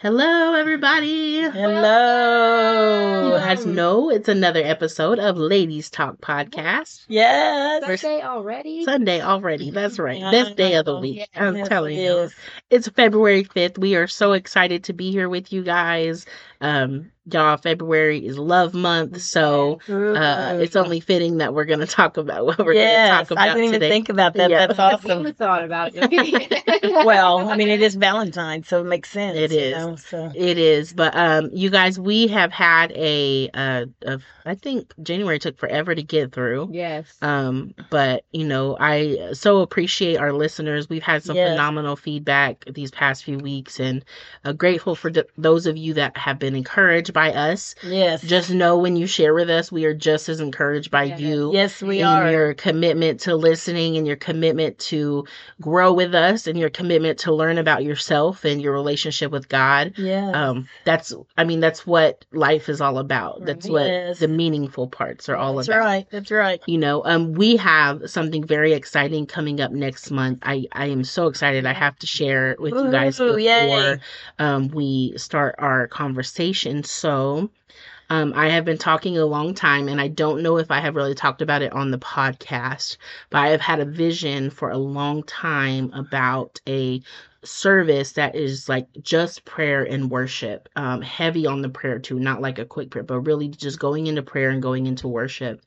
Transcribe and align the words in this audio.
Hello, 0.00 0.54
everybody. 0.54 1.40
Hello. 1.40 3.32
You 3.32 3.32
guys 3.40 3.66
know 3.66 4.10
it's 4.10 4.28
another 4.28 4.62
episode 4.62 5.18
of 5.18 5.36
Ladies 5.36 5.90
Talk 5.90 6.18
Podcast. 6.20 7.04
Yes. 7.08 8.00
Sunday 8.00 8.22
already? 8.22 8.84
Sunday 8.84 9.20
already. 9.20 9.72
That's 9.72 9.98
right. 9.98 10.20
Best 10.20 10.54
day 10.54 10.74
of 10.74 10.84
the 10.84 10.94
Yeah. 10.94 11.00
week. 11.00 11.28
I'm 11.34 11.56
Yes, 11.56 11.68
telling 11.68 11.96
it 11.98 12.02
you. 12.04 12.16
is. 12.18 12.34
It's 12.70 12.86
February 12.86 13.42
5th. 13.42 13.76
We 13.76 13.96
are 13.96 14.06
so 14.06 14.34
excited 14.34 14.84
to 14.84 14.92
be 14.92 15.10
here 15.10 15.28
with 15.28 15.52
you 15.52 15.64
guys. 15.64 16.26
Um, 16.60 17.12
y'all, 17.30 17.56
February 17.56 18.24
is 18.26 18.38
love 18.38 18.74
month. 18.74 19.20
So 19.20 19.80
uh, 19.88 20.58
it's 20.60 20.74
only 20.76 20.98
fitting 21.00 21.38
that 21.38 21.54
we're 21.54 21.66
going 21.66 21.78
to 21.80 21.86
talk 21.86 22.16
about 22.16 22.46
what 22.46 22.58
we're 22.58 22.72
yes, 22.72 23.08
going 23.10 23.18
to 23.18 23.24
talk 23.24 23.30
about 23.32 23.42
I 23.42 23.48
didn't 23.54 23.64
even 23.64 23.72
today. 23.80 23.88
think 23.90 24.08
about 24.08 24.34
that. 24.34 24.50
Yeah. 24.50 24.66
That's 24.66 24.78
awesome. 25.04 25.20
even 25.20 25.34
thought 25.34 25.62
about 25.64 25.92
it. 25.94 26.82
well, 27.06 27.48
I 27.48 27.56
mean, 27.56 27.68
it 27.68 27.80
is 27.82 27.94
Valentine's, 27.94 28.68
so 28.68 28.80
it 28.80 28.84
makes 28.84 29.10
sense. 29.10 29.36
it 29.36 29.52
is 29.52 29.70
you 29.70 29.76
know, 29.76 29.96
so. 29.96 30.32
it 30.34 30.58
is 30.58 30.92
but 30.92 31.14
um, 31.16 31.50
you 31.52 31.70
guys, 31.70 31.98
we 32.00 32.26
have 32.28 32.50
had 32.50 32.92
a, 32.92 33.50
uh, 33.54 33.86
of 34.02 34.24
I 34.44 34.54
think 34.54 34.92
January 35.02 35.38
took 35.38 35.58
forever 35.58 35.94
to 35.94 36.02
get 36.02 36.32
through. 36.32 36.70
yes. 36.72 37.14
Um, 37.22 37.74
but 37.90 38.24
you 38.32 38.44
know, 38.46 38.76
I 38.80 39.32
so 39.34 39.60
appreciate 39.60 40.16
our 40.16 40.32
listeners. 40.32 40.88
We've 40.88 41.02
had 41.02 41.22
some 41.22 41.36
Yes. 41.36 41.50
phenomenal 41.52 41.94
feedback 41.94 42.64
these 42.72 42.90
past 42.90 43.22
few 43.24 43.38
weeks, 43.38 43.78
and 43.78 44.04
uh, 44.44 44.52
grateful 44.52 44.94
for 44.96 45.10
th- 45.10 45.26
those 45.36 45.66
of 45.66 45.76
you 45.76 45.94
that 45.94 46.16
have 46.16 46.38
been 46.38 46.47
encouraged 46.54 47.12
by 47.12 47.32
us. 47.32 47.74
Yes. 47.82 48.22
Just 48.22 48.50
know 48.50 48.78
when 48.78 48.96
you 48.96 49.06
share 49.06 49.34
with 49.34 49.50
us, 49.50 49.70
we 49.72 49.84
are 49.84 49.94
just 49.94 50.28
as 50.28 50.40
encouraged 50.40 50.90
by 50.90 51.04
Yes. 51.04 51.20
you. 51.20 51.50
yes, 51.54 51.82
we 51.82 52.00
in 52.00 52.06
are. 52.06 52.30
your 52.30 52.54
commitment 52.54 53.20
to 53.20 53.34
listening 53.36 53.96
and 53.96 54.06
your 54.06 54.16
commitment 54.16 54.78
to 54.78 55.24
grow 55.60 55.92
with 55.92 56.14
us 56.14 56.46
and 56.46 56.58
your 56.58 56.70
commitment 56.70 57.18
to 57.20 57.34
learn 57.34 57.58
about 57.58 57.84
yourself 57.84 58.44
and 58.44 58.60
your 58.62 58.72
relationship 58.72 59.30
with 59.32 59.48
God 59.48 59.92
Yeah. 59.96 60.30
um 60.30 60.68
that's 60.84 61.12
i 61.36 61.44
mean 61.44 61.60
that's 61.60 61.86
what 61.86 62.24
life 62.32 62.68
is 62.68 62.80
all 62.80 62.98
about 62.98 63.44
that's 63.44 63.68
what 63.68 64.18
the 64.18 64.28
meaningful 64.28 64.86
parts 64.88 65.28
are 65.28 65.36
all 65.36 65.56
That's 65.56 65.68
about 65.68 65.76
That's 65.78 65.86
right. 65.86 66.06
That's 66.10 66.30
right. 66.30 66.60
you 66.66 66.78
know 66.78 67.02
um 67.04 67.32
we 67.34 67.56
have 67.56 68.08
something 68.08 68.44
very 68.46 68.72
exciting 68.72 69.26
coming 69.26 69.60
up 69.60 69.72
next 69.72 70.10
month 70.10 70.38
i 70.42 70.64
i 70.72 70.86
am 70.86 71.04
so 71.04 71.26
excited 71.26 71.66
i 71.66 71.72
have 71.72 71.98
to 71.98 72.06
share 72.06 72.52
it 72.52 72.60
with 72.60 72.72
you 72.74 72.90
guys 72.90 73.18
before 73.18 73.38
yay. 73.38 73.98
um 74.38 74.68
we 74.68 75.14
start 75.16 75.54
our 75.58 75.88
conversation 75.88 76.37
so 76.84 77.50
um, 78.10 78.32
I 78.34 78.48
have 78.48 78.64
been 78.64 78.78
talking 78.78 79.18
a 79.18 79.26
long 79.26 79.54
time, 79.54 79.88
and 79.88 80.00
I 80.00 80.08
don't 80.08 80.42
know 80.42 80.56
if 80.56 80.70
I 80.70 80.80
have 80.80 80.96
really 80.96 81.14
talked 81.14 81.42
about 81.42 81.62
it 81.62 81.72
on 81.72 81.90
the 81.90 81.98
podcast, 81.98 82.96
but 83.28 83.38
I 83.38 83.48
have 83.48 83.60
had 83.60 83.80
a 83.80 83.84
vision 83.84 84.48
for 84.50 84.70
a 84.70 84.78
long 84.78 85.22
time 85.24 85.92
about 85.92 86.60
a 86.66 87.02
service 87.44 88.12
that 88.12 88.34
is 88.34 88.68
like 88.68 88.86
just 89.02 89.44
prayer 89.44 89.84
and 89.84 90.10
worship, 90.10 90.68
um, 90.74 91.02
heavy 91.02 91.46
on 91.46 91.62
the 91.62 91.68
prayer 91.68 91.98
too, 91.98 92.18
not 92.18 92.40
like 92.40 92.58
a 92.58 92.64
quick 92.64 92.90
prayer, 92.90 93.04
but 93.04 93.20
really 93.20 93.48
just 93.48 93.78
going 93.78 94.06
into 94.06 94.22
prayer 94.22 94.50
and 94.50 94.62
going 94.62 94.86
into 94.86 95.06
worship. 95.06 95.60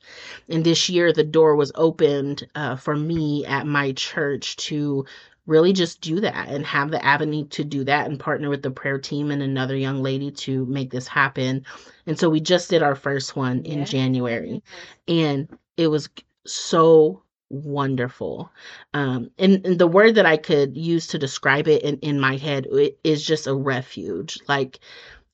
And 0.48 0.64
this 0.64 0.88
year, 0.88 1.12
the 1.12 1.24
door 1.24 1.56
was 1.56 1.72
opened 1.74 2.46
uh, 2.54 2.76
for 2.76 2.96
me 2.96 3.46
at 3.46 3.66
my 3.66 3.92
church 3.92 4.56
to 4.56 5.06
really 5.46 5.72
just 5.72 6.00
do 6.00 6.20
that 6.20 6.48
and 6.48 6.64
have 6.66 6.90
the 6.90 7.04
avenue 7.04 7.46
to 7.48 7.64
do 7.64 7.84
that 7.84 8.06
and 8.08 8.18
partner 8.20 8.48
with 8.48 8.62
the 8.62 8.70
prayer 8.70 8.98
team 8.98 9.30
and 9.30 9.42
another 9.42 9.76
young 9.76 10.02
lady 10.02 10.30
to 10.30 10.64
make 10.66 10.90
this 10.90 11.08
happen. 11.08 11.64
And 12.06 12.18
so 12.18 12.30
we 12.30 12.40
just 12.40 12.70
did 12.70 12.82
our 12.82 12.94
first 12.94 13.36
one 13.36 13.62
in 13.64 13.80
Yeah. 13.80 13.84
January 13.84 14.62
and 15.08 15.48
it 15.76 15.88
was 15.88 16.08
so 16.46 17.22
wonderful 17.50 18.50
um 18.94 19.30
and, 19.38 19.64
and 19.66 19.78
the 19.78 19.86
word 19.86 20.14
that 20.14 20.24
i 20.24 20.38
could 20.38 20.74
use 20.76 21.06
to 21.06 21.18
describe 21.18 21.68
it 21.68 21.82
in, 21.82 21.98
in 21.98 22.18
my 22.18 22.36
head 22.36 22.66
i- 22.74 22.92
is 23.04 23.24
just 23.24 23.46
a 23.46 23.54
refuge 23.54 24.38
like 24.48 24.80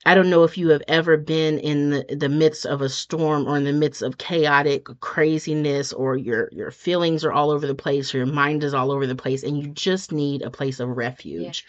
i 0.07 0.15
don't 0.15 0.31
know 0.31 0.45
if 0.45 0.57
you 0.59 0.69
have 0.71 0.83
ever 0.89 1.17
been 1.17 1.59
in 1.59 1.91
the, 1.91 2.17
the 2.17 2.29
midst 2.29 2.67
of 2.67 2.81
a 2.83 2.89
storm 2.89 3.47
or 3.47 3.57
in 3.57 3.65
the 3.65 3.73
midst 3.73 4.03
of 4.03 4.19
chaotic 4.19 4.87
craziness 5.01 5.93
or 5.93 6.17
your 6.17 6.49
your 6.53 6.71
feelings 6.71 7.25
are 7.25 7.33
all 7.33 7.51
over 7.51 7.67
the 7.67 7.75
place 7.75 8.15
or 8.15 8.19
your 8.19 8.27
mind 8.27 8.65
is 8.65 8.75
all 8.75 8.91
over 8.93 9.07
the 9.07 9.15
place 9.17 9.43
and 9.43 9.59
you 9.59 9.69
just 9.69 10.13
need 10.13 10.43
a 10.43 10.51
place 10.51 10.81
of 10.81 10.89
refuge. 10.97 11.65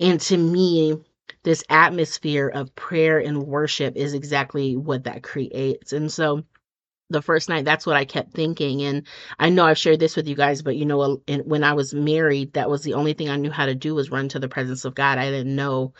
And 0.00 0.20
to 0.22 0.36
me 0.36 0.96
this 1.42 1.64
atmosphere 1.70 2.48
of 2.48 2.74
prayer 2.74 3.18
and 3.18 3.44
worship 3.46 3.96
is 3.96 4.14
exactly 4.14 4.76
what 4.76 5.04
that 5.04 5.22
creates. 5.22 5.92
And 5.92 6.12
so 6.12 6.44
the 7.10 7.22
first 7.22 7.48
night 7.50 7.64
that's 7.66 7.86
what 7.86 7.96
i 7.96 8.04
kept 8.04 8.32
thinking. 8.32 8.82
And 8.82 9.06
i 9.38 9.50
know 9.50 9.66
i've 9.66 9.78
shared 9.78 10.00
this 10.00 10.16
with 10.16 10.26
you 10.26 10.34
guys 10.34 10.62
but 10.62 10.76
you 10.76 10.86
know 10.86 11.20
when 11.44 11.64
i 11.64 11.74
was 11.74 11.94
married 11.94 12.54
that 12.54 12.70
was 12.70 12.82
the 12.82 12.94
only 12.94 13.12
thing 13.12 13.28
i 13.28 13.36
knew 13.36 13.50
how 13.50 13.66
to 13.66 13.74
do 13.74 13.94
was 13.94 14.10
run 14.10 14.28
to 14.30 14.38
the 14.38 14.48
presence 14.48 14.84
of 14.84 14.94
god. 14.94 15.18
I 15.18 15.30
didn't 15.30 15.54
know 15.54 15.92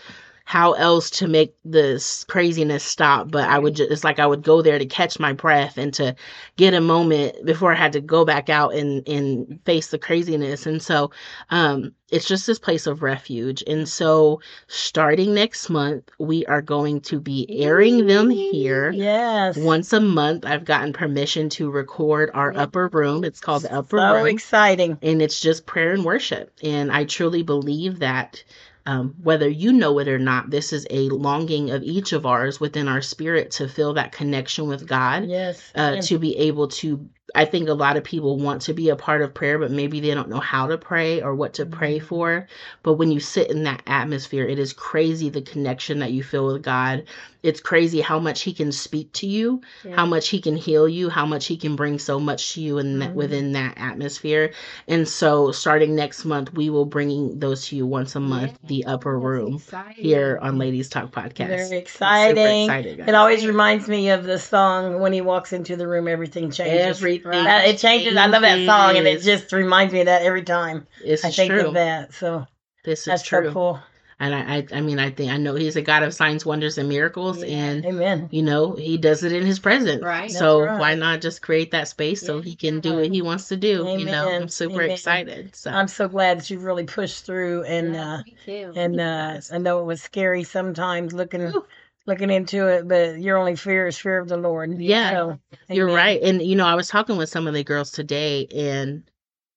how 0.47 0.73
else 0.75 1.09
to 1.09 1.27
make 1.27 1.55
this 1.65 2.23
craziness 2.25 2.85
stop 2.85 3.31
but 3.31 3.49
i 3.49 3.59
would 3.59 3.75
just 3.75 3.91
it's 3.91 4.05
like 4.05 4.19
i 4.19 4.27
would 4.27 4.43
go 4.43 4.61
there 4.61 4.79
to 4.79 4.85
catch 4.87 5.19
my 5.19 5.33
breath 5.33 5.79
and 5.79 5.95
to 5.95 6.15
get 6.57 6.75
a 6.75 6.81
moment 6.81 7.35
before 7.47 7.73
i 7.73 7.75
had 7.75 7.93
to 7.93 8.01
go 8.01 8.25
back 8.25 8.51
out 8.51 8.75
and 8.75 9.07
and 9.09 9.59
face 9.65 9.89
the 9.89 9.99
craziness 9.99 10.67
and 10.67 10.83
so 10.83 11.11
um 11.51 11.93
it's 12.11 12.29
just 12.29 12.47
this 12.47 12.59
place 12.59 12.87
of 12.87 13.03
refuge 13.03 13.65
and 13.67 13.89
so 13.89 14.39
starting 14.69 15.35
next 15.35 15.71
month 15.71 16.11
we 16.19 16.45
are 16.47 16.63
going 16.63 17.01
to 17.01 17.19
be 17.19 17.47
airing 17.63 18.07
them 18.07 18.29
here 18.31 18.93
Yes. 18.93 19.57
once 19.57 19.93
a 19.93 20.01
month, 20.01 20.45
I've 20.47 20.65
gotten 20.65 20.93
permission 20.93 21.49
to 21.51 21.71
record 21.71 22.31
our 22.35 22.55
upper 22.57 22.89
room. 22.93 23.25
It's 23.25 23.41
called 23.41 23.63
the 23.63 23.75
upper 23.75 23.99
so 23.99 24.15
room, 24.15 24.27
exciting. 24.27 24.99
and 25.03 25.21
it's 25.23 25.41
just 25.41 25.67
prayer 25.67 25.93
and 25.93 26.05
worship. 26.05 26.53
And 26.63 26.93
I 26.93 27.05
truly 27.05 27.43
believe 27.43 27.99
that 28.01 28.45
um, 28.87 29.15
whether 29.23 29.49
you 29.49 29.73
know 29.73 29.99
it 29.99 30.09
or 30.09 30.19
not, 30.19 30.51
this 30.51 30.73
is 30.73 30.87
a 30.91 31.09
longing 31.09 31.71
of 31.71 31.83
each 31.83 32.13
of 32.13 32.27
ours 32.27 32.61
within 32.61 32.87
our 32.89 33.01
spirit 33.01 33.51
to 33.53 33.69
feel 33.69 33.95
that 33.95 34.13
connection 34.13 34.69
with 34.69 34.87
God, 34.87 35.25
Yes. 35.27 35.63
uh, 35.75 35.93
yes. 35.97 36.09
to 36.09 36.19
be 36.19 36.37
able 36.37 36.69
to. 36.69 37.09
I 37.35 37.45
think 37.47 37.69
a 37.69 37.75
lot 37.75 37.97
of 37.97 38.05
people 38.05 38.39
want 38.39 38.63
to 38.63 38.75
be 38.75 38.91
a 38.91 38.97
part 38.97 39.23
of 39.23 39.33
prayer, 39.35 39.59
but 39.59 39.71
maybe 39.71 40.01
they 40.01 40.13
don't 40.15 40.29
know 40.29 40.41
how 40.41 40.67
to 40.67 40.77
pray 40.79 41.23
or 41.23 41.35
what 41.35 41.55
to 41.55 41.67
pray 41.67 41.97
Mm-hmm. 41.99 42.07
for. 42.07 42.49
But 42.83 42.95
when 42.95 43.11
you 43.13 43.21
sit 43.21 43.51
in 43.51 43.65
that 43.65 43.83
atmosphere, 43.87 44.47
it 44.47 44.59
is 44.59 44.73
crazy 44.73 45.29
the 45.31 45.43
connection 45.43 46.01
that 46.01 46.13
you 46.13 46.23
feel 46.23 46.47
with 46.47 46.63
God. 46.63 47.05
It's 47.43 47.61
crazy 47.61 48.01
how 48.01 48.19
much 48.19 48.43
He 48.43 48.53
can 48.53 48.73
speak 48.73 49.13
to 49.15 49.27
you 49.27 49.61
how 49.93 50.07
much 50.07 50.29
he 50.29 50.41
can 50.41 50.57
heal 50.57 50.89
you, 50.89 51.09
how 51.11 51.27
much 51.27 51.47
he 51.47 51.57
can 51.57 51.77
bring 51.77 51.99
so 51.99 52.19
much 52.19 52.55
to 52.55 52.61
you 52.61 52.79
in 52.79 52.99
that, 53.01 53.11
Mhm. 53.11 53.15
within 53.15 53.53
that 53.53 53.75
atmosphere. 53.77 54.51
And 54.89 55.07
so, 55.07 55.53
starting 55.53 55.95
next 55.95 56.25
month, 56.25 56.55
we 56.55 56.71
will 56.71 56.87
bring 56.87 57.39
those 57.39 57.67
to 57.69 57.77
you 57.77 57.87
once 57.87 58.17
a 58.17 58.21
month, 58.21 58.59
the 58.67 58.85
upper 58.87 59.19
room 59.19 59.61
here 59.95 60.39
on 60.43 60.59
Ladies 60.59 60.89
Talk 60.89 61.13
Podcast. 61.13 61.49
Very 61.49 61.79
exciting. 61.79 62.65
excited. 62.71 63.01
It 63.07 63.15
always 63.15 63.47
reminds 63.47 63.89
me 63.89 64.11
of 64.11 64.25
the 64.25 64.39
song 64.39 65.01
when 65.01 65.13
he 65.13 65.21
walks 65.21 65.53
into 65.53 65.77
the 65.77 65.87
room, 65.87 66.09
everything 66.09 66.51
changes. 66.51 67.03
Everything 67.17 67.45
That- 67.45 67.67
it 67.69 67.79
changes. 67.79 68.17
I 68.17 68.27
love 68.27 68.43
that 68.43 68.65
song, 68.67 68.97
and 68.97 69.07
it 69.07 69.23
just 69.23 69.53
reminds 69.53 69.93
me 69.93 70.01
of 70.01 70.07
that 70.07 70.23
every 70.23 70.43
time 70.43 70.87
This 71.03 71.25
I 71.25 71.29
is 71.29 71.37
think 71.37 71.51
true. 71.53 71.69
of 71.69 71.75
that. 71.75 72.13
So 72.15 72.47
This 72.85 73.01
is 73.01 73.05
that's 73.07 73.23
true. 73.23 73.47
so 73.49 73.53
cool. 73.53 73.81
And 74.21 74.33
I, 74.33 74.59
I, 74.59 74.67
I 74.79 74.81
mean, 74.81 75.01
I 75.01 75.11
think 75.11 75.33
I 75.33 75.39
know 75.39 75.57
he's 75.57 75.75
a 75.75 75.83
God 75.83 76.05
of 76.05 76.15
signs, 76.15 76.47
wonders, 76.47 76.79
and 76.79 76.89
miracles, 76.89 77.43
Yeah. 77.43 77.57
and 77.57 77.85
Amen. 77.85 78.29
you 78.31 78.43
know 78.43 78.73
he 78.75 78.97
does 78.97 79.25
it 79.25 79.33
in 79.33 79.45
his 79.45 79.59
presence. 79.59 80.05
Right. 80.05 80.31
So 80.31 80.61
right. 80.63 80.79
why 80.79 80.95
not 80.95 81.21
just 81.21 81.43
create 81.43 81.73
that 81.73 81.89
space 81.89 82.21
so 82.25 82.41
he 82.41 82.55
can 82.55 82.79
do 82.79 82.95
what 82.95 83.11
he 83.11 83.23
wants 83.23 83.49
to 83.49 83.57
do? 83.57 83.85
You 83.99 84.05
know, 84.05 84.31
I'm 84.31 84.49
super 84.49 84.83
Amen. 84.83 84.91
excited. 84.91 85.57
So 85.57 85.73
I'm 85.73 85.89
so 85.89 86.07
glad 86.09 86.39
that 86.39 86.49
you've 86.49 86.63
really 86.63 86.85
pushed 86.85 87.27
through, 87.27 87.65
and 87.65 87.97
uh, 87.97 88.19
me 88.25 88.37
too. 88.47 88.73
and 88.77 89.01
uh, 89.01 89.41
I 89.53 89.59
know 89.59 89.81
it 89.81 89.85
was 89.85 90.01
scary 90.01 90.45
sometimes 90.45 91.13
looking 91.13 91.43
Ooh. 91.43 91.67
Looking 92.07 92.31
into 92.31 92.67
it, 92.69 92.87
but 92.89 93.19
your 93.21 93.39
only 93.39 93.57
fear 93.57 93.87
is 93.87 93.99
fear 93.99 94.19
of 94.19 94.29
the 94.29 94.37
Lord. 94.37 94.81
Yeah. 94.81 95.11
So, 95.11 95.39
You're 95.69 95.87
right. 95.93 96.21
And 96.23 96.43
you 96.43 96.57
know, 96.57 96.67
I 96.67 96.75
was 96.75 96.89
talking 96.89 97.17
with 97.17 97.29
some 97.29 97.47
of 97.47 97.55
the 97.55 97.65
girls 97.65 97.91
today 97.91 98.47
and 98.55 99.05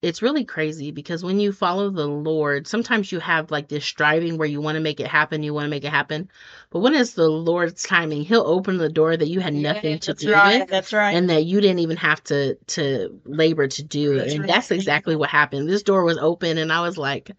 it's 0.04 0.22
really 0.22 0.46
crazy 0.46 0.92
because 0.92 1.24
when 1.24 1.40
you 1.40 1.52
follow 1.52 1.90
the 1.90 2.06
Lord, 2.08 2.68
sometimes 2.68 3.12
you 3.12 3.20
have 3.20 3.50
like 3.50 3.68
this 3.68 3.84
striving 3.84 4.38
where 4.38 4.48
you 4.48 4.62
want 4.62 4.76
to 4.76 4.80
make 4.82 5.00
it 5.00 5.08
happen, 5.08 5.42
you 5.42 5.54
want 5.56 5.66
to 5.66 5.70
make 5.72 5.84
it 5.84 5.90
happen. 5.92 6.30
But 6.70 6.80
when 6.80 6.94
it's 6.94 7.14
the 7.14 7.28
Lord's 7.28 7.82
timing, 7.84 8.22
he'll 8.22 8.46
open 8.46 8.78
the 8.78 8.90
door 8.90 9.18
that 9.18 9.28
you 9.28 9.40
had 9.40 9.56
Yeah, 9.56 9.74
nothing 9.74 9.98
to 10.00 10.12
That's 10.12 10.24
do 10.24 10.32
right. 10.34 10.60
with 10.62 10.70
That's 10.70 10.94
right. 10.94 11.16
and 11.16 11.30
that 11.32 11.46
you 11.46 11.62
didn't 11.62 11.80
even 11.80 11.98
have 11.98 12.24
to 12.26 12.56
to 12.56 13.20
labor 13.26 13.68
to 13.68 13.84
do. 13.84 14.18
That's 14.20 14.34
and 14.34 14.42
right. 14.42 14.48
that's 14.48 14.70
exactly 14.72 15.16
what 15.16 15.30
happened. 15.30 15.68
This 15.68 15.84
door 15.84 16.04
was 16.04 16.20
open 16.20 16.60
and 16.60 16.72
I 16.72 16.82
was 16.82 16.98
like, 16.98 17.32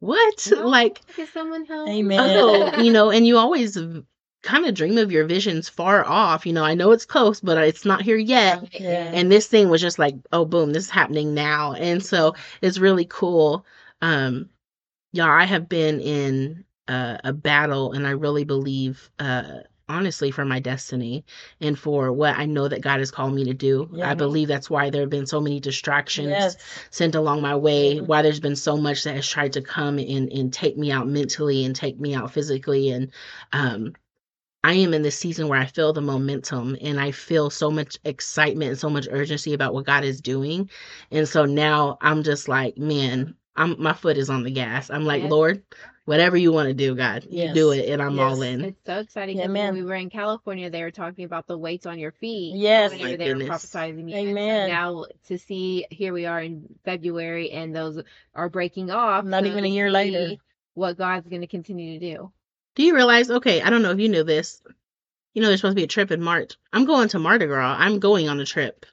"What?" 0.00 0.48
No, 0.50 0.66
Like 0.66 1.00
Get 1.16 1.28
someone 1.28 1.66
help. 1.66 1.88
Amen. 1.88 2.18
oh, 2.20 2.80
you 2.82 2.92
know, 2.92 3.10
and 3.10 3.26
you 3.26 3.36
always 3.36 3.76
kind 4.46 4.64
of 4.64 4.74
dream 4.74 4.96
of 4.96 5.12
your 5.12 5.26
visions 5.26 5.68
far 5.68 6.04
off. 6.06 6.46
You 6.46 6.52
know, 6.52 6.64
I 6.64 6.74
know 6.74 6.92
it's 6.92 7.04
close, 7.04 7.40
but 7.40 7.58
it's 7.58 7.84
not 7.84 8.02
here 8.02 8.16
yet. 8.16 8.80
Yeah. 8.80 9.10
And 9.12 9.30
this 9.30 9.46
thing 9.48 9.68
was 9.68 9.82
just 9.82 9.98
like, 9.98 10.14
oh, 10.32 10.44
boom, 10.44 10.72
this 10.72 10.84
is 10.84 10.90
happening 10.90 11.34
now. 11.34 11.72
And 11.74 12.02
so 12.02 12.34
it's 12.62 12.78
really 12.78 13.04
cool. 13.04 13.66
Um, 14.00 14.48
yeah, 15.12 15.30
I 15.30 15.44
have 15.44 15.68
been 15.68 16.00
in 16.00 16.64
uh, 16.88 17.18
a 17.24 17.32
battle, 17.32 17.92
and 17.92 18.06
I 18.06 18.10
really 18.10 18.44
believe 18.44 19.10
uh, 19.18 19.60
honestly 19.88 20.30
for 20.30 20.44
my 20.44 20.60
destiny 20.60 21.24
and 21.60 21.78
for 21.78 22.12
what 22.12 22.36
I 22.36 22.44
know 22.46 22.68
that 22.68 22.82
God 22.82 22.98
has 22.98 23.10
called 23.10 23.34
me 23.34 23.44
to 23.44 23.54
do. 23.54 23.88
Yeah. 23.92 24.10
I 24.10 24.14
believe 24.14 24.48
that's 24.48 24.68
why 24.70 24.90
there 24.90 25.02
have 25.02 25.10
been 25.10 25.26
so 25.26 25.40
many 25.40 25.60
distractions 25.60 26.28
Yes. 26.28 26.56
sent 26.90 27.14
along 27.14 27.40
my 27.42 27.56
way, 27.56 28.00
why 28.00 28.22
there's 28.22 28.40
been 28.40 28.56
so 28.56 28.76
much 28.76 29.04
that 29.04 29.14
has 29.14 29.28
tried 29.28 29.52
to 29.54 29.62
come 29.62 29.98
and, 29.98 30.30
and 30.32 30.52
take 30.52 30.76
me 30.76 30.90
out 30.90 31.06
mentally 31.08 31.64
and 31.64 31.74
take 31.74 31.98
me 32.00 32.14
out 32.14 32.32
physically. 32.32 32.90
And 32.90 33.10
um, 33.52 33.94
I 34.66 34.72
am 34.72 34.92
in 34.94 35.02
this 35.02 35.16
season 35.16 35.46
where 35.46 35.60
I 35.60 35.66
feel 35.66 35.92
the 35.92 36.00
momentum 36.00 36.76
and 36.80 36.98
I 36.98 37.12
feel 37.12 37.50
so 37.50 37.70
much 37.70 37.98
excitement 38.04 38.70
and 38.70 38.78
so 38.78 38.90
much 38.90 39.06
urgency 39.08 39.54
about 39.54 39.74
what 39.74 39.86
God 39.86 40.02
is 40.02 40.20
doing. 40.20 40.68
And 41.12 41.28
so 41.28 41.44
now 41.44 41.98
I'm 42.00 42.24
just 42.24 42.48
like, 42.48 42.76
man, 42.76 43.36
I'm 43.54 43.80
my 43.80 43.92
foot 43.92 44.16
is 44.16 44.28
on 44.28 44.42
the 44.42 44.50
gas. 44.50 44.90
I'm 44.90 45.04
like, 45.04 45.22
Yes. 45.22 45.30
Lord, 45.30 45.62
whatever 46.06 46.36
you 46.36 46.50
want 46.50 46.66
to 46.66 46.74
do, 46.74 46.96
God, 46.96 47.28
you 47.30 47.54
do 47.54 47.70
it, 47.70 47.88
and 47.88 48.02
I'm 48.02 48.18
all 48.18 48.42
in. 48.42 48.64
It's 48.64 48.84
so 48.84 48.98
exciting 48.98 49.36
Yeah, 49.36 49.44
because 49.44 49.54
man. 49.54 49.74
when 49.74 49.84
we 49.84 49.88
were 49.88 49.94
in 49.94 50.10
California, 50.10 50.68
they 50.68 50.82
were 50.82 50.90
talking 50.90 51.24
about 51.26 51.46
the 51.46 51.56
weights 51.56 51.86
on 51.86 52.00
your 52.00 52.10
feet. 52.10 52.56
Yes. 52.56 52.90
My 52.90 53.14
they 53.14 53.28
were 53.28 53.34
goodness. 53.34 53.46
prophesying 53.46 54.04
me. 54.04 54.14
And 54.14 54.26
so 54.26 54.30
Amen. 54.32 54.68
now 54.68 55.04
to 55.28 55.38
see 55.38 55.86
here 55.92 56.12
we 56.12 56.26
are 56.26 56.42
in 56.42 56.66
February 56.84 57.52
and 57.52 57.74
those 57.74 58.02
are 58.34 58.48
breaking 58.48 58.90
off. 58.90 59.24
Not 59.24 59.44
so 59.44 59.48
even 59.48 59.64
a 59.64 59.68
year 59.68 59.92
later. 59.92 60.34
What 60.74 60.98
God's 60.98 61.28
going 61.28 61.40
to 61.42 61.46
continue 61.46 62.00
to 62.00 62.14
do. 62.14 62.32
Do 62.76 62.82
you 62.84 62.94
realize? 62.94 63.30
Okay, 63.30 63.60
I 63.62 63.70
don't 63.70 63.82
know 63.82 63.90
if 63.90 63.98
you 63.98 64.08
knew 64.08 64.22
this. 64.22 64.62
You 65.34 65.42
know, 65.42 65.48
there's 65.48 65.60
supposed 65.60 65.72
to 65.76 65.80
be 65.80 65.84
a 65.84 65.88
trip 65.88 66.10
in 66.10 66.22
March. 66.22 66.54
I'm 66.72 66.84
going 66.86 67.08
to 67.08 67.18
Mardi 67.18 67.46
Gras. 67.46 67.76
I'm 67.78 67.98
going 67.98 68.28
on 68.28 68.40
a 68.40 68.46
trip. 68.46 68.86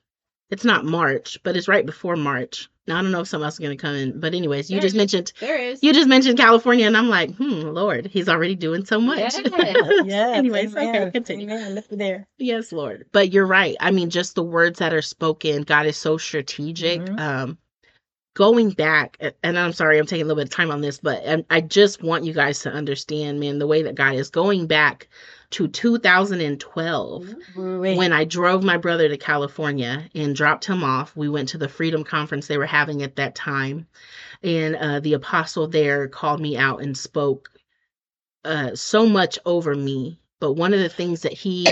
It's 0.49 0.65
not 0.65 0.83
March, 0.85 1.37
but 1.43 1.55
it's 1.55 1.67
right 1.67 1.85
before 1.85 2.15
March. 2.15 2.69
Now 2.85 2.99
I 2.99 3.01
don't 3.01 3.11
know 3.13 3.21
if 3.21 3.29
someone 3.29 3.45
else 3.47 3.55
is 3.55 3.59
going 3.59 3.75
to 3.77 3.81
come 3.81 3.95
in, 3.95 4.19
but 4.19 4.33
anyways, 4.33 4.69
you 4.69 4.75
There 4.75 4.81
just 4.81 4.93
is. 4.95 4.97
mentioned 4.97 5.31
There 5.39 5.57
is. 5.57 5.81
you 5.81 5.93
just 5.93 6.09
mentioned 6.09 6.37
California, 6.37 6.85
and 6.85 6.97
I'm 6.97 7.07
like, 7.07 7.33
hmm, 7.35 7.61
Lord, 7.61 8.07
He's 8.07 8.27
already 8.27 8.55
doing 8.55 8.83
so 8.85 8.99
much. 8.99 9.19
Yes. 9.19 9.39
Yes. 10.05 10.37
anyways, 10.37 10.73
okay, 10.75 10.89
amen. 10.89 11.11
continue. 11.13 11.47
Amen. 11.49 11.75
Look 11.75 11.85
there. 11.89 12.27
Yes, 12.37 12.73
Lord. 12.73 13.05
But 13.13 13.31
you're 13.31 13.45
right. 13.47 13.77
I 13.79 13.91
mean, 13.91 14.09
just 14.09 14.35
the 14.35 14.43
words 14.43 14.79
that 14.79 14.93
are 14.93 15.01
spoken, 15.01 15.63
God 15.63 15.85
is 15.85 15.95
so 15.97 16.17
strategic. 16.17 17.01
Mhm. 17.01 17.19
Um, 17.19 17.57
going 18.33 18.71
back, 18.71 19.17
and 19.43 19.59
I'm 19.59 19.73
sorry, 19.73 19.99
I'm 19.99 20.05
taking 20.05 20.23
a 20.23 20.27
little 20.27 20.41
bit 20.41 20.49
of 20.51 20.55
time 20.55 20.71
on 20.71 20.81
this, 20.81 20.99
but 20.99 21.23
I 21.49 21.61
just 21.61 22.01
want 22.01 22.25
you 22.25 22.33
guys 22.33 22.59
to 22.61 22.71
understand, 22.71 23.39
man, 23.39 23.59
the 23.59 23.67
way 23.67 23.83
that 23.83 23.95
God 23.95 24.15
is 24.15 24.29
going 24.29 24.67
back 24.67 25.07
to 25.51 25.67
2012 25.67 27.35
Ooh-wee. 27.57 27.95
when 27.95 28.11
I 28.11 28.23
drove 28.23 28.63
my 28.63 28.77
brother 28.77 29.07
to 29.07 29.17
California 29.17 30.09
and 30.15 30.35
dropped 30.35 30.65
him 30.65 30.83
off. 30.83 31.15
We 31.15 31.29
went 31.29 31.49
to 31.49 31.59
the 31.59 31.69
Freedom 31.69 32.03
Conference 32.03 32.47
they 32.47 32.57
were 32.57 32.65
having 32.65 33.03
at 33.03 33.17
that 33.17 33.35
time, 33.35 33.87
and 34.41 34.75
uh, 34.75 34.99
the 34.99 35.13
apostle 35.13 35.67
there 35.67 36.07
called 36.07 36.41
me 36.41 36.57
out 36.57 36.81
and 36.81 36.97
spoke 36.97 37.49
uh, 38.43 38.75
so 38.75 39.07
much 39.07 39.37
over 39.45 39.75
me. 39.75 40.19
But 40.39 40.53
one 40.53 40.73
of 40.73 40.79
the 40.79 40.89
things 40.89 41.21
that 41.21 41.33
he 41.33 41.65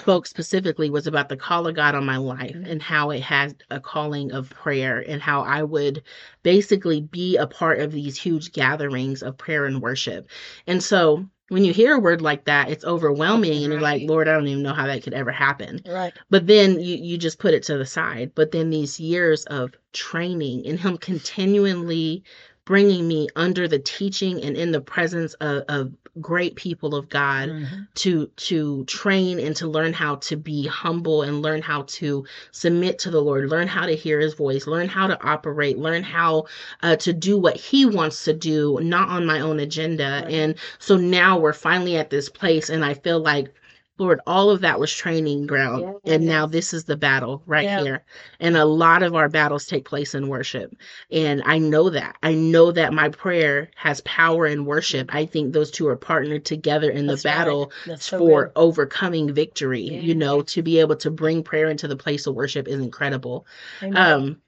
spoke 0.00 0.26
specifically 0.26 0.90
was 0.90 1.06
about 1.06 1.28
the 1.28 1.36
call 1.36 1.66
of 1.66 1.74
God 1.74 1.94
on 1.94 2.04
my 2.04 2.16
life 2.16 2.52
mm-hmm. 2.54 2.66
and 2.66 2.82
how 2.82 3.10
it 3.10 3.20
had 3.20 3.62
a 3.70 3.80
calling 3.80 4.32
of 4.32 4.50
prayer 4.50 5.04
and 5.06 5.20
how 5.20 5.42
I 5.42 5.62
would 5.62 6.02
basically 6.42 7.00
be 7.00 7.36
a 7.36 7.46
part 7.46 7.80
of 7.80 7.92
these 7.92 8.18
huge 8.18 8.52
gatherings 8.52 9.22
of 9.22 9.36
prayer 9.36 9.66
and 9.66 9.82
worship. 9.82 10.28
And 10.66 10.82
so 10.82 11.26
when 11.50 11.64
you 11.64 11.72
hear 11.72 11.96
a 11.96 12.00
word 12.00 12.22
like 12.22 12.44
that, 12.44 12.70
it's 12.70 12.84
overwhelming 12.84 13.64
and 13.64 13.72
you're 13.72 13.80
like, 13.80 14.02
Lord, 14.08 14.28
I 14.28 14.34
don't 14.34 14.46
even 14.46 14.62
know 14.62 14.72
how 14.72 14.86
that 14.86 15.02
could 15.02 15.14
ever 15.14 15.32
happen. 15.32 15.80
right. 15.86 16.12
But 16.30 16.46
then 16.46 16.80
you, 16.80 16.96
you 16.96 17.18
just 17.18 17.40
put 17.40 17.54
it 17.54 17.64
to 17.64 17.76
the 17.76 17.86
side. 17.86 18.32
But 18.34 18.52
then 18.52 18.70
these 18.70 19.00
years 19.00 19.44
of 19.46 19.72
training 19.92 20.66
and 20.66 20.78
him 20.78 20.96
continually 20.96 22.22
bringing 22.70 23.08
me 23.08 23.26
under 23.34 23.66
the 23.66 23.80
teaching 23.80 24.40
and 24.44 24.56
in 24.56 24.70
the 24.70 24.80
presence 24.80 25.34
of, 25.34 25.64
of 25.68 25.92
great 26.20 26.54
people 26.54 26.94
of 26.94 27.08
God 27.08 27.48
Mhm. 27.48 27.88
to 27.96 28.26
to 28.48 28.84
train 28.84 29.40
and 29.40 29.56
to 29.56 29.66
learn 29.66 29.92
how 29.92 30.14
to 30.28 30.36
be 30.36 30.68
humble 30.68 31.22
and 31.22 31.42
learn 31.42 31.62
how 31.62 31.82
to 31.98 32.24
submit 32.52 33.00
to 33.00 33.10
the 33.10 33.20
Lord, 33.20 33.50
learn 33.50 33.66
how 33.66 33.86
to 33.86 33.96
hear 33.96 34.20
His 34.20 34.34
voice, 34.34 34.68
learn 34.68 34.86
how 34.86 35.08
to 35.08 35.20
operate, 35.20 35.78
learn 35.78 36.04
how 36.04 36.44
uh, 36.84 36.94
to 36.96 37.12
do 37.12 37.36
what 37.36 37.56
He 37.56 37.86
wants 37.86 38.22
to 38.26 38.32
do, 38.32 38.78
not 38.82 39.08
on 39.08 39.26
my 39.26 39.40
own 39.40 39.58
agenda. 39.58 40.22
Right. 40.24 40.32
And 40.32 40.54
so 40.78 40.96
now 40.96 41.40
we're 41.40 41.52
finally 41.52 41.96
at 41.96 42.10
this 42.10 42.28
place, 42.28 42.70
and 42.70 42.84
I 42.84 42.94
feel 42.94 43.18
like. 43.18 43.52
Lord, 44.00 44.20
all 44.26 44.48
of 44.50 44.62
that 44.62 44.80
was 44.80 44.90
training 44.92 45.46
ground, 45.46 45.94
and 46.06 46.24
now 46.24 46.46
this 46.46 46.72
is 46.72 46.84
the 46.84 46.96
battle 46.96 47.42
right 47.46 47.64
Yeah. 47.64 47.82
here. 47.82 48.04
And 48.40 48.56
a 48.56 48.64
lot 48.64 49.02
of 49.02 49.14
our 49.14 49.28
battles 49.28 49.66
take 49.66 49.84
place 49.84 50.14
in 50.14 50.28
worship. 50.28 50.74
And 51.10 51.42
I 51.44 51.58
know 51.58 51.90
that. 51.90 52.16
I 52.22 52.32
know 52.34 52.72
that 52.72 52.94
my 52.94 53.10
prayer 53.10 53.70
has 53.76 54.00
power 54.00 54.46
in 54.46 54.64
worship. 54.64 55.14
I 55.14 55.26
think 55.26 55.52
those 55.52 55.70
two 55.70 55.86
are 55.88 55.96
partnered 55.96 56.46
together 56.46 56.90
in 56.90 57.06
That's 57.06 57.22
the 57.22 57.28
battle 57.28 57.72
That's 57.86 58.06
so 58.06 58.18
for 58.18 58.44
good. 58.46 58.52
overcoming 58.56 59.34
victory. 59.34 59.82
Yeah. 59.82 60.00
You 60.00 60.14
know, 60.14 60.40
to 60.42 60.62
be 60.62 60.80
able 60.80 60.96
to 60.96 61.10
bring 61.10 61.42
prayer 61.42 61.68
into 61.68 61.86
the 61.86 61.96
place 61.96 62.26
of 62.26 62.34
worship 62.34 62.68
is 62.68 62.80
incredible. 62.80 63.46
Amen. 63.82 63.96
Um 63.96 64.42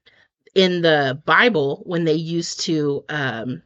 in 0.55 0.83
the 0.83 1.21
Bible, 1.25 1.83
when 1.85 2.05
they 2.05 2.15
used 2.15 2.61
to 2.61 3.05
um 3.11 3.63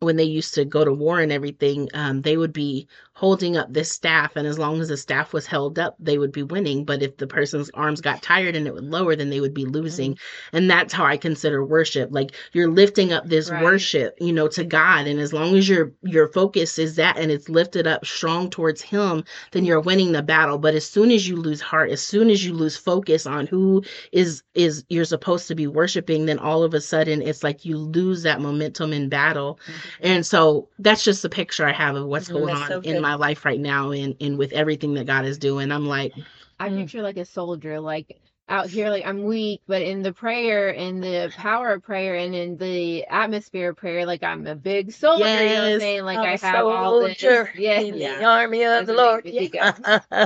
when 0.00 0.16
they 0.16 0.24
used 0.24 0.54
to 0.54 0.64
go 0.64 0.84
to 0.84 0.92
war 0.92 1.20
and 1.20 1.32
everything, 1.32 1.88
um, 1.92 2.22
they 2.22 2.36
would 2.36 2.52
be 2.52 2.86
holding 3.18 3.56
up 3.56 3.72
this 3.72 3.90
staff, 3.90 4.36
and 4.36 4.46
as 4.46 4.58
long 4.58 4.80
as 4.80 4.88
the 4.88 4.96
staff 4.96 5.32
was 5.32 5.46
held 5.46 5.78
up, 5.78 5.96
they 5.98 6.18
would 6.18 6.32
be 6.32 6.42
winning. 6.42 6.84
But 6.84 7.02
if 7.02 7.16
the 7.16 7.26
person's 7.26 7.70
arms 7.74 8.00
got 8.00 8.22
tired 8.22 8.56
and 8.56 8.66
it 8.66 8.74
would 8.74 8.84
lower, 8.84 9.16
then 9.16 9.30
they 9.30 9.40
would 9.40 9.54
be 9.54 9.66
losing. 9.66 10.16
And 10.52 10.70
that's 10.70 10.92
how 10.92 11.04
I 11.04 11.16
consider 11.16 11.64
worship. 11.64 12.10
Like 12.12 12.32
you're 12.52 12.70
lifting 12.70 13.12
up 13.12 13.28
this 13.28 13.50
Right. 13.50 13.62
worship, 13.62 14.14
you 14.20 14.32
know, 14.32 14.48
to 14.48 14.64
God, 14.64 15.06
and 15.06 15.20
as 15.20 15.32
long 15.32 15.56
as 15.56 15.68
your 15.68 15.92
your 16.02 16.28
focus 16.28 16.78
is 16.78 16.96
that 16.96 17.18
and 17.18 17.30
it's 17.30 17.48
lifted 17.48 17.86
up 17.86 18.04
strong 18.06 18.50
towards 18.50 18.82
Him, 18.82 19.24
then 19.52 19.64
you're 19.64 19.80
winning 19.80 20.12
the 20.12 20.22
battle. 20.22 20.58
But 20.58 20.74
as 20.74 20.86
soon 20.86 21.10
as 21.10 21.28
you 21.28 21.36
lose 21.36 21.60
heart, 21.60 21.90
as 21.90 22.02
soon 22.02 22.30
as 22.30 22.44
you 22.44 22.52
lose 22.54 22.76
focus 22.76 23.26
on 23.26 23.46
who 23.46 23.82
is 24.12 24.42
is 24.54 24.84
you're 24.88 25.04
supposed 25.04 25.48
to 25.48 25.54
be 25.54 25.66
worshiping, 25.66 26.26
then 26.26 26.38
all 26.38 26.62
of 26.62 26.74
a 26.74 26.80
sudden 26.80 27.22
it's 27.22 27.42
like 27.42 27.64
you 27.64 27.76
lose 27.78 28.22
that 28.22 28.40
momentum 28.40 28.92
in 28.92 29.08
battle. 29.08 29.58
And 30.00 30.24
so 30.24 30.68
that's 30.78 31.04
just 31.04 31.22
the 31.22 31.28
picture 31.28 31.66
I 31.66 31.72
have 31.72 31.96
of 31.96 32.06
what's 32.06 32.28
Mhm, 32.28 32.28
going 32.28 32.52
that's 32.52 32.64
on 32.64 32.78
so 32.78 32.80
in 32.82 33.00
good. 33.00 33.07
My 33.08 33.14
life 33.14 33.44
right 33.44 33.60
now 33.60 33.90
and, 33.92 34.16
and 34.20 34.38
with 34.38 34.52
everything 34.52 34.94
that 34.94 35.06
God 35.06 35.24
is 35.24 35.38
doing. 35.38 35.72
I'm 35.72 35.86
like, 35.86 36.12
I 36.60 36.68
Mm. 36.68 36.76
picture 36.80 37.02
like 37.02 37.16
a 37.16 37.24
soldier, 37.24 37.80
like 37.80 38.20
out 38.48 38.68
here, 38.68 38.90
like 38.90 39.06
I'm 39.06 39.24
weak, 39.24 39.62
but 39.66 39.82
in 39.82 40.02
the 40.02 40.12
prayer 40.12 40.74
and 40.74 41.02
the 41.02 41.32
power 41.36 41.72
of 41.72 41.82
prayer 41.82 42.16
and 42.16 42.34
in 42.34 42.56
the 42.58 43.06
atmosphere 43.06 43.70
of 43.70 43.76
prayer, 43.76 44.04
like 44.06 44.22
I'm 44.22 44.46
a 44.46 44.54
big 44.54 44.92
soldier. 44.92 45.24
You 45.24 45.54
know 45.56 45.62
what 45.62 45.66
I'm 45.66 45.72
Yes. 45.72 45.80
saying? 45.80 46.02
Like 46.04 46.18
I'm 46.18 46.28
I 46.28 46.32
a 46.34 46.38
have 46.38 46.66
all 46.66 47.00
this. 47.00 47.18
soldier 47.18 47.50
Yeah. 47.54 47.80
in 47.80 47.98
Yeah. 47.98 48.18
the 48.18 48.24
army 48.24 48.64
of 48.64 48.86
the 48.86 48.92
Lord. 48.94 49.24
make 49.24 49.38
me 49.38 49.48
Yeah. 49.54 49.72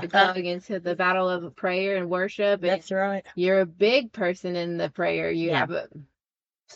Going 0.08 0.46
into 0.46 0.80
the 0.80 0.94
battle 0.96 1.28
of 1.28 1.54
prayer 1.54 1.96
and 1.96 2.10
worship, 2.10 2.62
and 2.62 2.70
That's 2.70 2.90
right. 2.90 3.24
you're 3.36 3.60
a 3.60 3.66
big 3.66 4.12
person 4.12 4.56
in 4.56 4.76
the 4.78 4.90
prayer. 4.90 5.30
You 5.30 5.50
Yeah. 5.50 5.60
have 5.60 5.70
a 5.70 5.88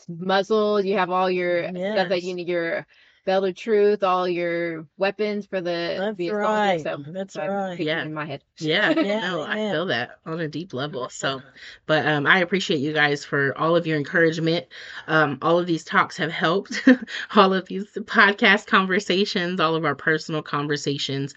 muzzle. 0.09 0.85
You 0.85 0.99
have 0.99 1.11
all 1.11 1.31
your 1.31 1.65
stuff 1.93 2.09
that 2.09 2.23
you 2.23 2.35
need. 2.35 2.49
Your 2.49 2.87
belt 3.27 3.45
of 3.49 3.57
truth, 3.57 4.05
all 4.05 4.29
your 4.29 4.87
weapons 4.99 5.47
for 5.47 5.61
the 5.61 5.99
That's 5.99 6.17
be 6.17 6.29
a 6.31 6.35
soldier. 6.37 6.75
right. 6.75 6.81
So 6.81 7.05
That's 7.13 7.35
so 7.35 7.43
I 7.43 7.49
right. 7.49 7.81
Yeah. 7.81 8.03
in 8.03 8.15
my 8.15 8.27
head. 8.27 8.45
yeah, 8.59 8.95
Yeah, 9.01 9.21
no, 9.21 9.43
I 9.43 9.55
amen. 9.55 9.71
feel 9.73 9.87
that 9.87 10.21
on 10.27 10.41
a 10.41 10.49
deep 10.49 10.73
level. 10.75 11.11
So, 11.11 11.43
but 11.87 12.07
um, 12.07 12.27
I 12.27 12.41
appreciate 12.41 12.79
you 12.81 12.93
guys 12.95 13.25
for 13.25 13.57
all 13.59 13.77
of 13.77 13.87
your 13.87 13.99
encouragement. 13.99 14.67
Um, 15.09 15.39
all 15.43 15.59
of 15.59 15.67
these 15.67 15.85
talks 15.85 16.17
have 16.19 16.33
helped. 16.33 16.83
all 17.37 17.53
of 17.55 17.67
these 17.67 17.87
podcast 17.95 18.67
conversations, 18.67 19.61
all 19.61 19.75
of 19.77 19.85
our 19.85 19.97
personal 19.97 20.43
conversations. 20.43 21.35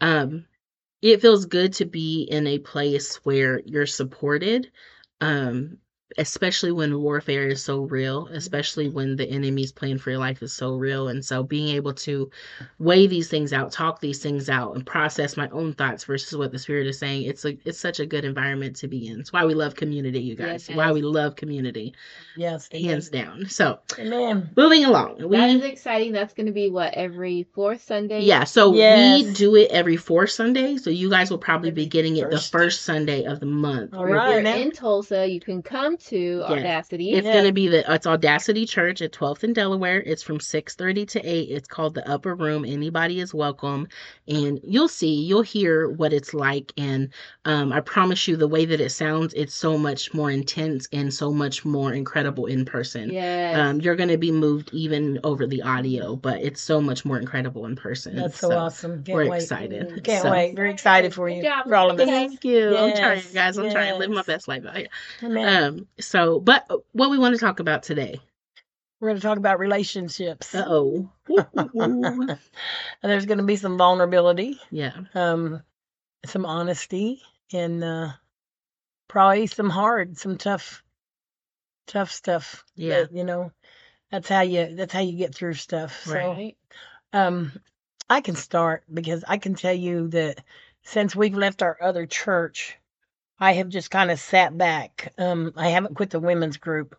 Um, 0.00 0.46
it 1.02 1.20
feels 1.20 1.46
good 1.46 1.74
to 1.74 1.86
be 1.86 2.22
in 2.24 2.46
a 2.46 2.58
place 2.58 3.16
where 3.24 3.60
you're 3.66 3.86
supported. 3.86 4.70
Um, 5.20 5.78
especially 6.18 6.72
when 6.72 7.00
warfare 7.00 7.46
is 7.48 7.62
so 7.62 7.80
real, 7.82 8.26
especially 8.28 8.88
when 8.88 9.16
the 9.16 9.28
enemy's 9.28 9.72
plan 9.72 9.98
for 9.98 10.10
your 10.10 10.18
life 10.18 10.42
is 10.42 10.52
so 10.52 10.74
real. 10.76 11.08
And 11.08 11.24
so 11.24 11.42
being 11.42 11.68
able 11.74 11.92
to 11.94 12.30
weigh 12.78 13.06
these 13.06 13.28
things 13.28 13.52
out, 13.52 13.72
talk 13.72 14.00
these 14.00 14.20
things 14.22 14.48
out, 14.48 14.74
and 14.74 14.84
process 14.86 15.36
my 15.36 15.48
own 15.50 15.72
thoughts 15.74 16.04
versus 16.04 16.36
what 16.36 16.52
the 16.52 16.58
spirit 16.58 16.86
is 16.86 16.98
saying, 16.98 17.24
it's 17.24 17.44
a 17.44 17.56
it's 17.64 17.78
such 17.78 18.00
a 18.00 18.06
good 18.06 18.24
environment 18.24 18.76
to 18.76 18.88
be 18.88 19.06
in. 19.08 19.20
It's 19.20 19.32
why 19.32 19.44
we 19.44 19.54
love 19.54 19.74
community, 19.74 20.20
you 20.20 20.34
guys. 20.36 20.68
Why 20.68 20.86
Yes. 20.86 20.94
we 20.94 21.02
love 21.02 21.36
community, 21.36 21.94
Yes. 22.36 22.68
hands 22.72 23.08
down. 23.08 23.46
So 23.48 23.78
Amen. 23.98 24.50
moving 24.56 24.84
along. 24.84 25.28
We 25.28 25.36
That 25.36 25.50
is 25.50 25.64
exciting. 25.64 26.12
That's 26.12 26.34
going 26.34 26.46
to 26.46 26.52
be 26.52 26.70
what 26.70 26.94
every 26.94 27.44
fourth 27.54 27.82
Sunday. 27.82 28.22
yeah, 28.22 28.44
so 28.44 28.70
we 28.70 29.32
do 29.34 29.56
it 29.56 29.70
every 29.70 29.96
fourth 29.96 30.30
Sunday. 30.30 30.76
So 30.76 30.90
you 30.90 31.10
guys 31.10 31.30
will 31.30 31.38
probably 31.38 31.70
be 31.70 31.82
Every 31.82 31.90
getting 31.90 32.16
it 32.16 32.30
the 32.30 32.36
first. 32.36 32.52
first 32.52 32.82
Sunday 32.82 33.24
of 33.24 33.40
the 33.40 33.46
month. 33.46 33.94
All 33.94 34.04
right. 34.06 34.38
If 34.38 34.44
you're 34.46 34.62
in 34.62 34.70
Tulsa, 34.70 35.26
you 35.28 35.40
can 35.40 35.62
come 35.62 35.96
to 36.06 36.42
Audacity. 36.44 37.12
It's 37.12 37.26
Yeah. 37.26 37.32
going 37.34 37.44
to 37.46 37.52
be 37.52 37.68
the 37.68 37.84
it's 37.92 38.06
Audacity 38.06 38.66
Church 38.66 39.02
at 39.02 39.12
12th 39.12 39.42
and 39.44 39.54
Delaware. 39.54 40.02
It's 40.04 40.22
from 40.22 40.38
6:30 40.38 41.06
to 41.08 41.20
8. 41.20 41.48
It's 41.50 41.68
called 41.68 41.94
the 41.94 42.08
Upper 42.08 42.34
Room. 42.34 42.64
Anybody 42.64 43.20
is 43.20 43.32
welcome, 43.34 43.88
and 44.28 44.60
you'll 44.64 44.88
see, 44.88 45.12
you'll 45.22 45.42
hear 45.42 45.88
what 45.88 46.12
it's 46.12 46.34
like. 46.34 46.72
And 46.76 47.08
um, 47.44 47.72
I 47.72 47.80
promise 47.80 48.26
you, 48.28 48.36
the 48.36 48.48
way 48.48 48.64
that 48.64 48.80
it 48.80 48.90
sounds, 48.90 49.32
it's 49.34 49.54
so 49.54 49.76
much 49.78 50.12
more 50.14 50.30
intense 50.30 50.88
and 50.92 51.12
so 51.12 51.32
much 51.32 51.64
more 51.64 51.92
incredible 51.92 52.46
in 52.46 52.64
person. 52.64 53.10
yes. 53.10 53.56
Um, 53.56 53.80
you're 53.80 53.96
going 53.96 54.08
to 54.08 54.18
be 54.18 54.32
moved 54.32 54.70
even 54.72 55.18
over 55.24 55.46
the 55.46 55.62
audio, 55.62 56.16
but 56.16 56.40
it's 56.40 56.60
so 56.60 56.80
much 56.80 57.04
more 57.04 57.18
incredible 57.18 57.66
in 57.66 57.76
person. 57.76 58.16
That's 58.16 58.38
so, 58.38 58.50
awesome. 58.56 59.02
Can't 59.04 59.16
we're 59.16 59.30
wait. 59.30 59.42
excited. 59.42 60.04
Can't 60.04 60.22
So- 60.22 60.30
wait. 60.30 60.54
Very 60.56 60.70
excited 60.72 61.14
for 61.14 61.28
you. 61.28 61.42
Good. 61.42 61.52
For 61.66 61.74
all 61.76 61.90
of 61.90 61.98
us. 62.00 62.06
Thank 62.08 62.44
you. 62.44 62.76
I'm 62.76 62.96
trying, 62.96 63.22
guys. 63.32 63.58
I'm 63.58 63.70
trying 63.70 63.92
to 63.92 63.98
live 63.98 64.10
my 64.10 64.22
best 64.22 64.48
life 64.48 64.64
out 64.66 64.76
here. 64.76 64.88
Um, 65.22 65.86
so, 66.00 66.40
but 66.40 66.66
what 66.92 67.10
we 67.10 67.18
want 67.18 67.34
to 67.34 67.40
talk 67.40 67.60
about 67.60 67.82
today. 67.82 68.20
We're 69.00 69.08
going 69.08 69.20
to 69.20 69.26
talk 69.26 69.38
about 69.38 69.58
relationships. 69.58 70.54
Uh 70.54 70.64
oh. 70.68 71.10
there's 73.02 73.26
going 73.26 73.38
to 73.38 73.44
be 73.44 73.56
some 73.56 73.76
vulnerability, 73.76 74.60
yeah. 74.70 74.92
um, 75.14 75.60
some 76.24 76.46
honesty, 76.46 77.20
and 77.52 77.82
uh, 77.82 78.10
probably 79.08 79.48
some 79.48 79.70
hard, 79.70 80.18
some 80.18 80.38
tough, 80.38 80.84
tough 81.88 82.12
stuff. 82.12 82.64
Yeah. 82.76 83.00
that, 83.00 83.12
you 83.12 83.24
know, 83.24 83.50
that's 84.12 84.28
how 84.28 84.42
you 84.42 84.76
that's 84.76 84.92
how 84.92 85.00
you 85.00 85.18
get 85.18 85.34
through 85.34 85.54
stuff. 85.54 86.04
So, 86.04 86.14
right. 86.14 86.56
um, 87.12 87.50
I 88.08 88.20
can 88.20 88.36
start 88.36 88.84
because 88.92 89.24
I 89.26 89.38
can 89.38 89.54
tell 89.54 89.74
you 89.74 90.08
that 90.08 90.44
since 90.84 91.16
we've 91.16 91.34
left 91.34 91.62
our 91.62 91.76
other 91.80 92.06
church, 92.06 92.76
I 93.38 93.52
have 93.54 93.68
just 93.68 93.90
kind 93.90 94.10
of 94.10 94.20
sat 94.20 94.56
back. 94.56 95.12
Um, 95.18 95.52
I 95.56 95.68
haven't 95.70 95.96
quit 95.96 96.10
the 96.10 96.20
women's 96.20 96.58
group. 96.58 96.96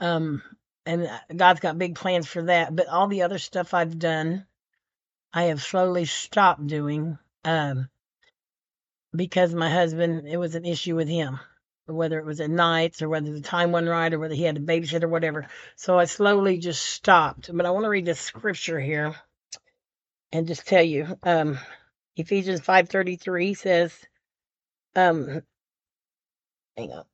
Um, 0.00 0.42
and 0.86 1.04
uh, 1.06 1.18
God's 1.34 1.60
got 1.60 1.78
big 1.78 1.94
plans 1.94 2.26
for 2.26 2.42
that. 2.42 2.74
But 2.74 2.88
all 2.88 3.06
the 3.06 3.22
other 3.22 3.38
stuff 3.38 3.74
I've 3.74 3.98
done, 3.98 4.46
I 5.32 5.44
have 5.44 5.62
slowly 5.62 6.04
stopped 6.04 6.66
doing. 6.66 7.18
Um, 7.44 7.88
because 9.14 9.54
my 9.54 9.70
husband, 9.70 10.26
it 10.26 10.36
was 10.36 10.56
an 10.56 10.64
issue 10.64 10.96
with 10.96 11.08
him, 11.08 11.38
whether 11.86 12.18
it 12.18 12.26
was 12.26 12.40
at 12.40 12.50
nights 12.50 13.00
or 13.00 13.08
whether 13.08 13.32
the 13.32 13.40
time 13.40 13.70
wasn't 13.70 13.90
right 13.90 14.12
or 14.12 14.18
whether 14.18 14.34
he 14.34 14.42
had 14.42 14.56
to 14.56 14.60
babysit 14.60 15.04
or 15.04 15.08
whatever. 15.08 15.46
So 15.76 15.98
I 15.98 16.06
slowly 16.06 16.58
just 16.58 16.82
stopped. 16.82 17.50
But 17.54 17.66
I 17.66 17.70
want 17.70 17.84
to 17.84 17.90
read 17.90 18.06
this 18.06 18.20
scripture 18.20 18.80
here 18.80 19.14
and 20.32 20.48
just 20.48 20.66
tell 20.66 20.82
you, 20.82 21.16
um, 21.22 21.58
Ephesians 22.16 22.60
five 22.60 22.88
thirty 22.88 23.14
three 23.16 23.54
says, 23.54 23.96
um, 24.96 25.42
hang 26.76 26.92
on, 26.92 27.04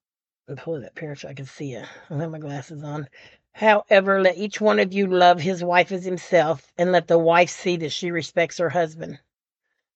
I'm 0.48 0.56
pulling 0.56 0.82
that 0.82 1.18
so 1.18 1.28
I 1.28 1.34
can 1.34 1.46
see 1.46 1.74
it. 1.74 1.86
I 2.10 2.16
have 2.18 2.30
my 2.30 2.38
glasses 2.38 2.82
on. 2.82 3.08
However, 3.52 4.20
let 4.20 4.36
each 4.36 4.60
one 4.60 4.78
of 4.78 4.92
you 4.92 5.06
love 5.06 5.40
his 5.40 5.62
wife 5.62 5.92
as 5.92 6.04
himself, 6.04 6.72
and 6.78 6.92
let 6.92 7.08
the 7.08 7.18
wife 7.18 7.50
see 7.50 7.76
that 7.78 7.92
she 7.92 8.10
respects 8.10 8.58
her 8.58 8.70
husband. 8.70 9.18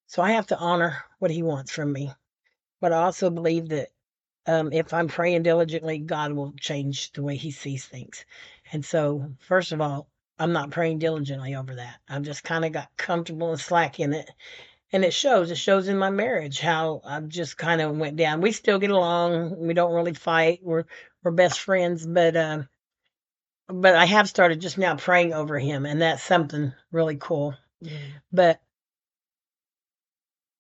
So 0.06 0.22
I 0.22 0.32
have 0.32 0.48
to 0.48 0.58
honor 0.58 1.04
what 1.18 1.30
he 1.30 1.42
wants 1.42 1.72
from 1.72 1.92
me. 1.92 2.12
But 2.80 2.92
I 2.92 3.04
also 3.04 3.30
believe 3.30 3.70
that 3.70 3.88
um, 4.46 4.72
if 4.72 4.92
I'm 4.92 5.08
praying 5.08 5.44
diligently, 5.44 5.98
God 5.98 6.32
will 6.32 6.52
change 6.60 7.12
the 7.12 7.22
way 7.22 7.36
he 7.36 7.50
sees 7.50 7.86
things. 7.86 8.24
And 8.72 8.84
so, 8.84 9.32
first 9.40 9.72
of 9.72 9.80
all, 9.80 10.08
I'm 10.38 10.52
not 10.52 10.70
praying 10.70 10.98
diligently 10.98 11.54
over 11.54 11.76
that. 11.76 12.00
I've 12.08 12.22
just 12.22 12.44
kind 12.44 12.64
of 12.64 12.72
got 12.72 12.94
comfortable 12.96 13.50
and 13.52 13.60
slack 13.60 14.00
in 14.00 14.12
it. 14.12 14.30
And 14.94 15.04
it 15.04 15.12
shows. 15.12 15.50
It 15.50 15.58
shows 15.58 15.88
in 15.88 15.98
my 15.98 16.10
marriage 16.10 16.60
how 16.60 17.00
I've 17.04 17.26
just 17.26 17.58
kind 17.58 17.80
of 17.80 17.96
went 17.96 18.16
down. 18.16 18.40
We 18.40 18.52
still 18.52 18.78
get 18.78 18.92
along. 18.92 19.58
We 19.58 19.74
don't 19.74 19.92
really 19.92 20.14
fight. 20.14 20.60
We're 20.62 20.84
we're 21.24 21.32
best 21.32 21.58
friends, 21.58 22.06
but 22.06 22.36
uh, 22.36 22.62
but 23.66 23.96
I 23.96 24.04
have 24.04 24.28
started 24.28 24.60
just 24.60 24.78
now 24.78 24.94
praying 24.94 25.32
over 25.32 25.58
him, 25.58 25.84
and 25.84 26.00
that's 26.00 26.22
something 26.22 26.72
really 26.92 27.16
cool. 27.16 27.56
Yeah. 27.80 27.98
But 28.32 28.60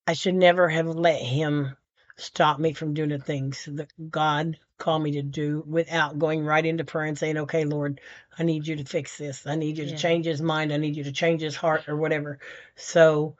I 0.08 0.14
should 0.14 0.34
never 0.34 0.68
have 0.68 0.88
let 0.88 1.22
him 1.22 1.76
stop 2.16 2.58
me 2.58 2.72
from 2.72 2.92
doing 2.92 3.10
the 3.10 3.20
things 3.20 3.68
that 3.70 3.92
God 4.10 4.58
called 4.78 5.04
me 5.04 5.12
to 5.12 5.22
do 5.22 5.62
without 5.64 6.18
going 6.18 6.44
right 6.44 6.66
into 6.66 6.84
prayer 6.84 7.06
and 7.06 7.16
saying, 7.16 7.38
okay, 7.38 7.64
Lord, 7.64 8.00
I 8.36 8.42
need 8.42 8.66
you 8.66 8.74
to 8.76 8.84
fix 8.84 9.16
this. 9.16 9.46
I 9.46 9.54
need 9.54 9.78
you 9.78 9.84
Yeah. 9.84 9.92
to 9.92 9.96
change 9.96 10.26
his 10.26 10.42
mind. 10.42 10.72
I 10.72 10.76
need 10.76 10.96
you 10.96 11.04
to 11.04 11.12
change 11.12 11.40
his 11.40 11.54
heart 11.54 11.88
or 11.88 11.96
whatever. 11.96 12.40
So, 12.74 13.36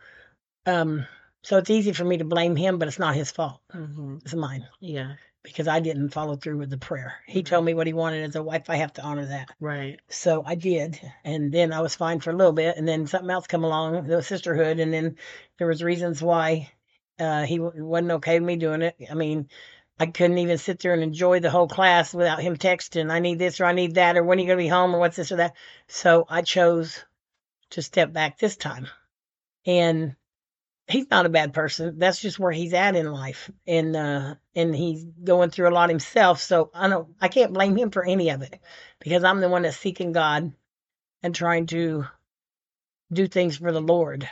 um, 0.66 1.06
so 1.42 1.58
it's 1.58 1.70
easy 1.70 1.92
for 1.92 2.04
me 2.04 2.18
to 2.18 2.24
blame 2.24 2.56
him, 2.56 2.78
but 2.78 2.88
it's 2.88 2.98
not 2.98 3.14
his 3.14 3.30
fault. 3.30 3.60
hmm 3.70 4.16
It's 4.24 4.34
mine 4.34 4.66
Yeah. 4.80 5.14
because 5.42 5.68
I 5.68 5.80
didn't 5.80 6.10
follow 6.10 6.36
through 6.36 6.58
with 6.58 6.70
the 6.70 6.78
prayer. 6.78 7.14
He 7.26 7.42
told 7.42 7.64
me 7.64 7.74
what 7.74 7.86
he 7.86 7.92
wanted 7.92 8.24
as 8.24 8.36
a 8.36 8.42
wife. 8.42 8.70
I 8.70 8.76
have 8.76 8.92
to 8.94 9.02
honor 9.02 9.26
that. 9.26 9.50
Right. 9.60 10.00
So 10.08 10.42
I 10.44 10.54
did, 10.54 10.98
and 11.24 11.52
then 11.52 11.72
I 11.72 11.80
was 11.80 11.94
fine 11.94 12.20
for 12.20 12.30
a 12.30 12.36
little 12.36 12.52
bit, 12.52 12.76
and 12.76 12.88
then 12.88 13.06
something 13.06 13.30
else 13.30 13.46
come 13.46 13.64
along, 13.64 14.06
the 14.06 14.22
sisterhood, 14.22 14.80
and 14.80 14.92
then 14.92 15.16
there 15.58 15.66
was 15.68 15.82
reasons 15.82 16.22
why 16.22 16.72
uh, 17.18 17.44
he 17.44 17.58
w- 17.58 17.84
wasn't 17.84 18.12
okay 18.12 18.40
with 18.40 18.46
me 18.46 18.56
doing 18.56 18.82
it. 18.82 18.96
I 19.10 19.14
mean, 19.14 19.48
I 20.00 20.06
couldn't 20.06 20.38
even 20.38 20.58
sit 20.58 20.80
there 20.80 20.94
and 20.94 21.02
enjoy 21.02 21.40
the 21.40 21.50
whole 21.50 21.68
class 21.68 22.12
without 22.14 22.40
him 22.42 22.56
texting, 22.56 23.10
"I 23.10 23.20
need 23.20 23.38
this" 23.38 23.60
or 23.60 23.66
"I 23.66 23.72
need 23.72 23.94
that" 23.96 24.16
or 24.16 24.24
"When 24.24 24.38
are 24.38 24.40
you 24.40 24.48
gonna 24.48 24.56
be 24.56 24.68
home?" 24.68 24.94
or 24.94 24.98
"What's 24.98 25.16
this 25.16 25.30
or 25.30 25.36
that." 25.36 25.54
So 25.88 26.24
I 26.28 26.42
chose 26.42 27.04
to 27.70 27.82
step 27.82 28.12
back 28.12 28.38
this 28.38 28.56
time, 28.56 28.88
and 29.66 30.16
he's 30.88 31.10
not 31.10 31.26
a 31.26 31.30
bad 31.30 31.52
person. 31.52 31.98
That's 31.98 32.20
just 32.20 32.38
where 32.38 32.52
he's 32.52 32.74
at 32.74 32.96
in 32.96 33.10
life, 33.10 33.50
and 33.66 33.96
uh, 33.96 34.34
and 34.54 34.74
he's 34.74 35.04
going 35.04 35.50
through 35.50 35.68
a 35.68 35.74
lot 35.74 35.88
himself. 35.88 36.40
So 36.40 36.70
I 36.74 36.88
don't, 36.88 37.08
I 37.20 37.28
can't 37.28 37.52
blame 37.52 37.76
him 37.76 37.90
for 37.90 38.04
any 38.04 38.30
of 38.30 38.42
it 38.42 38.60
because 39.00 39.24
I'm 39.24 39.40
the 39.40 39.48
one 39.48 39.62
that's 39.62 39.76
seeking 39.76 40.12
God 40.12 40.52
and 41.22 41.34
trying 41.34 41.66
to 41.66 42.06
do 43.12 43.26
things 43.26 43.58
for 43.58 43.72
the 43.72 43.80
Lord. 43.80 44.28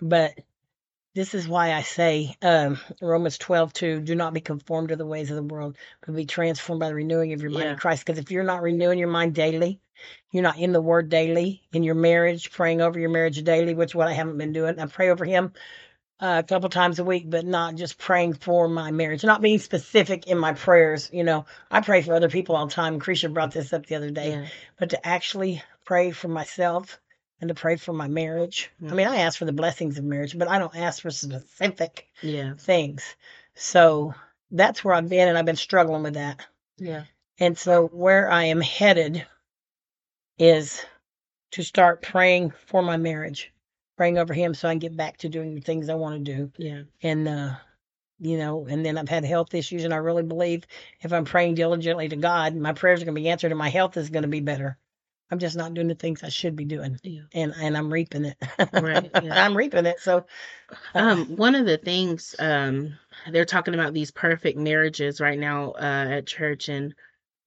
But 0.00 0.38
this 1.14 1.34
is 1.34 1.48
why 1.48 1.72
I 1.72 1.82
say 1.82 2.36
um, 2.42 2.78
Romans 3.02 3.38
12, 3.38 3.72
2, 3.72 4.00
do 4.00 4.14
not 4.14 4.32
be 4.32 4.40
conformed 4.40 4.90
to 4.90 4.96
the 4.96 5.06
ways 5.06 5.30
of 5.30 5.36
the 5.36 5.42
world, 5.42 5.76
but 6.06 6.14
be 6.14 6.24
transformed 6.26 6.80
by 6.80 6.88
the 6.88 6.94
renewing 6.94 7.32
of 7.32 7.42
your 7.42 7.50
mind 7.50 7.64
Yeah. 7.64 7.72
in 7.72 7.78
Christ. 7.78 8.06
Because 8.06 8.18
if 8.18 8.30
you're 8.30 8.44
not 8.44 8.62
renewing 8.62 8.98
your 8.98 9.08
mind 9.08 9.34
daily, 9.34 9.80
you're 10.30 10.42
not 10.44 10.58
in 10.58 10.72
the 10.72 10.80
Word 10.80 11.08
daily, 11.08 11.62
in 11.72 11.82
your 11.82 11.96
marriage, 11.96 12.52
praying 12.52 12.80
over 12.80 12.98
your 12.98 13.10
marriage 13.10 13.42
daily, 13.42 13.74
which 13.74 13.90
is 13.90 13.94
what 13.94 14.08
I 14.08 14.12
haven't 14.12 14.38
been 14.38 14.52
doing. 14.52 14.78
I 14.78 14.86
pray 14.86 15.10
over 15.10 15.24
him 15.24 15.52
uh, 16.20 16.42
a 16.44 16.46
couple 16.46 16.68
times 16.68 16.98
a 17.00 17.04
week, 17.04 17.28
but 17.28 17.44
not 17.44 17.74
just 17.74 17.98
praying 17.98 18.34
for 18.34 18.68
my 18.68 18.92
marriage, 18.92 19.24
not 19.24 19.42
being 19.42 19.58
specific 19.58 20.28
in 20.28 20.38
my 20.38 20.52
prayers. 20.52 21.10
You 21.12 21.24
know, 21.24 21.46
I 21.70 21.80
pray 21.80 22.02
for 22.02 22.14
other 22.14 22.30
people 22.30 22.54
all 22.56 22.66
the 22.66 22.72
time. 22.72 23.00
Krisha 23.00 23.32
brought 23.32 23.52
this 23.52 23.72
up 23.72 23.86
the 23.86 23.96
other 23.96 24.10
day, 24.10 24.30
Yeah. 24.30 24.46
but 24.78 24.90
to 24.90 25.06
actually 25.06 25.62
pray 25.84 26.12
for 26.12 26.28
myself 26.28 27.00
and 27.40 27.48
to 27.48 27.54
pray 27.54 27.76
for 27.76 27.92
my 27.92 28.08
marriage. 28.08 28.70
I 28.82 28.86
Mhm. 28.86 28.96
mean, 28.96 29.06
I 29.06 29.16
ask 29.18 29.38
for 29.38 29.44
the 29.44 29.52
blessings 29.52 29.98
of 29.98 30.04
marriage, 30.04 30.38
but 30.38 30.48
I 30.48 30.58
don't 30.58 30.76
ask 30.76 31.02
for 31.02 31.10
specific 31.10 32.06
Yeah. 32.22 32.54
things. 32.54 33.16
So 33.54 34.14
that's 34.50 34.84
where 34.84 34.94
I've 34.94 35.08
been, 35.08 35.28
and 35.28 35.38
I've 35.38 35.46
been 35.46 35.56
struggling 35.56 36.02
with 36.02 36.14
that. 36.14 36.46
Yeah. 36.78 37.04
And 37.38 37.56
so 37.56 37.86
where 37.88 38.30
I 38.30 38.44
am 38.44 38.60
headed 38.60 39.26
is 40.38 40.84
to 41.52 41.62
start 41.62 42.02
praying 42.02 42.50
for 42.50 42.82
my 42.82 42.96
marriage, 42.96 43.52
praying 43.96 44.18
over 44.18 44.34
him 44.34 44.54
so 44.54 44.68
I 44.68 44.72
can 44.72 44.78
get 44.78 44.96
back 44.96 45.18
to 45.18 45.28
doing 45.28 45.54
the 45.54 45.60
things 45.60 45.88
I 45.88 45.94
want 45.94 46.24
to 46.24 46.36
do. 46.36 46.52
Yeah. 46.58 46.82
And, 47.02 47.28
uh, 47.28 47.54
you 48.18 48.36
know, 48.36 48.66
and 48.66 48.84
then 48.84 48.98
I've 48.98 49.08
had 49.08 49.24
health 49.24 49.54
issues, 49.54 49.84
and 49.84 49.94
I 49.94 49.98
really 49.98 50.22
believe 50.22 50.66
if 51.00 51.12
I'm 51.12 51.24
praying 51.24 51.54
diligently 51.54 52.08
to 52.08 52.16
God, 52.16 52.54
my 52.54 52.72
prayers 52.72 53.00
are 53.00 53.06
going 53.06 53.14
to 53.14 53.20
be 53.20 53.30
answered 53.30 53.50
and 53.50 53.58
my 53.58 53.70
health 53.70 53.96
is 53.96 54.10
going 54.10 54.22
to 54.22 54.28
be 54.28 54.40
better. 54.40 54.78
I'm 55.30 55.38
just 55.38 55.56
not 55.56 55.74
doing 55.74 55.88
the 55.88 55.94
things 55.94 56.22
I 56.22 56.28
should 56.28 56.56
be 56.56 56.64
doing, 56.64 56.98
Yeah. 57.02 57.22
and 57.32 57.54
and 57.56 57.76
I'm 57.76 57.92
reaping 57.92 58.24
it. 58.26 58.36
Right, 58.72 59.10
yeah. 59.18 59.34
I'm 59.36 59.56
reaping 59.56 59.86
it. 59.86 60.00
So, 60.00 60.26
uh, 60.94 61.00
Um, 61.00 61.36
one 61.36 61.54
of 61.54 61.66
the 61.66 61.78
things 61.78 62.34
um 62.38 62.98
they're 63.30 63.44
talking 63.44 63.74
about 63.74 63.92
these 63.94 64.10
perfect 64.10 64.58
marriages 64.58 65.20
right 65.20 65.38
now 65.38 65.72
uh, 65.72 66.06
at 66.10 66.26
church, 66.26 66.68
and 66.68 66.94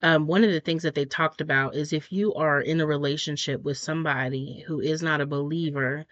um, 0.02 0.26
one 0.26 0.44
of 0.44 0.52
the 0.52 0.60
things 0.60 0.82
that 0.84 0.94
they 0.94 1.04
talked 1.06 1.40
about 1.40 1.74
is 1.76 1.92
if 1.92 2.12
you 2.12 2.34
are 2.34 2.60
in 2.60 2.80
a 2.80 2.86
relationship 2.86 3.62
with 3.62 3.78
somebody 3.78 4.64
who 4.66 4.80
is 4.80 5.02
not 5.02 5.20
a 5.20 5.26
believer. 5.26 6.06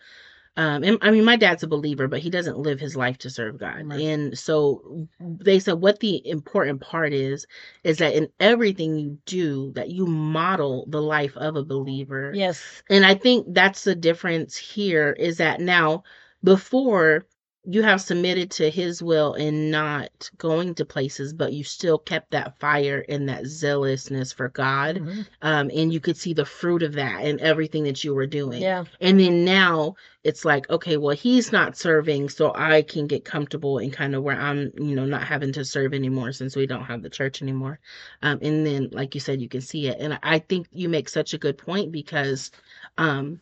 Um, 0.56 0.84
and 0.84 0.98
I 1.00 1.10
mean, 1.10 1.24
my 1.24 1.36
dad's 1.36 1.62
a 1.62 1.66
believer, 1.66 2.08
but 2.08 2.20
he 2.20 2.28
doesn't 2.28 2.58
live 2.58 2.78
his 2.78 2.94
life 2.94 3.16
to 3.18 3.30
serve 3.30 3.58
God. 3.58 3.86
Right. 3.86 4.00
And 4.00 4.38
so 4.38 5.08
they 5.18 5.58
said 5.58 5.74
what 5.74 6.00
the 6.00 6.26
important 6.28 6.82
part 6.82 7.14
is, 7.14 7.46
is 7.84 7.98
that 7.98 8.14
in 8.14 8.28
everything 8.38 8.98
you 8.98 9.18
do, 9.24 9.72
that 9.72 9.90
you 9.90 10.06
model 10.06 10.86
the 10.88 11.00
life 11.00 11.36
of 11.36 11.56
a 11.56 11.64
believer. 11.64 12.32
yes, 12.34 12.82
And 12.90 13.06
I 13.06 13.14
think 13.14 13.46
that's 13.48 13.84
the 13.84 13.94
difference 13.94 14.56
here 14.56 15.12
is 15.18 15.38
that 15.38 15.60
now 15.60 16.04
before 16.44 17.26
you 17.64 17.82
have 17.82 18.00
submitted 18.00 18.50
to 18.50 18.68
his 18.68 19.00
will 19.00 19.34
and 19.34 19.70
not 19.70 20.28
going 20.36 20.74
to 20.74 20.84
places 20.84 21.32
but 21.32 21.52
you 21.52 21.62
still 21.62 21.96
kept 21.96 22.32
that 22.32 22.58
fire 22.58 23.04
and 23.08 23.28
that 23.28 23.46
zealousness 23.46 24.32
for 24.32 24.48
god 24.48 24.96
Mhm. 24.96 25.26
um, 25.42 25.70
and 25.72 25.92
you 25.92 26.00
could 26.00 26.16
see 26.16 26.34
the 26.34 26.44
fruit 26.44 26.82
of 26.82 26.94
that 26.94 27.24
in 27.24 27.38
everything 27.38 27.84
that 27.84 28.02
you 28.02 28.14
were 28.14 28.26
doing 28.26 28.62
Yeah. 28.62 28.84
and 29.00 29.20
then 29.20 29.44
now 29.44 29.94
it's 30.24 30.44
like 30.44 30.68
okay 30.70 30.96
well 30.96 31.14
he's 31.14 31.52
not 31.52 31.76
serving 31.76 32.28
so 32.30 32.52
i 32.56 32.82
can 32.82 33.06
get 33.06 33.24
comfortable 33.24 33.78
and 33.78 33.92
kind 33.92 34.16
of 34.16 34.24
where 34.24 34.40
i'm 34.40 34.72
you 34.76 34.96
know 34.96 35.04
not 35.04 35.22
having 35.22 35.52
to 35.52 35.64
serve 35.64 35.94
anymore 35.94 36.32
since 36.32 36.56
we 36.56 36.66
don't 36.66 36.84
have 36.84 37.02
the 37.02 37.10
church 37.10 37.42
anymore 37.42 37.78
um, 38.22 38.40
and 38.42 38.66
then 38.66 38.88
like 38.90 39.14
you 39.14 39.20
said 39.20 39.40
you 39.40 39.48
can 39.48 39.60
see 39.60 39.86
it 39.86 39.98
and 40.00 40.18
i 40.24 40.38
think 40.40 40.66
you 40.72 40.88
make 40.88 41.08
such 41.08 41.32
a 41.32 41.38
good 41.38 41.58
point 41.58 41.92
because 41.92 42.50
um, 42.98 43.40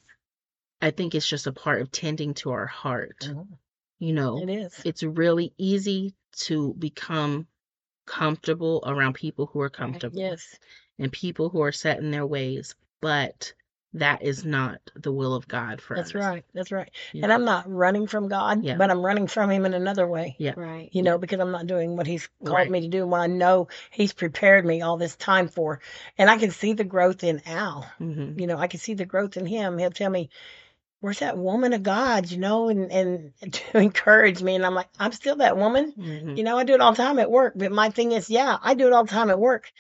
i 0.82 0.90
think 0.90 1.14
it's 1.14 1.28
just 1.28 1.46
a 1.46 1.52
part 1.52 1.80
of 1.80 1.90
tending 1.90 2.34
to 2.34 2.50
our 2.50 2.66
heart 2.66 3.28
Mhm. 3.30 3.46
You 4.00 4.12
know 4.12 4.42
It 4.42 4.50
is. 4.50 4.80
it's 4.84 5.02
really 5.04 5.52
easy 5.56 6.14
to 6.38 6.74
become 6.78 7.46
comfortable 8.06 8.82
around 8.86 9.12
people 9.14 9.46
who 9.46 9.60
are 9.60 9.70
comfortable 9.70 10.18
Yes. 10.18 10.58
and 10.98 11.12
people 11.12 11.48
who 11.48 11.62
are 11.62 11.72
set 11.72 11.98
in 11.98 12.10
their 12.10 12.26
ways 12.26 12.74
but 13.00 13.52
that 13.94 14.22
is 14.22 14.44
not 14.44 14.80
the 14.94 15.10
will 15.12 15.34
of 15.34 15.48
god 15.48 15.80
for 15.80 15.94
us. 15.94 16.12
That's 16.12 16.14
us 16.14 16.28
right. 16.30 16.44
That's 16.54 16.70
right. 16.70 16.90
Yeah. 17.12 17.24
And 17.24 17.32
I'm 17.32 17.44
not 17.44 17.68
running 17.68 18.06
from 18.06 18.28
God, 18.28 18.62
Yeah. 18.62 18.76
but 18.76 18.88
I'm 18.88 19.04
running 19.04 19.26
from 19.26 19.50
Him 19.50 19.66
in 19.66 19.74
another 19.74 20.06
way. 20.06 20.36
Yeah. 20.38 20.52
Right. 20.56 20.88
You 20.92 21.02
know, 21.02 21.18
because 21.18 21.40
I'm 21.40 21.50
not 21.50 21.66
doing 21.66 21.96
what 21.96 22.06
He's 22.06 22.28
called 22.44 22.54
Right. 22.58 22.70
me 22.70 22.82
to 22.82 22.88
do, 22.88 23.04
what 23.04 23.20
I 23.22 23.26
know 23.26 23.66
He's 23.90 24.12
prepared 24.12 24.64
me 24.64 24.80
all 24.82 24.96
this 24.96 25.16
time 25.16 25.48
for. 25.48 25.80
And 26.16 26.30
I 26.30 26.38
can 26.38 26.52
see 26.52 26.72
the 26.74 26.84
growth 26.84 27.24
in 27.24 27.42
Al. 27.46 27.82
hmm 27.98 28.38
You 28.38 28.46
know, 28.46 28.58
I 28.58 28.68
can 28.68 28.78
see 28.78 28.94
the 28.94 29.06
growth 29.06 29.36
in 29.36 29.44
him. 29.44 29.76
He'll 29.76 29.90
tell 29.90 30.10
me, 30.10 30.30
Where's 31.00 31.20
that 31.20 31.38
woman 31.38 31.72
of 31.72 31.82
God? 31.82 32.30
You 32.30 32.38
know, 32.38 32.68
and, 32.68 32.90
and 32.92 33.32
to 33.52 33.78
encourage 33.78 34.42
me. 34.42 34.54
And 34.54 34.66
I'm 34.66 34.74
like, 34.74 34.88
I'm 34.98 35.12
still 35.12 35.36
that 35.36 35.56
woman. 35.56 35.92
hmm 35.92 36.36
You 36.36 36.44
know, 36.44 36.58
I 36.58 36.64
do 36.64 36.74
it 36.74 36.80
all 36.80 36.92
the 36.92 37.02
time 37.02 37.18
at 37.18 37.30
work. 37.30 37.54
But 37.56 37.72
my 37.72 37.90
thing 37.90 38.12
is, 38.12 38.30
yeah, 38.30 38.58
I 38.62 38.74
do 38.74 38.86
it 38.86 38.92
all 38.92 39.04
the 39.04 39.10
time 39.10 39.30
at 39.30 39.38
work. 39.40 39.72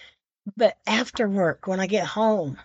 But 0.56 0.78
after 0.86 1.28
work, 1.28 1.66
when 1.66 1.80
I 1.80 1.86
get 1.86 2.06
home, 2.06 2.58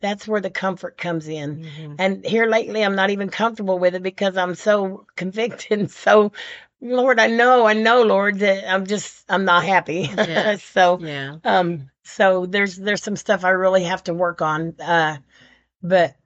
that's 0.00 0.28
where 0.28 0.40
the 0.40 0.50
comfort 0.50 0.96
comes 0.96 1.28
in. 1.28 1.64
hmm 1.64 1.94
And 1.98 2.24
here 2.24 2.46
lately, 2.46 2.82
I'm 2.84 2.94
not 2.96 3.10
even 3.10 3.28
comfortable 3.30 3.78
with 3.78 3.94
it 3.94 4.02
because 4.02 4.36
I'm 4.36 4.54
so 4.54 5.06
convicted 5.16 5.78
and 5.80 5.90
so, 5.90 6.32
Lord, 6.80 7.18
I 7.20 7.26
know, 7.26 7.66
I 7.66 7.72
know, 7.72 8.02
Lord, 8.02 8.38
that 8.40 8.72
I'm 8.72 8.86
just, 8.86 9.24
I'm 9.28 9.44
not 9.44 9.64
happy. 9.64 10.10
Yeah. 10.16 10.56
so, 10.74 11.00
yeah 11.02 11.36
um, 11.44 11.90
so 12.04 12.46
there's, 12.46 12.76
there's 12.76 13.02
some 13.02 13.16
stuff 13.16 13.44
I 13.44 13.50
really 13.50 13.84
have 13.84 14.04
to 14.04 14.14
work 14.14 14.42
on. 14.42 14.74
Uh, 14.80 15.18
but 15.82 16.16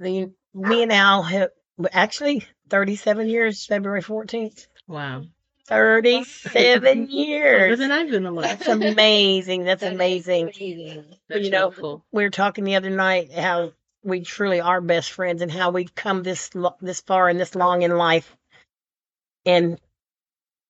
the, 0.00 0.30
me 0.56 0.82
and 0.82 0.92
Al 0.92 1.22
have 1.22 1.50
actually 1.92 2.44
37 2.70 3.28
years, 3.28 3.66
February 3.66 4.02
14th, 4.02 4.66
wow 4.88 5.22
37 5.68 6.98
older 7.00 7.10
years. 7.10 7.78
than 7.78 7.90
i've 7.92 8.08
been 8.10 8.24
alive 8.26 8.58
That's 8.58 8.68
amazing. 8.68 9.64
That's 9.64 9.82
That 9.82 9.92
amazing. 9.94 10.44
amazing. 10.44 11.04
That's 11.28 11.44
you 11.44 11.50
know, 11.50 11.70
cool 11.72 12.04
we 12.12 12.22
were 12.24 12.30
talking 12.30 12.64
the 12.64 12.76
other 12.76 12.90
night 12.90 13.32
how 13.32 13.72
we 14.04 14.20
truly 14.20 14.60
are 14.60 14.80
best 14.80 15.10
friends 15.12 15.42
and 15.42 15.50
how 15.50 15.70
we've 15.72 15.94
come 15.94 16.22
this 16.22 16.54
lo- 16.54 16.76
this 16.80 17.00
far 17.00 17.28
and 17.28 17.38
this 17.40 17.54
long 17.56 17.82
in 17.82 17.96
life 17.96 18.36
and 19.44 19.78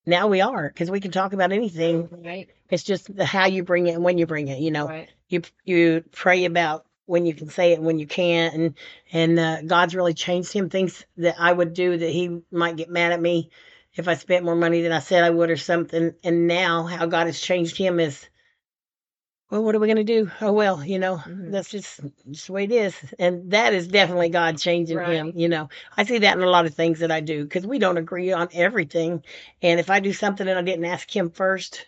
now 0.06 0.28
we 0.28 0.40
are 0.40 0.68
because 0.68 0.90
we 0.90 1.00
can 1.00 1.10
talk 1.10 1.34
about 1.34 1.52
anything 1.52 2.08
Right. 2.10 2.48
it's 2.70 2.82
just 2.82 3.14
the 3.14 3.26
how 3.26 3.44
you 3.46 3.64
bring 3.64 3.86
it 3.88 3.92
and 3.96 4.02
when 4.04 4.16
you 4.16 4.26
bring 4.26 4.48
it 4.48 4.60
you 4.60 4.70
know 4.70 4.88
Right. 4.88 5.10
you 5.28 5.42
you 5.64 6.04
pray 6.12 6.46
about 6.46 6.85
when 7.06 7.24
you 7.24 7.34
can 7.34 7.48
say 7.48 7.72
it 7.72 7.76
and 7.76 7.86
when 7.86 7.98
you 7.98 8.06
can't 8.06 8.54
and 8.54 8.74
and 9.12 9.38
uh, 9.38 9.62
god's 9.62 9.94
really 9.94 10.14
changed 10.14 10.52
him 10.52 10.68
things 10.68 11.04
that 11.16 11.36
i 11.38 11.52
would 11.52 11.72
do 11.72 11.96
that 11.96 12.10
he 12.10 12.40
might 12.50 12.76
get 12.76 12.90
mad 12.90 13.12
at 13.12 13.20
me 13.20 13.50
if 13.94 14.08
i 14.08 14.14
spent 14.14 14.44
more 14.44 14.54
money 14.56 14.82
than 14.82 14.92
i 14.92 14.98
said 14.98 15.24
i 15.24 15.30
would 15.30 15.50
or 15.50 15.56
something. 15.56 16.12
And 16.22 16.46
now 16.46 16.84
how 16.84 17.06
god 17.06 17.26
has 17.26 17.40
changed 17.40 17.76
him 17.76 17.98
is 18.00 18.28
well 19.50 19.62
what 19.62 19.74
are 19.76 19.78
we 19.78 19.86
going 19.86 19.96
to 19.96 20.04
do? 20.04 20.30
Oh 20.40 20.52
well 20.52 20.84
you 20.84 20.98
know 20.98 21.16
Mhm. 21.18 21.52
that's 21.52 21.70
just 21.70 22.00
just 22.30 22.48
the 22.48 22.52
way 22.52 22.64
it 22.64 22.72
is. 22.72 22.94
And 23.18 23.50
that 23.52 23.72
is 23.72 23.86
definitely 23.88 24.28
god 24.28 24.58
changing 24.58 24.98
him 24.98 25.32
you 25.36 25.48
know. 25.48 25.68
I 25.96 26.04
see 26.04 26.18
that 26.18 26.36
in 26.36 26.42
a 26.42 26.50
lot 26.50 26.66
of 26.66 26.74
things 26.74 26.98
that 27.00 27.12
i 27.12 27.20
do 27.20 27.44
because 27.44 27.66
we 27.66 27.78
don't 27.78 27.96
agree 27.98 28.32
on 28.32 28.48
everything. 28.52 29.22
And 29.62 29.78
if 29.80 29.88
i 29.90 30.00
do 30.00 30.12
something 30.12 30.46
and 30.48 30.58
i 30.58 30.62
didn't 30.62 30.84
ask 30.84 31.14
him 31.14 31.30
first 31.30 31.86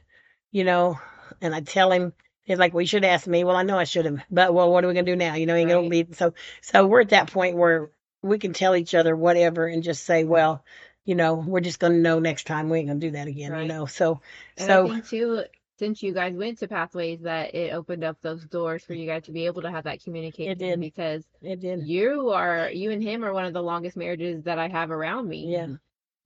you 0.52 0.64
know 0.64 0.98
and 1.42 1.54
i 1.54 1.60
tell 1.60 1.90
him 1.92 2.12
He's 2.49 2.59
like, 2.59 2.73
well, 2.73 2.81
you 2.81 2.87
should 2.87 3.05
ask 3.05 3.26
me. 3.26 3.45
Well, 3.45 3.57
I 3.57 3.62
know 3.62 3.78
I 3.78 3.85
should 3.85 4.07
have, 4.07 4.23
but 4.31 4.55
well, 4.55 4.73
what 4.73 4.83
are 4.83 4.88
we 4.88 4.95
gonna 4.95 5.05
do 5.05 5.17
now? 5.17 5.35
You 5.35 5.45
know, 5.45 5.55
gonna 5.67 5.83
Right. 5.83 5.90
be 5.90 6.14
so. 6.14 6.33
So 6.62 6.87
we're 6.87 7.02
at 7.02 7.11
that 7.11 7.31
point 7.31 7.57
where 7.57 7.90
we 8.23 8.38
can 8.38 8.55
tell 8.55 8.75
each 8.75 8.95
other 8.95 9.14
whatever 9.14 9.67
and 9.67 9.83
just 9.83 10.05
say, 10.05 10.25
well, 10.25 10.64
you 11.05 11.14
know, 11.14 11.35
we're 11.35 11.61
just 11.61 11.78
gonna 11.78 11.99
know 11.99 12.19
next 12.19 12.47
time 12.47 12.71
we 12.71 12.78
ain't 12.78 12.88
gonna 12.88 13.00
do 13.00 13.11
that 13.11 13.28
again. 13.28 13.62
You 13.62 13.69
know, 13.69 13.85
so 13.85 14.23
And 14.57 14.67
so 14.67 14.87
I 14.87 14.88
think 14.88 15.07
too, 15.07 15.45
since 15.78 16.02
you 16.02 16.12
guys 16.14 16.35
went 16.35 16.59
to 16.59 16.69
Pathways, 16.69 17.21
that 17.21 17.55
it 17.55 17.75
opened 17.75 18.02
up 18.02 18.17
those 18.23 18.45
doors 18.47 18.83
for 18.83 18.95
you 18.95 19.07
guys 19.07 19.25
to 19.25 19.33
be 19.33 19.45
able 19.45 19.62
to 19.62 19.71
have 19.71 19.85
that 19.85 20.02
communication. 20.02 20.59
did. 20.59 20.81
Because 20.81 21.25
it 21.43 21.61
did. 21.61 21.87
you 21.87 22.31
are, 22.31 22.71
you 22.71 22.90
and 22.90 23.02
him 23.02 23.25
are 23.25 23.33
one 23.35 23.45
of 23.45 23.52
the 23.52 23.62
longest 23.62 23.97
marriages 23.97 24.43
that 24.45 24.59
I 24.59 24.69
have 24.69 24.90
around 24.90 25.28
me. 25.28 25.52
Yeah. 25.52 25.69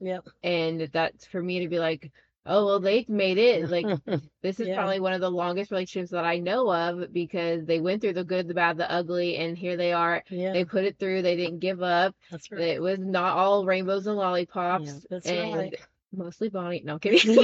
Yep. 0.00 0.28
And 0.42 0.80
that's 0.92 1.26
for 1.26 1.42
me 1.42 1.60
to 1.60 1.68
be 1.68 1.78
like, 1.78 2.10
oh 2.46 2.66
well, 2.66 2.80
they've 2.80 3.08
made 3.08 3.38
it. 3.38 3.68
Like 3.70 3.86
this 4.42 4.60
is 4.60 4.68
Yeah. 4.68 4.74
probably 4.76 5.00
one 5.00 5.12
of 5.12 5.20
the 5.20 5.30
longest 5.30 5.70
relationships 5.70 6.10
that 6.12 6.24
I 6.24 6.38
know 6.38 6.72
of 6.72 7.12
because 7.12 7.64
they 7.64 7.80
went 7.80 8.00
through 8.00 8.14
the 8.14 8.24
good, 8.24 8.48
the 8.48 8.54
bad, 8.54 8.76
the 8.76 8.90
ugly, 8.90 9.36
and 9.36 9.56
here 9.56 9.76
they 9.76 9.92
are. 9.92 10.22
yeah, 10.30 10.52
They 10.52 10.64
put 10.64 10.84
it 10.84 10.98
through. 10.98 11.22
They 11.22 11.36
didn't 11.36 11.60
give 11.60 11.82
up. 11.82 12.14
that's 12.30 12.50
right. 12.50 12.60
It 12.62 12.82
was 12.82 12.98
not 12.98 13.36
all 13.36 13.64
rainbows 13.64 14.06
and 14.06 14.16
lollipops. 14.16 14.88
Yeah, 14.88 14.98
that's 15.10 15.26
and 15.26 15.54
right. 15.54 15.80
mostly 16.12 16.48
Bonnie. 16.48 16.82
No 16.84 16.94
I'm 16.94 16.98
kidding. 17.00 17.36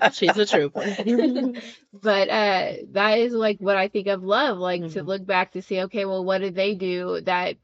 she's 0.12 0.36
a 0.38 0.46
trooper 0.46 0.82
but 1.92 2.28
uh 2.28 2.72
that 2.92 3.18
is 3.18 3.32
like 3.32 3.58
what 3.60 3.76
I 3.76 3.88
think 3.88 4.06
of 4.06 4.22
love, 4.22 4.58
like 4.58 4.88
to 4.92 5.02
Mhm. 5.02 5.06
look 5.06 5.26
back 5.26 5.52
to 5.52 5.62
see, 5.62 5.80
okay, 5.82 6.04
well, 6.04 6.24
what 6.24 6.38
did 6.38 6.54
they 6.54 6.74
do 6.74 7.20
that 7.22 7.56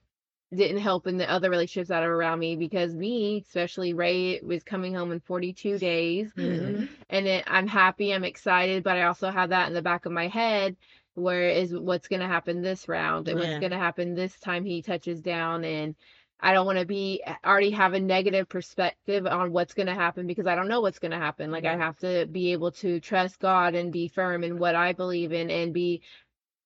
didn't 0.57 0.79
help 0.79 1.07
in 1.07 1.19
the 1.19 1.31
other 1.31 1.51
relationships 1.51 1.91
that 1.91 2.03
are 2.03 2.15
around 2.15 2.41
me? 2.41 2.57
Because 2.57 2.95
me, 2.95 3.45
especially 3.47 3.95
Ray, 3.95 4.41
was 4.43 4.65
coming 4.65 4.95
home 4.95 5.13
in 5.13 5.21
42 5.21 5.79
days, 5.79 6.33
Mhm. 6.37 6.89
and 7.11 7.27
it, 7.29 7.45
I'm 7.47 7.67
happy, 7.69 8.13
I'm 8.13 8.25
excited, 8.25 8.83
but 8.85 8.97
I 8.97 9.05
also 9.05 9.31
have 9.31 9.51
that 9.51 9.69
in 9.69 9.75
the 9.75 9.83
back 9.83 10.07
of 10.07 10.13
my 10.13 10.29
head. 10.29 10.77
Where 11.15 11.49
is 11.51 11.75
what's 11.75 12.09
going 12.09 12.21
to 12.21 12.29
happen 12.29 12.63
this 12.63 12.89
round 12.89 13.29
and 13.29 13.39
Yeah. 13.39 13.47
what's 13.47 13.59
going 13.61 13.73
to 13.73 13.79
happen 13.79 14.15
this 14.15 14.39
time 14.41 14.65
he 14.65 14.83
touches 14.83 15.23
down 15.23 15.65
and 15.65 15.95
I 16.41 16.53
don't 16.53 16.67
want 16.67 16.79
to 16.79 16.85
be 16.85 17.23
already 17.45 17.71
have 17.71 17.95
a 17.95 18.01
negative 18.01 18.49
perspective 18.49 19.27
on 19.27 19.53
what's 19.53 19.73
going 19.75 19.87
to 19.87 19.95
happen 19.95 20.27
because 20.27 20.47
I 20.47 20.55
don't 20.55 20.69
know 20.69 20.83
what's 20.83 20.99
going 20.99 21.13
to 21.13 21.19
happen. 21.19 21.51
Like 21.51 21.65
I 21.65 21.77
have 21.77 21.97
to 22.01 22.27
be 22.27 22.53
able 22.53 22.73
to 22.73 23.01
trust 23.01 23.39
God 23.39 23.75
and 23.75 23.93
be 23.93 24.09
firm 24.09 24.45
in 24.45 24.59
what 24.59 24.75
I 24.75 24.93
believe 24.93 25.33
in 25.33 25.51
and 25.51 25.73
be 25.73 26.03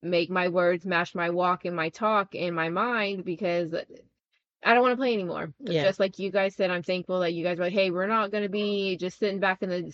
make 0.01 0.29
my 0.29 0.47
words 0.47 0.85
match 0.85 1.13
my 1.15 1.29
walk 1.29 1.65
and 1.65 1.75
my 1.75 1.89
talk 1.89 2.33
in 2.35 2.53
my 2.53 2.69
mind 2.69 3.23
because 3.25 3.73
I 4.63 4.73
don't 4.73 4.81
want 4.83 4.93
to 4.93 4.97
play 4.97 5.13
anymore. 5.13 5.53
Yeah. 5.59 5.83
Just 5.83 5.99
like 5.99 6.19
you 6.19 6.31
guys 6.31 6.55
said, 6.55 6.71
I'm 6.71 6.83
thankful 6.83 7.19
that 7.21 7.33
you 7.33 7.43
guys 7.43 7.57
were 7.57 7.65
like, 7.65 7.73
hey, 7.73 7.91
we're 7.91 8.07
not 8.07 8.31
going 8.31 8.43
to 8.43 8.49
be 8.49 8.97
just 8.97 9.19
sitting 9.19 9.39
back 9.39 9.61
in 9.61 9.69
the 9.69 9.93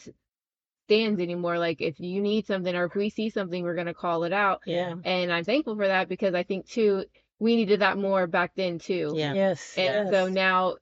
stands 0.87 1.21
anymore. 1.21 1.57
Like 1.59 1.81
if 1.81 1.99
you 1.99 2.21
need 2.21 2.45
something 2.47 2.75
or 2.75 2.85
if 2.85 2.95
we 2.95 3.09
see 3.09 3.29
something, 3.29 3.63
we're 3.63 3.75
going 3.75 3.87
to 3.87 3.93
call 3.93 4.23
it 4.23 4.33
out. 4.33 4.61
yeah. 4.65 4.93
And 5.03 5.31
I'm 5.31 5.43
thankful 5.43 5.75
for 5.75 5.87
that 5.87 6.09
because 6.09 6.33
I 6.33 6.43
think 6.43 6.67
too, 6.67 7.05
we 7.39 7.55
needed 7.55 7.81
that 7.81 7.97
more 7.97 8.27
back 8.27 8.53
then 8.55 8.79
too. 8.79 9.13
yeah 9.15 9.33
Yes. 9.33 9.73
And 9.77 10.09
yes. 10.09 10.11
so 10.11 10.27
now 10.27 10.75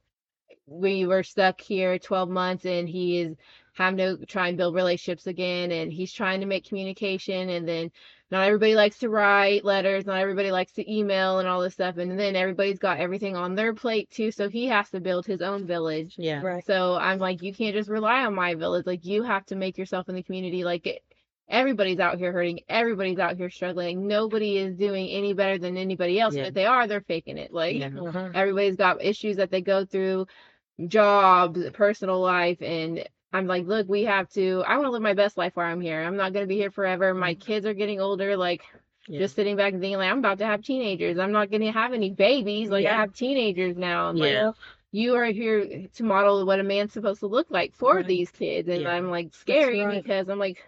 we 0.68 1.06
were 1.06 1.24
stuck 1.24 1.62
here 1.62 2.00
12 2.00 2.30
months 2.30 2.66
and 2.66 2.88
he 2.90 3.20
is 3.22 3.36
having 3.74 3.98
to 3.98 4.26
try 4.26 4.48
and 4.48 4.58
build 4.58 4.74
relationships 4.74 5.28
again 5.28 5.72
and 5.72 5.92
he's 5.92 6.14
trying 6.14 6.40
to 6.40 6.46
make 6.46 6.66
communication 6.68 7.50
and 7.50 7.68
then 7.68 7.92
not 8.36 8.48
everybody 8.48 8.76
likes 8.76 9.00
to 9.00 9.10
write 9.10 9.64
letters, 9.66 10.06
not 10.06 10.20
everybody 10.20 10.52
likes 10.52 10.74
to 10.74 10.94
email 10.94 11.40
and 11.40 11.48
all 11.48 11.62
this 11.62 11.74
stuff. 11.74 11.98
And 11.98 12.20
then 12.20 12.36
everybody's 12.36 12.80
got 12.80 13.00
everything 13.00 13.36
on 13.36 13.56
their 13.56 13.74
plate 13.74 14.10
too. 14.12 14.32
So 14.32 14.50
he 14.50 14.68
has 14.68 14.90
to 14.92 15.00
build 15.00 15.26
his 15.26 15.42
own 15.42 15.66
village. 15.66 16.16
yeah 16.18 16.42
right. 16.42 16.66
So 16.66 16.96
I'm 16.96 17.20
like, 17.20 17.42
you 17.42 17.54
can't 17.54 17.76
just 17.76 17.90
rely 17.90 18.26
on 18.26 18.36
my 18.36 18.56
village. 18.56 18.86
Like 18.86 19.06
you 19.06 19.24
have 19.24 19.46
to 19.48 19.56
make 19.56 19.78
yourself 19.78 20.10
in 20.10 20.16
the 20.16 20.24
community. 20.24 20.64
Like 20.64 20.86
it, 20.88 21.02
everybody's 21.48 22.00
out 22.00 22.18
here 22.18 22.32
hurting. 22.32 22.60
Everybody's 22.68 23.20
out 23.20 23.38
here 23.38 23.50
struggling. 23.50 24.08
Nobody 24.08 24.58
is 24.58 24.76
doing 24.76 25.08
any 25.10 25.34
better 25.34 25.58
than 25.58 25.78
anybody 25.78 26.20
else. 26.20 26.34
Yeah. 26.36 26.42
And 26.42 26.48
if 26.50 26.54
they 26.54 26.66
are, 26.66 26.88
they're 26.88 27.02
faking 27.02 27.38
it. 27.38 27.54
Like 27.54 27.78
Yeah. 27.78 27.90
Mhm. 27.90 28.32
everybody's 28.36 28.76
got 28.76 29.04
issues 29.04 29.38
that 29.38 29.52
they 29.52 29.62
go 29.62 29.86
through, 29.86 30.26
jobs, 30.88 31.60
personal 31.74 32.20
life, 32.20 32.62
and 32.62 33.08
I'm 33.36 33.48
like, 33.48 33.66
look, 33.68 33.88
we 33.90 34.04
have 34.04 34.30
to. 34.30 34.64
I 34.66 34.76
want 34.78 34.86
to 34.88 34.92
live 34.92 35.02
my 35.02 35.14
best 35.14 35.38
life 35.38 35.56
while 35.56 35.68
I'm 35.68 35.82
here. 35.82 36.02
I'm 36.02 36.16
not 36.16 36.34
gonna 36.34 36.46
be 36.48 36.56
here 36.56 36.72
forever. 36.72 37.14
My 37.14 37.34
mm-hmm. 37.34 37.42
kids 37.42 37.66
are 37.66 37.74
getting 37.74 38.00
older. 38.00 38.38
Like 38.38 38.64
Yeah. 39.08 39.20
just 39.20 39.36
sitting 39.36 39.56
back 39.58 39.74
and 39.74 39.82
thinking, 39.82 39.98
like, 39.98 40.10
I'm 40.12 40.20
about 40.20 40.40
to 40.40 40.46
have 40.46 40.62
teenagers. 40.64 41.20
I'm 41.20 41.32
not 41.32 41.52
gonna 41.52 41.72
have 41.72 41.94
any 41.94 42.12
babies. 42.12 42.70
Like 42.70 42.86
I 42.86 42.96
have 42.96 43.14
teenagers 43.14 43.76
now. 43.78 44.08
I'm 44.10 44.16
like, 44.18 44.56
you 44.92 45.16
are 45.16 45.26
here 45.26 45.88
to 45.96 46.04
model 46.04 46.46
what 46.46 46.60
a 46.60 46.64
man's 46.64 46.94
supposed 46.94 47.20
to 47.20 47.28
look 47.28 47.48
like 47.52 47.76
for 47.76 47.96
Right. 47.98 48.08
these 48.08 48.32
kids, 48.32 48.70
and 48.70 48.82
Yeah. 48.84 48.90
I'm 48.96 49.10
like 49.12 49.34
scary 49.34 49.82
right. 49.82 50.02
because 50.04 50.30
I'm 50.30 50.40
like. 50.40 50.64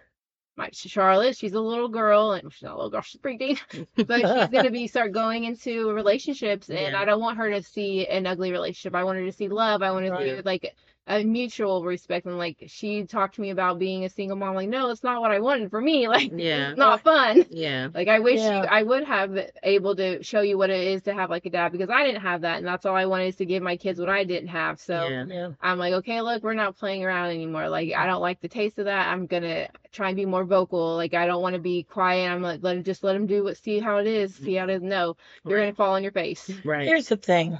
My 0.56 0.70
Charlotte, 0.72 1.36
she's 1.36 1.52
a 1.52 1.60
little 1.60 1.88
girl, 1.88 2.32
and 2.32 2.52
she's 2.52 2.64
not 2.64 2.72
a 2.72 2.74
little 2.74 2.90
girl, 2.90 3.00
she's 3.02 3.20
preteen, 3.20 3.60
but 4.08 4.18
she's 4.18 4.48
gonna 4.48 4.72
be 4.72 4.88
start 4.88 5.12
going 5.12 5.44
into 5.44 5.92
relationships, 5.92 6.68
and 6.68 6.80
Yeah. 6.80 7.00
I 7.00 7.04
don't 7.04 7.20
want 7.20 7.38
her 7.38 7.48
to 7.48 7.62
see 7.62 8.08
an 8.08 8.26
ugly 8.26 8.50
relationship. 8.50 8.96
I 8.96 9.04
want 9.04 9.18
her 9.18 9.24
to 9.24 9.30
see 9.30 9.46
love. 9.46 9.82
I 9.82 9.92
want 9.92 10.06
to 10.06 10.16
see 10.18 10.42
like 10.44 10.74
a 11.10 11.24
mutual 11.24 11.82
respect 11.84 12.26
and 12.26 12.36
like 12.36 12.64
she 12.66 13.04
talked 13.04 13.34
to 13.36 13.40
me 13.40 13.50
about 13.50 13.78
being 13.78 14.04
a 14.04 14.10
single 14.10 14.36
mom 14.36 14.54
like 14.54 14.68
no 14.68 14.90
it's 14.90 15.02
not 15.02 15.20
what 15.22 15.30
i 15.30 15.40
wanted 15.40 15.70
for 15.70 15.80
me 15.80 16.06
like 16.16 16.30
Yeah. 16.34 16.68
it's 16.70 16.78
not 16.78 17.00
fun 17.00 17.46
Yeah. 17.50 17.88
like 17.94 18.08
i 18.08 18.18
wish 18.18 18.38
Yeah. 18.40 18.60
you 18.62 18.68
i 18.68 18.82
would 18.82 19.04
have 19.04 19.32
been 19.34 19.48
able 19.62 19.96
to 19.96 20.22
show 20.22 20.42
you 20.42 20.58
what 20.58 20.68
it 20.70 20.86
is 20.86 21.02
to 21.04 21.14
have 21.14 21.30
like 21.30 21.46
a 21.46 21.50
dad 21.50 21.72
because 21.72 21.88
i 21.88 22.04
didn't 22.04 22.20
have 22.20 22.42
that 22.42 22.58
and 22.58 22.66
that's 22.66 22.84
all 22.84 22.94
i 22.94 23.06
wanted 23.06 23.26
is 23.28 23.36
to 23.36 23.46
give 23.46 23.62
my 23.62 23.76
kids 23.76 23.98
what 23.98 24.10
i 24.10 24.22
didn't 24.24 24.48
have 24.48 24.78
so 24.80 25.08
Yeah. 25.08 25.24
Yeah. 25.26 25.50
i'm 25.62 25.78
like 25.78 25.94
okay 25.94 26.20
look 26.20 26.42
we're 26.42 26.52
not 26.54 26.76
playing 26.76 27.02
around 27.04 27.30
anymore 27.30 27.68
like 27.70 27.92
i 27.94 28.06
don't 28.06 28.20
like 28.20 28.40
the 28.40 28.48
taste 28.48 28.78
of 28.78 28.84
that 28.84 29.08
i'm 29.08 29.26
gonna 29.26 29.68
try 29.92 30.08
and 30.08 30.16
be 30.16 30.26
more 30.26 30.44
vocal 30.44 30.94
like 30.96 31.14
i 31.14 31.26
don't 31.26 31.40
want 31.40 31.54
to 31.54 31.60
be 31.60 31.84
quiet 31.84 32.30
i'm 32.30 32.42
like 32.42 32.62
let 32.62 32.76
him 32.76 32.84
just 32.84 33.02
let 33.02 33.16
him 33.16 33.26
do 33.26 33.44
what 33.44 33.56
see 33.56 33.78
how 33.78 33.96
it 33.96 34.06
is 34.06 34.34
see 34.34 34.54
how 34.54 34.64
it 34.64 34.70
is 34.70 34.82
no 34.82 35.16
you're 35.46 35.56
Right. 35.58 35.64
gonna 35.64 35.74
fall 35.74 35.94
on 35.94 36.02
your 36.02 36.12
face 36.12 36.50
Right. 36.64 36.86
Here's 36.86 37.08
the 37.08 37.16
thing 37.16 37.58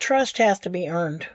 trust 0.00 0.38
has 0.38 0.58
to 0.60 0.70
be 0.70 0.88
earned. 0.88 1.28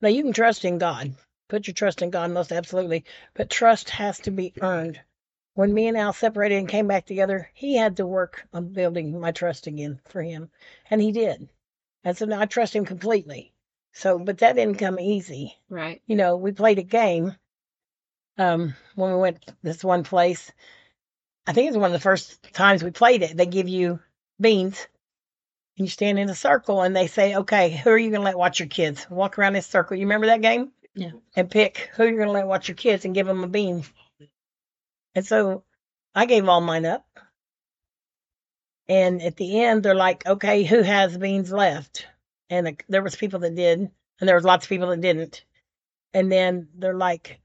Now, 0.00 0.08
you 0.08 0.22
can 0.22 0.32
trust 0.32 0.64
in 0.64 0.78
God. 0.78 1.14
Put 1.48 1.66
your 1.66 1.74
trust 1.74 2.00
in 2.00 2.10
God, 2.10 2.30
most 2.30 2.52
absolutely. 2.52 3.04
But 3.34 3.50
trust 3.50 3.90
has 3.90 4.18
to 4.20 4.30
be 4.30 4.54
earned. 4.60 5.00
When 5.54 5.74
me 5.74 5.88
and 5.88 5.96
Al 5.96 6.12
separated 6.12 6.56
and 6.56 6.68
came 6.68 6.86
back 6.86 7.06
together, 7.06 7.50
he 7.54 7.76
had 7.76 7.96
to 7.96 8.06
work 8.06 8.46
on 8.52 8.72
building 8.72 9.18
my 9.20 9.32
trust 9.32 9.66
again 9.66 10.00
for 10.08 10.22
him. 10.22 10.50
And 10.88 11.02
he 11.02 11.12
did. 11.12 11.48
And 12.04 12.16
so 12.16 12.24
now 12.24 12.40
I 12.40 12.46
trust 12.46 12.74
him 12.74 12.84
completely. 12.84 13.52
So, 13.92 14.18
but 14.18 14.38
that 14.38 14.54
didn't 14.54 14.78
come 14.78 14.98
easy. 14.98 15.58
right 15.68 16.00
You 16.06 16.16
know, 16.16 16.36
we 16.36 16.52
played 16.52 16.78
a 16.78 16.84
game 16.84 17.34
um, 18.38 18.74
when 18.94 19.12
we 19.12 19.18
went 19.18 19.42
to 19.42 19.56
this 19.62 19.84
one 19.84 20.04
place. 20.04 20.50
I 21.46 21.52
think 21.52 21.66
it 21.66 21.70
was 21.70 21.78
one 21.78 21.90
of 21.90 21.92
the 21.92 22.00
first 22.00 22.52
times 22.52 22.82
we 22.82 22.90
played 22.90 23.22
it. 23.22 23.36
They 23.36 23.46
give 23.46 23.68
you 23.68 24.00
beans 24.40 24.86
you 25.76 25.86
stand 25.88 26.18
in 26.18 26.28
a 26.28 26.34
circle 26.34 26.82
and 26.82 26.94
they 26.94 27.06
say, 27.06 27.36
okay, 27.36 27.70
who 27.70 27.90
are 27.90 27.98
you 27.98 28.10
going 28.10 28.20
to 28.20 28.24
let 28.26 28.38
watch 28.38 28.60
your 28.60 28.68
kids? 28.68 29.06
Walk 29.08 29.38
around 29.38 29.54
this 29.54 29.66
circle. 29.66 29.96
You 29.96 30.04
remember 30.04 30.26
that 30.26 30.42
game? 30.42 30.72
Yeah. 30.94 31.12
And 31.36 31.50
pick 31.50 31.90
who 31.94 32.04
you're 32.04 32.16
going 32.16 32.28
to 32.28 32.32
let 32.32 32.46
watch 32.46 32.68
your 32.68 32.76
kids 32.76 33.04
and 33.04 33.14
give 33.14 33.26
them 33.26 33.44
a 33.44 33.48
bean. 33.48 33.84
And 35.14 35.26
so 35.26 35.64
I 36.14 36.26
gave 36.26 36.48
all 36.48 36.60
mine 36.60 36.86
up. 36.86 37.06
And 38.88 39.22
at 39.22 39.36
the 39.36 39.62
end, 39.62 39.82
they're 39.82 39.94
like, 39.94 40.26
okay, 40.26 40.64
who 40.64 40.82
has 40.82 41.16
beans 41.16 41.52
left? 41.52 42.06
And 42.48 42.66
uh, 42.66 42.72
there 42.88 43.02
was 43.02 43.14
people 43.14 43.38
that 43.40 43.54
did, 43.54 43.78
and 43.78 44.28
there 44.28 44.34
was 44.34 44.44
lots 44.44 44.66
of 44.66 44.68
people 44.68 44.88
that 44.88 45.00
didn't. 45.00 45.44
And 46.12 46.30
then 46.30 46.68
they're 46.74 46.96
like, 46.96 47.40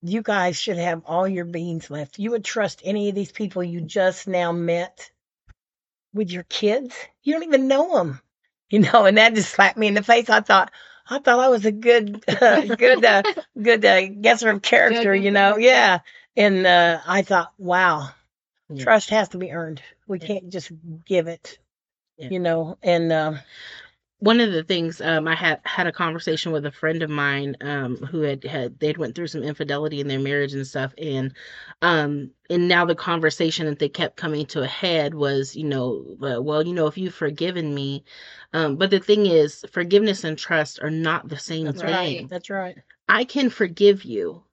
you 0.00 0.22
guys 0.22 0.58
should 0.58 0.78
have 0.78 1.02
all 1.04 1.28
your 1.28 1.44
beans 1.44 1.90
left. 1.90 2.18
You 2.18 2.30
would 2.30 2.44
trust 2.44 2.80
any 2.84 3.10
of 3.10 3.14
these 3.14 3.32
people 3.32 3.62
you 3.62 3.82
just 3.82 4.26
now 4.26 4.52
met 4.52 5.10
with 6.14 6.30
your 6.30 6.44
kids? 6.44 6.94
You 7.22 7.34
don't 7.34 7.44
even 7.44 7.68
know 7.68 7.96
them, 7.96 8.20
you 8.70 8.80
know. 8.80 9.04
And 9.06 9.18
that 9.18 9.34
just 9.34 9.50
slapped 9.52 9.76
me 9.78 9.88
in 9.88 9.94
the 9.94 10.02
face. 10.02 10.30
I 10.30 10.40
thought, 10.40 10.70
I 11.08 11.18
thought 11.18 11.40
I 11.40 11.48
was 11.48 11.66
a 11.66 11.72
good, 11.72 12.24
good, 12.26 13.04
uh, 13.04 13.24
good 13.60 13.84
uh, 13.84 14.06
guesser 14.08 14.50
of 14.50 14.62
character, 14.62 15.14
you 15.14 15.30
know. 15.30 15.56
Yeah. 15.58 16.00
And 16.36 16.66
uh, 16.66 17.00
I 17.06 17.22
thought, 17.22 17.52
wow, 17.58 18.10
Yeah. 18.68 18.84
trust 18.84 19.10
has 19.10 19.30
to 19.30 19.38
be 19.38 19.52
earned. 19.52 19.82
We 20.06 20.18
Yeah. 20.18 20.26
can't 20.26 20.50
just 20.50 20.72
give 21.04 21.28
it, 21.28 21.58
Yeah. 22.18 22.28
you 22.30 22.40
know. 22.40 22.78
And 22.82 23.12
um, 23.12 23.38
one 24.18 24.40
of 24.40 24.52
the 24.52 24.62
things 24.62 25.00
um, 25.00 25.28
I 25.28 25.34
had 25.34 25.60
had 25.64 25.86
a 25.86 25.92
conversation 25.92 26.52
with 26.52 26.64
a 26.64 26.72
friend 26.72 27.02
of 27.02 27.10
mine 27.10 27.56
um, 27.60 27.96
who 27.96 28.22
had 28.22 28.44
had 28.44 28.78
they'd 28.78 28.96
went 28.96 29.14
through 29.14 29.26
some 29.26 29.42
infidelity 29.42 30.00
in 30.00 30.08
their 30.08 30.20
marriage 30.20 30.54
and 30.54 30.66
stuff, 30.66 30.94
and 30.96 31.34
um, 31.82 32.30
and 32.48 32.68
now 32.68 32.84
the 32.84 32.94
conversation 32.94 33.66
that 33.66 33.78
they 33.78 33.88
kept 33.88 34.16
coming 34.16 34.46
to 34.46 34.62
a 34.62 34.66
head 34.66 35.14
was, 35.14 35.56
you 35.56 35.64
know, 35.64 36.16
uh, 36.22 36.40
well, 36.40 36.66
you 36.66 36.74
know, 36.74 36.86
if 36.86 36.96
you've 36.96 37.14
forgiven 37.14 37.74
me, 37.74 38.04
um, 38.52 38.76
but 38.76 38.90
the 38.90 39.00
thing 39.00 39.26
is, 39.26 39.64
forgiveness 39.70 40.24
and 40.24 40.38
trust 40.38 40.80
are 40.82 40.90
not 40.90 41.28
the 41.28 41.38
same 41.38 41.66
that's 41.66 41.82
thing. 41.82 41.92
right. 41.92 42.30
That's 42.30 42.50
right. 42.50 42.76
I 43.08 43.24
can 43.24 43.50
forgive 43.50 44.04
you, 44.04 44.44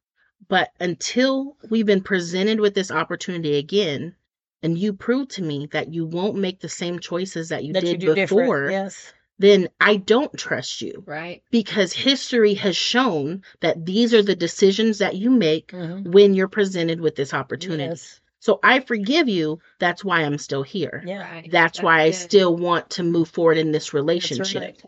but 0.50 0.72
until 0.80 1.56
we've 1.70 1.86
been 1.86 2.02
presented 2.02 2.60
with 2.60 2.74
this 2.74 2.92
opportunity 2.92 3.56
again, 3.56 4.16
and 4.64 4.78
you 4.78 4.94
prove 4.94 5.30
to 5.30 5.44
me 5.44 5.68
that 5.72 5.94
you 5.94 6.06
won't 6.06 6.36
make 6.36 6.60
the 6.60 6.70
same 6.70 7.00
choices 7.00 7.50
that 7.50 7.64
you 7.64 7.74
that 7.74 7.84
did 7.84 8.04
you 8.04 8.16
before, 8.16 8.16
different. 8.16 8.72
Yes. 8.72 9.14
Then 9.42 9.70
I 9.80 9.98
don't 9.98 10.32
trust 10.38 10.82
you 10.82 11.04
right 11.06 11.42
because 11.52 11.94
history 11.94 12.54
has 12.56 12.76
shown 12.78 13.44
that 13.60 13.86
these 13.86 14.14
are 14.14 14.22
the 14.24 14.36
decisions 14.36 15.00
that 15.00 15.16
you 15.16 15.30
make 15.30 15.72
Mhm. 15.72 16.08
when 16.14 16.34
you're 16.34 16.48
presented 16.48 17.02
with 17.02 17.16
this 17.16 17.34
opportunity. 17.34 17.84
Yes. 17.84 18.20
So 18.40 18.60
I 18.64 18.80
forgive 18.80 19.30
you. 19.30 19.60
That's 19.80 20.04
why 20.04 20.22
I'm 20.22 20.38
still 20.38 20.64
here. 20.64 21.04
Yeah. 21.06 21.22
right 21.32 21.52
That's 21.52 21.82
why 21.82 22.02
I 22.02 22.12
still 22.12 22.56
want 22.56 22.90
to 22.92 23.04
move 23.04 23.30
forward 23.30 23.58
in 23.58 23.72
this 23.72 23.86
That's 23.86 23.94
relationship. 23.94 24.62
right. 24.62 24.82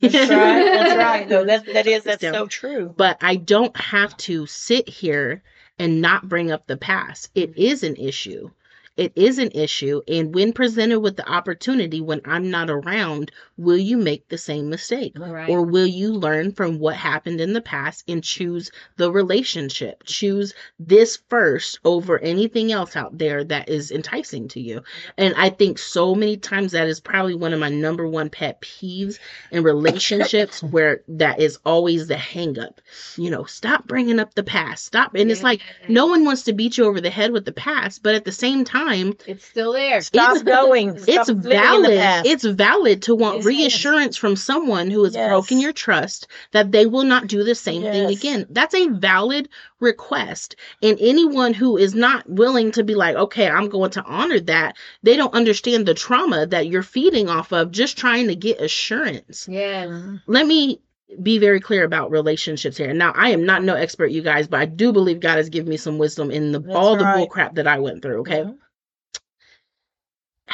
That's 0.00 0.14
right. 0.14 0.30
That's 0.30 0.96
right. 0.96 1.28
No, 1.28 1.44
that 1.44 1.64
that 1.72 1.86
is 1.86 2.04
that's 2.04 2.18
Still. 2.20 2.34
so 2.34 2.46
true. 2.46 2.94
But 2.96 3.16
I 3.20 3.36
don't 3.36 3.76
have 3.76 4.16
to 4.18 4.46
sit 4.46 4.88
here 4.88 5.42
and 5.78 6.00
not 6.00 6.28
bring 6.28 6.50
up 6.52 6.66
the 6.66 6.76
past. 6.76 7.30
It 7.34 7.56
is 7.56 7.82
an 7.82 7.96
issue. 7.96 8.50
It 8.96 9.12
is 9.14 9.38
an 9.38 9.50
issue. 9.52 10.00
And 10.08 10.34
when 10.34 10.52
presented 10.54 11.00
with 11.00 11.16
the 11.16 11.28
opportunity, 11.30 12.00
when 12.00 12.22
I'm 12.24 12.50
not 12.50 12.70
around, 12.70 13.30
will 13.58 13.76
you 13.76 13.98
make 13.98 14.28
the 14.28 14.38
same 14.38 14.70
mistake? 14.70 15.12
right 15.18 15.50
Or 15.50 15.62
will 15.62 15.86
you 15.86 16.14
learn 16.14 16.52
from 16.52 16.78
what 16.78 16.96
happened 16.96 17.40
in 17.40 17.52
the 17.52 17.60
past 17.60 18.04
and 18.08 18.24
choose 18.24 18.70
the 18.96 19.12
relationship? 19.12 20.02
Choose 20.04 20.54
this 20.78 21.18
first 21.28 21.78
over 21.84 22.18
anything 22.20 22.72
else 22.72 22.96
out 22.96 23.18
there 23.18 23.44
that 23.44 23.68
is 23.68 23.90
enticing 23.90 24.48
to 24.48 24.60
you. 24.60 24.82
And 25.18 25.34
I 25.36 25.50
think 25.50 25.78
so 25.78 26.14
many 26.14 26.38
times 26.38 26.72
that 26.72 26.88
is 26.88 27.00
probably 27.00 27.34
one 27.34 27.52
of 27.52 27.60
my 27.60 27.68
number 27.68 28.08
one 28.08 28.30
pet 28.30 28.62
peeves 28.62 29.18
in 29.50 29.62
relationships 29.62 30.62
where 30.62 31.02
that 31.08 31.38
is 31.38 31.58
always 31.66 32.06
the 32.06 32.16
hang 32.16 32.58
up. 32.58 32.80
You 33.16 33.28
know, 33.28 33.44
stop 33.44 33.86
bringing 33.86 34.20
up 34.20 34.34
the 34.34 34.42
past. 34.42 34.86
Stop. 34.86 35.14
And 35.14 35.30
it's 35.30 35.42
like, 35.42 35.60
no 35.86 36.06
one 36.06 36.24
wants 36.24 36.44
to 36.44 36.54
beat 36.54 36.78
you 36.78 36.86
over 36.86 37.00
the 37.00 37.10
head 37.10 37.32
with 37.32 37.44
the 37.44 37.52
past, 37.52 38.02
but 38.02 38.14
at 38.14 38.24
the 38.24 38.32
same 38.32 38.64
time, 38.64 38.85
it's 38.88 39.44
still 39.44 39.72
there 39.72 40.00
Stop 40.00 40.36
It's- 40.36 40.42
going. 40.42 40.98
Stop 40.98 41.08
it's 41.08 41.28
living 41.28 41.44
in 41.52 41.82
the 41.82 41.88
valid. 41.88 42.26
It's 42.26 42.44
valid 42.44 43.02
to 43.02 43.14
want 43.14 43.36
Yes. 43.38 43.44
reassurance 43.46 44.16
from 44.16 44.36
someone 44.36 44.90
who 44.90 45.04
has 45.04 45.14
Yes. 45.14 45.28
broken 45.28 45.60
your 45.60 45.72
trust 45.72 46.26
that 46.52 46.72
they 46.72 46.86
will 46.86 47.04
not 47.04 47.26
do 47.26 47.44
the 47.44 47.54
same 47.54 47.82
thing 47.82 48.06
again. 48.06 48.46
That's 48.50 48.74
a 48.74 48.88
valid 48.88 49.48
request. 49.80 50.56
And 50.82 50.96
anyone 51.00 51.54
who 51.54 51.76
is 51.76 51.94
not 51.94 52.28
willing 52.28 52.72
to 52.72 52.84
be 52.84 52.94
like, 52.94 53.16
okay, 53.16 53.48
I'm 53.48 53.68
going 53.68 53.90
to 53.92 54.02
honor 54.04 54.40
that, 54.40 54.76
they 55.02 55.16
don't 55.16 55.34
understand 55.34 55.86
the 55.86 55.94
trauma 55.94 56.46
that 56.46 56.66
you're 56.68 56.82
feeding 56.82 57.28
off 57.28 57.52
of 57.52 57.70
just 57.70 57.96
trying 57.98 58.28
to 58.28 58.36
get 58.36 58.60
assurance. 58.60 59.46
yes 59.50 59.88
Mhm. 59.88 60.22
Let 60.26 60.46
me 60.46 60.80
be 61.22 61.38
very 61.38 61.60
clear 61.60 61.84
about 61.84 62.10
relationships 62.10 62.76
here. 62.76 62.92
Now, 62.92 63.12
I 63.14 63.30
am 63.30 63.46
not 63.46 63.62
no 63.62 63.74
expert, 63.74 64.10
you 64.10 64.22
guys, 64.22 64.48
but 64.48 64.58
I 64.60 64.64
do 64.64 64.92
believe 64.92 65.20
God 65.20 65.36
has 65.36 65.48
given 65.48 65.68
me 65.70 65.76
some 65.76 65.98
wisdom 65.98 66.30
in 66.32 66.50
the 66.50 66.58
That's 66.58 66.74
all 66.74 66.96
the 66.96 67.04
right. 67.04 67.16
bull 67.18 67.26
crap 67.28 67.54
that 67.54 67.66
I 67.68 67.78
went 67.78 68.02
through. 68.02 68.20
Okay 68.20 68.40
Mhm. 68.40 68.56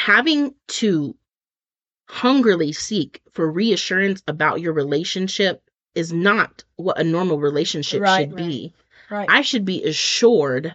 Having 0.06 0.52
to 0.66 1.14
hungrily 2.06 2.72
seek 2.72 3.22
for 3.30 3.50
reassurance 3.50 4.22
about 4.26 4.60
your 4.60 4.72
relationship 4.72 5.62
is 5.94 6.12
not 6.12 6.64
what 6.76 6.98
a 6.98 7.04
normal 7.04 7.38
relationship 7.38 8.02
Right, 8.02 8.28
should 8.28 8.36
be. 8.36 8.74
Right. 9.10 9.28
I 9.30 9.42
should 9.42 9.64
be 9.64 9.84
assured 9.84 10.74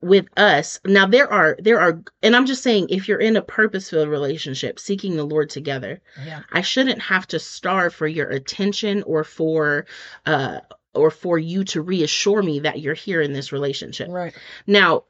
with 0.00 0.26
us. 0.38 0.80
Now 0.86 1.06
there 1.06 1.30
are 1.30 1.56
there 1.58 1.80
are 1.80 2.00
and 2.22 2.34
I'm 2.34 2.46
just 2.46 2.62
saying 2.62 2.86
if 2.88 3.08
you're 3.08 3.20
in 3.20 3.36
a 3.36 3.42
purposeful 3.42 4.06
relationship 4.06 4.78
seeking 4.78 5.16
the 5.16 5.24
Lord 5.24 5.50
together, 5.50 6.00
yeah. 6.24 6.42
I 6.50 6.62
shouldn't 6.62 7.02
have 7.02 7.26
to 7.28 7.38
starve 7.38 7.94
for 7.94 8.06
your 8.06 8.28
attention 8.30 9.02
or 9.02 9.24
for 9.24 9.84
uh 10.24 10.60
or 10.94 11.10
for 11.10 11.38
you 11.38 11.64
to 11.64 11.82
reassure 11.82 12.42
me 12.42 12.60
that 12.60 12.80
you're 12.80 12.94
here 12.94 13.20
in 13.20 13.34
this 13.34 13.52
relationship. 13.52 14.08
Right. 14.08 14.34
Now, 14.66 15.04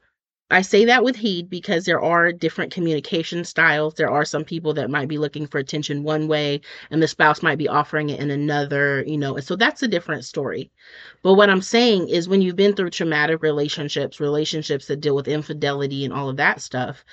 I 0.51 0.61
say 0.61 0.85
that 0.85 1.03
with 1.03 1.15
heed 1.15 1.49
because 1.49 1.85
there 1.85 2.01
are 2.01 2.31
different 2.31 2.71
communication 2.71 3.43
styles. 3.43 3.95
There 3.95 4.11
are 4.11 4.25
some 4.25 4.43
people 4.43 4.73
that 4.75 4.91
might 4.91 5.07
be 5.07 5.17
looking 5.17 5.47
for 5.47 5.57
attention 5.57 6.03
one 6.03 6.27
way 6.27 6.61
and 6.91 7.01
the 7.01 7.07
spouse 7.07 7.41
might 7.41 7.57
be 7.57 7.67
offering 7.67 8.09
it 8.11 8.19
in 8.19 8.29
another, 8.29 9.03
you 9.07 9.17
know, 9.17 9.35
and 9.35 9.43
so 9.43 9.55
that's 9.55 9.81
a 9.81 9.87
different 9.87 10.23
story. 10.23 10.71
But 11.23 11.33
what 11.33 11.49
I'm 11.49 11.61
saying 11.61 12.09
is 12.09 12.29
when 12.29 12.41
you've 12.43 12.55
been 12.55 12.75
through 12.75 12.91
traumatic 12.91 13.41
relationships, 13.41 14.19
relationships 14.19 14.85
that 14.87 15.01
deal 15.01 15.15
with 15.15 15.27
infidelity 15.27 16.05
and 16.05 16.13
all 16.13 16.29
of 16.29 16.37
that 16.37 16.61
stuff, 16.61 17.03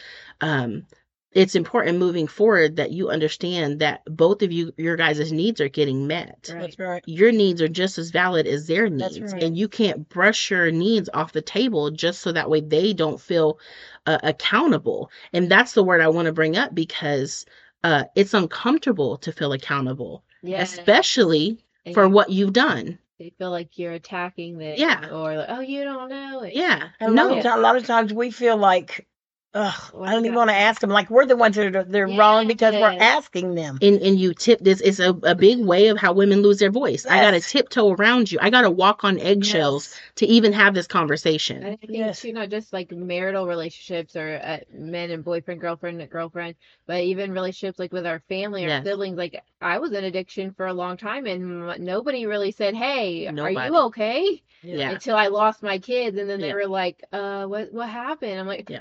um, 0.42 0.86
it's 1.34 1.54
important 1.54 1.98
moving 1.98 2.26
forward 2.26 2.76
that 2.76 2.90
you 2.90 3.08
understand 3.08 3.78
that 3.80 4.02
both 4.06 4.42
of 4.42 4.52
you, 4.52 4.72
your 4.76 4.96
guys' 4.96 5.32
needs 5.32 5.60
are 5.60 5.68
getting 5.68 6.06
met 6.06 6.50
Right. 6.52 6.60
That's 6.60 6.78
right. 6.78 7.02
your 7.06 7.32
needs 7.32 7.62
are 7.62 7.68
just 7.68 7.96
as 7.98 8.10
valid 8.10 8.46
as 8.46 8.66
their 8.66 8.90
That's 8.90 9.16
needs 9.16 9.32
right. 9.32 9.42
and 9.42 9.56
you 9.56 9.68
can't 9.68 10.08
brush 10.08 10.50
your 10.50 10.70
needs 10.70 11.08
off 11.14 11.32
the 11.32 11.42
table 11.42 11.90
just 11.90 12.20
so 12.20 12.32
that 12.32 12.50
way 12.50 12.60
they 12.60 12.92
don't 12.92 13.20
feel 13.20 13.58
uh, 14.06 14.18
accountable 14.22 15.10
and 15.32 15.50
that's 15.50 15.72
the 15.72 15.84
word 15.84 16.00
i 16.00 16.08
want 16.08 16.26
to 16.26 16.32
bring 16.32 16.56
up 16.56 16.74
because 16.74 17.46
uh, 17.84 18.04
it's 18.14 18.34
uncomfortable 18.34 19.16
to 19.16 19.32
feel 19.32 19.52
accountable 19.52 20.24
yes 20.42 20.72
especially 20.78 21.58
And 21.86 21.94
for 21.94 22.04
you- 22.04 22.10
what 22.10 22.30
you've 22.30 22.52
done 22.52 22.98
they 23.18 23.32
feel 23.38 23.50
like 23.50 23.78
you're 23.78 23.92
attacking 23.92 24.58
them 24.58 24.74
Yeah. 24.76 25.08
or 25.10 25.36
like 25.36 25.46
oh 25.48 25.60
you 25.60 25.84
don't 25.84 26.08
know 26.10 26.42
it 26.42 26.54
yeah 26.54 26.88
And 27.00 27.12
a 27.12 27.14
no 27.14 27.28
lot, 27.28 27.36
of 27.38 27.42
ti- 27.44 27.48
a 27.48 27.56
lot 27.56 27.76
of 27.76 27.86
times 27.86 28.12
we 28.12 28.30
feel 28.32 28.56
like 28.56 29.06
Ugh, 29.54 29.74
I 30.02 30.12
don't 30.12 30.24
even 30.24 30.34
want 30.34 30.48
to 30.48 30.56
ask 30.56 30.80
them. 30.80 30.88
Like 30.88 31.10
we're 31.10 31.26
the 31.26 31.36
ones 31.36 31.56
that 31.56 31.76
are 31.76 31.84
they're 31.84 32.08
wrong 32.08 32.46
because 32.46 32.74
we're 32.74 32.96
asking 32.98 33.54
them. 33.54 33.78
and 33.82 34.00
and 34.00 34.18
you 34.18 34.32
tip 34.32 34.58
this 34.60 34.80
is 34.80 34.98
a, 34.98 35.10
a 35.24 35.34
big 35.34 35.58
way 35.58 35.88
of 35.88 35.98
how 35.98 36.14
women 36.14 36.40
lose 36.40 36.58
their 36.58 36.70
voice 36.70 37.04
i 37.06 37.20
gotta 37.20 37.38
tiptoe 37.40 37.92
around 37.92 38.32
you 38.32 38.38
i 38.40 38.48
gotta 38.48 38.70
walk 38.70 39.04
on 39.04 39.18
eggshells 39.18 39.90
Yes. 39.90 40.00
to 40.16 40.26
even 40.26 40.54
have 40.54 40.72
this 40.74 40.86
conversation 40.86 41.62
And 41.62 41.66
I 41.74 41.76
think 41.76 41.92
Yes. 41.92 42.22
too, 42.22 42.32
not 42.32 42.48
just 42.48 42.72
like 42.72 42.90
marital 42.92 43.46
relationships 43.46 44.16
or 44.16 44.40
uh, 44.42 44.60
men 44.72 45.10
and 45.10 45.22
boyfriend, 45.22 45.60
girlfriend, 45.60 46.00
and 46.00 46.10
girlfriend, 46.10 46.54
but 46.86 47.02
even 47.02 47.32
relationships 47.32 47.78
like 47.78 47.92
with 47.92 48.06
our 48.06 48.20
family 48.30 48.64
or 48.64 48.68
Yes. 48.68 48.84
siblings. 48.84 49.18
Like 49.18 49.42
I 49.60 49.78
was 49.78 49.92
in 49.92 50.04
addiction 50.04 50.52
for 50.54 50.66
a 50.66 50.72
long 50.74 50.96
time, 50.96 51.26
and 51.26 51.70
m- 51.70 51.84
nobody 51.84 52.24
really 52.24 52.52
said, 52.52 52.74
"Hey, 52.74 53.26
are 53.26 53.50
you 53.50 53.76
okay?" 53.88 54.42
Yeah. 54.62 54.92
Until 54.92 55.16
I 55.16 55.26
lost 55.26 55.62
my 55.62 55.78
kids, 55.78 56.16
and 56.16 56.28
then 56.30 56.40
they 56.40 56.48
Yeah. 56.48 56.54
were 56.54 56.66
like, 56.66 57.04
"Uh, 57.12 57.44
what 57.46 57.70
what 57.72 57.88
happened?" 57.88 58.40
I'm 58.40 58.46
like, 58.46 58.70
Yeah. 58.70 58.80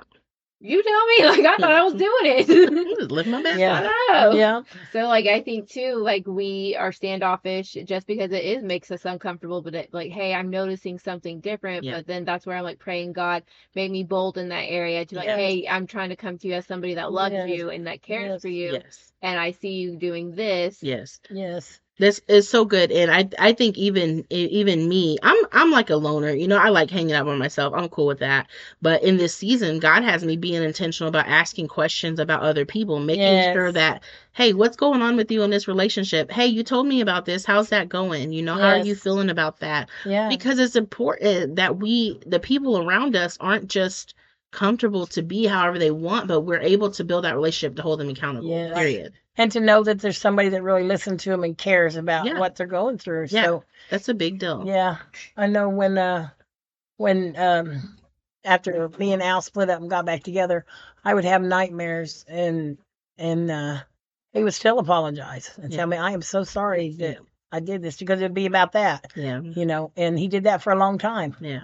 "You 0.61 0.83
tell 0.83 1.05
me." 1.07 1.17
Like 1.31 1.45
I 1.45 1.57
thought 1.57 1.71
I 1.71 1.83
was 1.83 1.93
doing 1.93 2.11
it. 2.23 2.47
Just 2.99 3.11
live 3.11 3.27
my 3.27 3.41
best 3.43 3.59
Yeah. 3.59 3.81
Life. 3.81 4.35
Yeah. 4.35 4.61
So 4.91 5.07
like 5.07 5.25
I 5.27 5.41
think 5.41 5.69
too, 5.69 5.95
like 5.95 6.27
we 6.27 6.75
are 6.77 6.91
standoffish 6.91 7.73
just 7.85 8.07
because 8.07 8.31
it 8.31 8.43
is 8.43 8.63
makes 8.63 8.91
us 8.91 9.05
uncomfortable, 9.05 9.61
but 9.61 9.75
it, 9.75 9.93
like, 9.93 10.11
hey, 10.11 10.33
I'm 10.33 10.49
noticing 10.49 10.99
something 10.99 11.39
different. 11.41 11.83
Yeah. 11.83 11.95
But 11.97 12.07
then 12.07 12.25
that's 12.25 12.45
where 12.45 12.57
I'm 12.57 12.63
like 12.63 12.79
praying 12.79 13.13
God 13.13 13.43
make 13.75 13.91
me 13.91 14.03
bold 14.03 14.37
in 14.37 14.49
that 14.49 14.65
area 14.69 15.05
to 15.05 15.15
like, 15.15 15.25
Yes. 15.25 15.37
hey, 15.37 15.67
I'm 15.67 15.87
trying 15.87 16.09
to 16.09 16.15
come 16.15 16.37
to 16.37 16.47
you 16.47 16.53
as 16.55 16.65
somebody 16.65 16.95
that 16.95 17.11
loves 17.11 17.33
Yes. 17.33 17.49
you 17.49 17.69
and 17.69 17.87
that 17.87 18.01
cares 18.01 18.29
Yes. 18.31 18.41
for 18.41 18.47
you, 18.49 18.71
yes 18.73 19.13
and 19.21 19.39
I 19.39 19.51
see 19.51 19.73
you 19.73 19.95
doing 19.97 20.31
this. 20.31 20.81
yes 20.81 21.19
Yes. 21.29 21.79
This 22.01 22.19
is 22.27 22.49
so 22.49 22.65
good, 22.65 22.91
and 22.91 23.11
I 23.11 23.29
I 23.37 23.53
think 23.53 23.77
even 23.77 24.25
even 24.31 24.89
me, 24.89 25.19
I'm 25.21 25.37
I'm 25.51 25.69
like 25.69 25.91
a 25.91 25.95
loner. 25.97 26.31
You 26.31 26.47
know, 26.47 26.57
I 26.57 26.69
like 26.69 26.89
hanging 26.89 27.13
out 27.13 27.27
by 27.27 27.35
myself. 27.35 27.75
I'm 27.75 27.89
cool 27.89 28.07
with 28.07 28.17
that. 28.17 28.47
But 28.81 29.03
in 29.03 29.17
this 29.17 29.35
season, 29.35 29.77
God 29.77 30.01
has 30.03 30.25
me 30.25 30.35
being 30.35 30.63
intentional 30.63 31.09
about 31.09 31.27
asking 31.27 31.67
questions 31.67 32.19
about 32.19 32.41
other 32.41 32.65
people, 32.65 32.99
making 32.99 33.21
Yes. 33.21 33.53
sure 33.53 33.71
that 33.73 34.01
hey, 34.33 34.51
what's 34.53 34.77
going 34.77 35.03
on 35.03 35.15
with 35.15 35.29
you 35.29 35.43
in 35.43 35.51
this 35.51 35.67
relationship? 35.67 36.31
Hey, 36.31 36.47
you 36.47 36.63
told 36.63 36.87
me 36.87 37.01
about 37.01 37.25
this. 37.25 37.45
How's 37.45 37.69
that 37.69 37.87
going? 37.87 38.33
You 38.33 38.41
know, 38.41 38.55
how 38.55 38.69
are 38.69 38.77
you 38.79 38.95
feeling 38.95 39.29
about 39.29 39.59
that? 39.59 39.87
Yeah. 40.03 40.27
Because 40.27 40.57
it's 40.57 40.75
important 40.75 41.57
that 41.57 41.77
we, 41.77 42.19
the 42.25 42.39
people 42.39 42.79
around 42.79 43.15
us, 43.15 43.37
aren't 43.39 43.67
just 43.67 44.15
comfortable 44.51 45.07
to 45.07 45.21
be 45.21 45.45
however 45.45 45.79
they 45.79 45.91
want, 45.91 46.27
but 46.27 46.41
we're 46.41 46.59
able 46.59 46.91
to 46.91 47.03
build 47.03 47.23
that 47.23 47.35
relationship 47.35 47.75
to 47.77 47.81
hold 47.81 47.99
them 47.99 48.09
accountable. 48.09 48.49
Yes. 48.49 48.77
Period. 48.77 49.13
and 49.37 49.51
to 49.53 49.61
know 49.61 49.81
that 49.83 49.99
there's 50.01 50.17
somebody 50.17 50.49
that 50.49 50.61
really 50.61 50.83
listens 50.83 51.23
to 51.23 51.29
them 51.29 51.43
and 51.45 51.57
cares 51.57 51.95
about 51.95 52.25
Yeah. 52.25 52.37
what 52.37 52.55
they're 52.57 52.67
going 52.67 52.97
through. 52.97 53.27
Yeah. 53.29 53.45
So 53.45 53.63
That's 53.89 54.09
a 54.09 54.13
big 54.13 54.39
deal. 54.39 54.63
yeah, 54.65 54.97
I 55.37 55.47
know 55.47 55.69
when 55.69 55.97
uh 55.97 56.29
when 56.97 57.35
um 57.37 57.97
after 58.43 58.89
me 58.99 59.13
and 59.13 59.21
Al 59.23 59.41
split 59.41 59.69
up 59.69 59.79
and 59.81 59.89
got 59.89 60.05
back 60.05 60.23
together, 60.23 60.65
I 61.05 61.13
would 61.13 61.25
have 61.25 61.41
nightmares 61.41 62.25
and 62.27 62.77
and 63.17 63.49
uh 63.49 63.77
he 64.33 64.43
would 64.43 64.53
still 64.53 64.79
apologize 64.79 65.51
and 65.61 65.71
Yeah. 65.71 65.77
tell 65.79 65.87
me 65.87 65.97
I 65.97 66.11
am 66.11 66.21
so 66.21 66.43
sorry 66.43 66.91
that 66.99 67.13
Yeah. 67.13 67.19
I 67.53 67.59
did 67.61 67.81
this 67.81 67.97
because 67.97 68.19
it'd 68.19 68.33
be 68.33 68.45
about 68.45 68.73
that, 68.73 69.11
Yeah. 69.15 69.39
you 69.41 69.65
know. 69.65 69.91
And 69.95 70.17
he 70.19 70.27
did 70.27 70.43
that 70.43 70.61
for 70.61 70.71
a 70.73 70.77
long 70.77 70.97
time, 70.97 71.35
Yeah. 71.39 71.61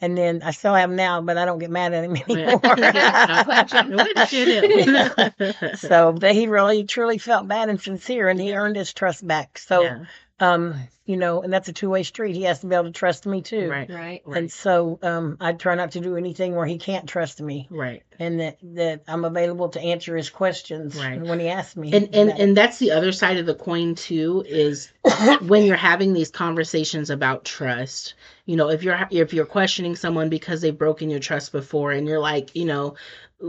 And 0.00 0.16
then 0.16 0.42
I 0.42 0.50
still 0.52 0.74
have 0.74 0.90
him 0.90 0.96
now, 0.96 1.20
but 1.20 1.36
I 1.36 1.44
don't 1.44 1.58
get 1.58 1.70
mad 1.70 1.92
at 1.92 2.04
him 2.04 2.16
anymore. 2.28 2.58
what 2.62 4.14
did 4.16 4.32
you 4.32 4.44
do? 4.46 5.76
so 5.76 6.12
but 6.12 6.32
he 6.34 6.46
really 6.46 6.84
truly 6.84 7.18
felt 7.18 7.46
bad 7.48 7.68
and 7.68 7.80
sincere 7.80 8.28
and 8.28 8.40
he 8.40 8.54
earned 8.54 8.76
his 8.76 8.92
trust 8.92 9.26
back. 9.26 9.58
So 9.58 9.82
Yeah, 9.82 10.04
um 10.40 10.74
you 11.04 11.16
know 11.16 11.42
and 11.42 11.52
that's 11.52 11.68
a 11.68 11.72
two-way 11.72 12.02
street 12.02 12.34
he 12.34 12.42
has 12.42 12.60
to 12.60 12.66
be 12.66 12.74
able 12.74 12.84
to 12.86 12.90
trust 12.92 13.26
me 13.26 13.42
too 13.42 13.68
right, 13.68 13.90
Right. 13.90 14.22
and 14.26 14.50
so 14.50 14.98
um 15.02 15.36
i 15.40 15.52
try 15.52 15.74
not 15.74 15.92
to 15.92 16.00
do 16.00 16.16
anything 16.16 16.54
where 16.54 16.66
he 16.66 16.78
can't 16.78 17.08
trust 17.08 17.40
me 17.40 17.66
right. 17.70 18.02
and 18.18 18.40
that 18.40 18.58
that 18.62 19.02
i'm 19.08 19.24
available 19.24 19.68
to 19.70 19.80
answer 19.80 20.16
his 20.16 20.30
questions 20.30 20.96
Right. 20.96 21.20
when 21.20 21.40
he 21.40 21.48
asks 21.48 21.76
me 21.76 21.92
And 21.92 22.14
and 22.14 22.28
about 22.30 22.40
it. 22.40 22.42
and 22.42 22.56
that's 22.56 22.78
the 22.78 22.92
other 22.92 23.12
side 23.12 23.36
of 23.38 23.46
the 23.46 23.54
coin 23.54 23.94
too 23.94 24.44
is 24.48 24.92
when 25.42 25.64
you're 25.64 25.76
having 25.76 26.12
these 26.12 26.30
conversations 26.30 27.10
about 27.10 27.44
trust. 27.44 28.14
You 28.46 28.56
know, 28.56 28.68
if 28.70 28.82
you're 28.82 28.98
if 29.10 29.32
you're 29.32 29.46
questioning 29.46 29.94
someone 29.94 30.28
because 30.28 30.60
they've 30.60 30.76
broken 30.76 31.08
your 31.08 31.20
trust 31.20 31.52
before, 31.52 31.92
and 31.92 32.06
you're 32.08 32.18
like, 32.18 32.56
you 32.56 32.64
know, 32.64 32.96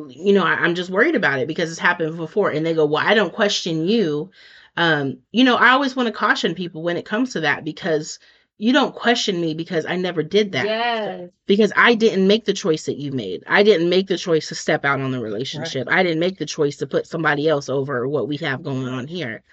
you 0.09 0.31
know, 0.33 0.43
I, 0.43 0.53
I'm 0.53 0.75
just 0.75 0.91
worried 0.91 1.15
about 1.15 1.39
it 1.39 1.47
because 1.47 1.71
it's 1.71 1.79
happened 1.79 2.17
before, 2.17 2.51
and 2.51 2.63
they 2.65 2.73
go, 2.75 2.85
well, 2.85 3.03
I 3.05 3.15
don't 3.15 3.33
question 3.33 3.87
you. 3.87 4.29
Um, 4.77 5.17
you 5.31 5.43
know, 5.43 5.55
I 5.57 5.69
always 5.69 5.95
want 5.95 6.07
to 6.07 6.13
caution 6.13 6.55
people 6.55 6.81
when 6.83 6.97
it 6.97 7.05
comes 7.05 7.33
to 7.33 7.41
that 7.41 7.63
because 7.65 8.19
you 8.57 8.71
don't 8.73 8.95
question 8.95 9.41
me 9.41 9.53
because 9.53 9.85
I 9.85 9.95
never 9.95 10.23
did 10.23 10.51
that. 10.53 10.65
Yes. 10.65 11.29
because 11.47 11.73
I 11.75 11.95
didn't 11.95 12.27
make 12.27 12.45
the 12.45 12.53
choice 12.53 12.85
that 12.85 12.97
you 12.97 13.11
made. 13.11 13.43
I 13.47 13.63
didn't 13.63 13.89
make 13.89 14.07
the 14.07 14.17
choice 14.17 14.47
to 14.49 14.55
step 14.55 14.85
out 14.85 15.01
on 15.01 15.11
the 15.11 15.19
relationship. 15.19 15.87
I 15.89 16.03
didn't 16.03 16.19
make 16.19 16.37
the 16.37 16.45
choice 16.45 16.77
to 16.77 16.87
put 16.87 17.05
somebody 17.07 17.49
else 17.49 17.67
over 17.67 18.07
what 18.07 18.27
we 18.29 18.37
have 18.37 18.63
going 18.63 18.87
on 18.87 19.07
here. 19.07 19.43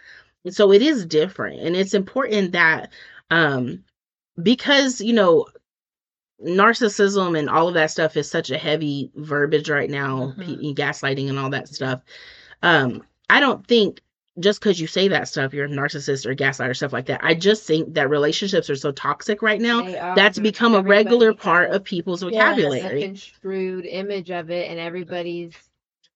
And 0.45 0.55
so 0.55 0.71
it 0.73 0.83
is 0.83 1.05
different 1.07 1.61
and 1.61 1.75
it's 1.75 1.95
important 1.95 2.53
that 2.53 2.93
um 3.31 3.83
because 4.41 5.01
you 5.01 5.13
know 5.13 5.47
narcissism 6.45 7.37
and 7.39 7.51
all 7.51 7.69
of 7.69 7.75
that 7.75 7.91
stuff 7.91 8.17
is 8.17 8.31
such 8.31 8.51
a 8.51 8.59
heavy 8.59 9.11
verbiage 9.17 9.69
right 9.69 9.91
now, 9.91 10.35
Mhm. 10.37 10.61
p- 10.61 10.75
gaslighting 10.75 11.29
and 11.29 11.39
all 11.39 11.51
that 11.51 11.69
stuff. 11.69 12.03
Um 12.63 13.03
I 13.29 13.41
don't 13.41 13.67
think 13.67 14.01
just 14.41 14.61
because 14.61 14.81
you 14.81 14.87
say 14.87 15.09
that 15.09 15.29
stuff, 15.29 15.53
you're 15.53 15.67
a 15.67 15.69
narcissist 15.69 16.27
or 16.27 16.35
gaslight 16.35 16.71
or 16.71 16.75
stuff 16.75 16.93
like 16.93 17.07
that. 17.07 17.21
I 17.23 17.35
just 17.35 17.65
think 17.65 17.95
that 17.95 18.11
relationships 18.11 18.71
are 18.71 18.77
so 18.77 18.93
toxic 18.93 19.43
right 19.43 19.61
now 19.61 19.85
are. 19.85 20.15
that's 20.15 20.39
become 20.39 20.75
a 20.75 20.83
regular 20.83 21.35
part 21.35 21.71
of 21.71 21.85
people's 21.85 22.23
vocabulary. 22.23 22.81
Yes. 22.81 22.93
a 22.93 23.07
construed 23.07 23.87
image 23.87 24.31
of 24.31 24.51
it, 24.51 24.71
and 24.71 24.79
everybody's 24.79 25.55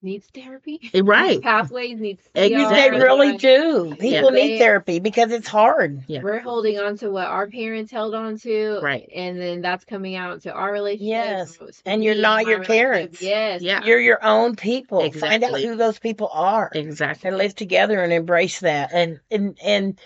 needs 0.02 0.26
therapy. 0.34 0.80
Eh, 0.94 1.00
right. 1.04 1.40
Pathways 1.40 1.98
needs. 2.00 2.22
Exactly. 2.34 2.98
they 2.98 3.04
really 3.04 3.36
do 3.36 3.94
people 3.98 4.34
Yeah. 4.36 4.44
need 4.44 4.58
therapy 4.58 4.98
because 5.00 5.30
it's 5.32 5.48
hard 5.48 6.02
Yeah. 6.06 6.20
We're 6.22 6.40
holding 6.40 6.78
on 6.78 6.96
to 6.98 7.10
what 7.10 7.26
our 7.26 7.46
parents 7.46 7.90
held 7.92 8.14
on 8.14 8.38
to, 8.38 8.80
Right. 8.82 9.08
And 9.14 9.40
then 9.40 9.60
that's 9.62 9.84
coming 9.84 10.16
out 10.16 10.42
to 10.42 10.52
our 10.52 10.72
relationship. 10.72 11.06
Yes. 11.08 11.82
And 11.86 12.02
you're 12.02 12.14
not 12.14 12.46
your 12.46 12.64
parents. 12.64 13.22
Yes. 13.22 13.62
Yeah. 13.62 13.84
you're 13.84 14.00
your 14.00 14.24
own 14.24 14.56
people 14.56 15.10
find 15.12 15.42
out 15.44 15.60
who 15.60 15.76
those 15.76 15.98
people 15.98 16.28
are 16.32 16.70
Exactly. 16.74 17.28
and 17.28 17.38
live 17.38 17.54
together 17.54 18.00
and 18.02 18.12
embrace 18.12 18.60
that 18.60 18.90
and 18.92 19.20
and 19.30 19.58
and 19.62 19.98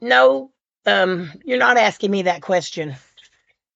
no 0.00 0.50
um 0.86 1.30
you're 1.44 1.58
not 1.58 1.76
asking 1.76 2.10
me 2.10 2.22
that 2.22 2.42
question 2.42 2.94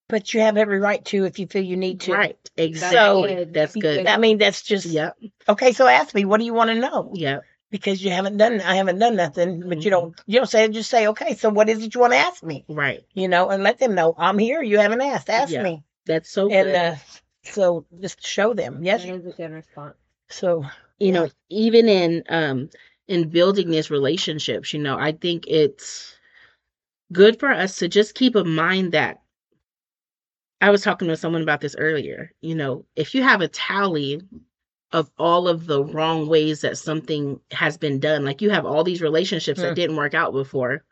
but 0.09 0.33
you 0.35 0.41
have 0.41 0.57
every 0.57 0.79
right 0.81 1.05
to 1.07 1.25
if 1.25 1.39
you 1.39 1.47
feel 1.47 1.63
you 1.65 1.77
need 1.77 2.01
to 2.01 2.13
Right. 2.13 2.51
Exactly. 2.57 3.35
good. 3.35 3.53
That's 3.55 3.75
That's 3.75 3.83
good. 3.83 3.97
good. 3.99 4.07
i 4.07 4.17
mean 4.17 4.39
that's 4.39 4.63
just 4.63 4.87
Yep. 4.87 5.17
okay 5.49 5.73
so 5.73 5.87
ask 5.87 6.15
me 6.15 6.25
what 6.25 6.39
do 6.39 6.47
you 6.47 6.55
want 6.55 6.71
to 6.71 6.75
know 6.77 7.13
Yep. 7.15 7.45
because 7.71 8.03
you 8.03 8.11
haven't 8.11 8.37
done 8.37 8.61
i 8.61 8.75
haven't 8.77 8.99
done 8.99 9.17
nothing 9.17 9.63
but 9.69 9.85
you 9.85 9.91
don't 9.91 10.21
you 10.27 10.39
don't 10.39 10.47
say 10.49 10.69
just 10.69 10.91
say 10.91 11.09
okay 11.09 11.35
so 11.35 11.51
what 11.51 11.69
is 11.69 11.83
it 11.85 11.95
you 11.95 12.01
want 12.01 12.13
to 12.13 12.19
ask 12.19 12.43
me 12.43 12.65
Right. 12.69 13.05
you 13.15 13.29
know 13.29 13.49
and 13.51 13.63
let 13.63 13.79
them 13.79 13.95
know 13.95 14.15
i'm 14.19 14.39
here 14.39 14.63
you 14.63 14.79
haven't 14.79 15.01
asked 15.03 15.31
ask 15.31 15.53
Yeah. 15.53 15.63
me 15.63 15.83
That's 16.07 16.31
so 16.31 16.49
and 16.51 16.67
good. 16.67 16.75
uh 16.77 16.95
so 17.45 17.87
just 18.01 18.25
show 18.27 18.55
them 18.55 18.83
yes 18.83 19.03
That 19.05 19.15
is 19.15 19.27
a 19.27 19.31
good 19.33 19.51
response. 19.53 19.97
so 20.29 20.65
you 20.99 21.09
yeah. 21.09 21.13
know, 21.13 21.29
even 21.51 21.89
in 21.89 22.23
um 22.29 22.71
in 23.09 23.29
building 23.29 23.71
these 23.71 23.91
relationships, 23.91 24.73
you 24.73 24.81
know, 24.81 24.97
I 24.99 25.13
think 25.13 25.45
it's 25.47 26.17
good 27.13 27.39
for 27.39 27.51
us 27.51 27.77
to 27.79 27.89
just 27.89 28.15
keep 28.15 28.37
in 28.37 28.55
mind 28.55 28.93
that 28.93 29.21
I 30.61 30.71
was 30.71 30.83
talking 30.83 31.09
to 31.09 31.17
someone 31.17 31.43
about 31.43 31.61
this 31.61 31.77
earlier. 31.79 32.33
You 32.41 32.55
know, 32.55 32.87
if 32.97 33.15
you 33.15 33.23
have 33.23 33.41
a 33.41 33.49
tally 33.49 34.23
of 34.93 35.11
all 35.19 35.49
of 35.49 35.67
the 35.67 35.85
wrong 35.85 36.29
ways 36.29 36.61
that 36.63 36.79
something 36.79 37.41
has 37.51 37.77
been 37.77 38.01
done, 38.01 38.25
like 38.25 38.41
you 38.41 38.51
have 38.51 38.65
all 38.65 38.85
these 38.85 39.03
relationships 39.03 39.61
Hmm. 39.61 39.67
that 39.69 39.75
didn't 39.75 39.97
work 39.97 40.15
out 40.15 40.33
before, 40.33 40.85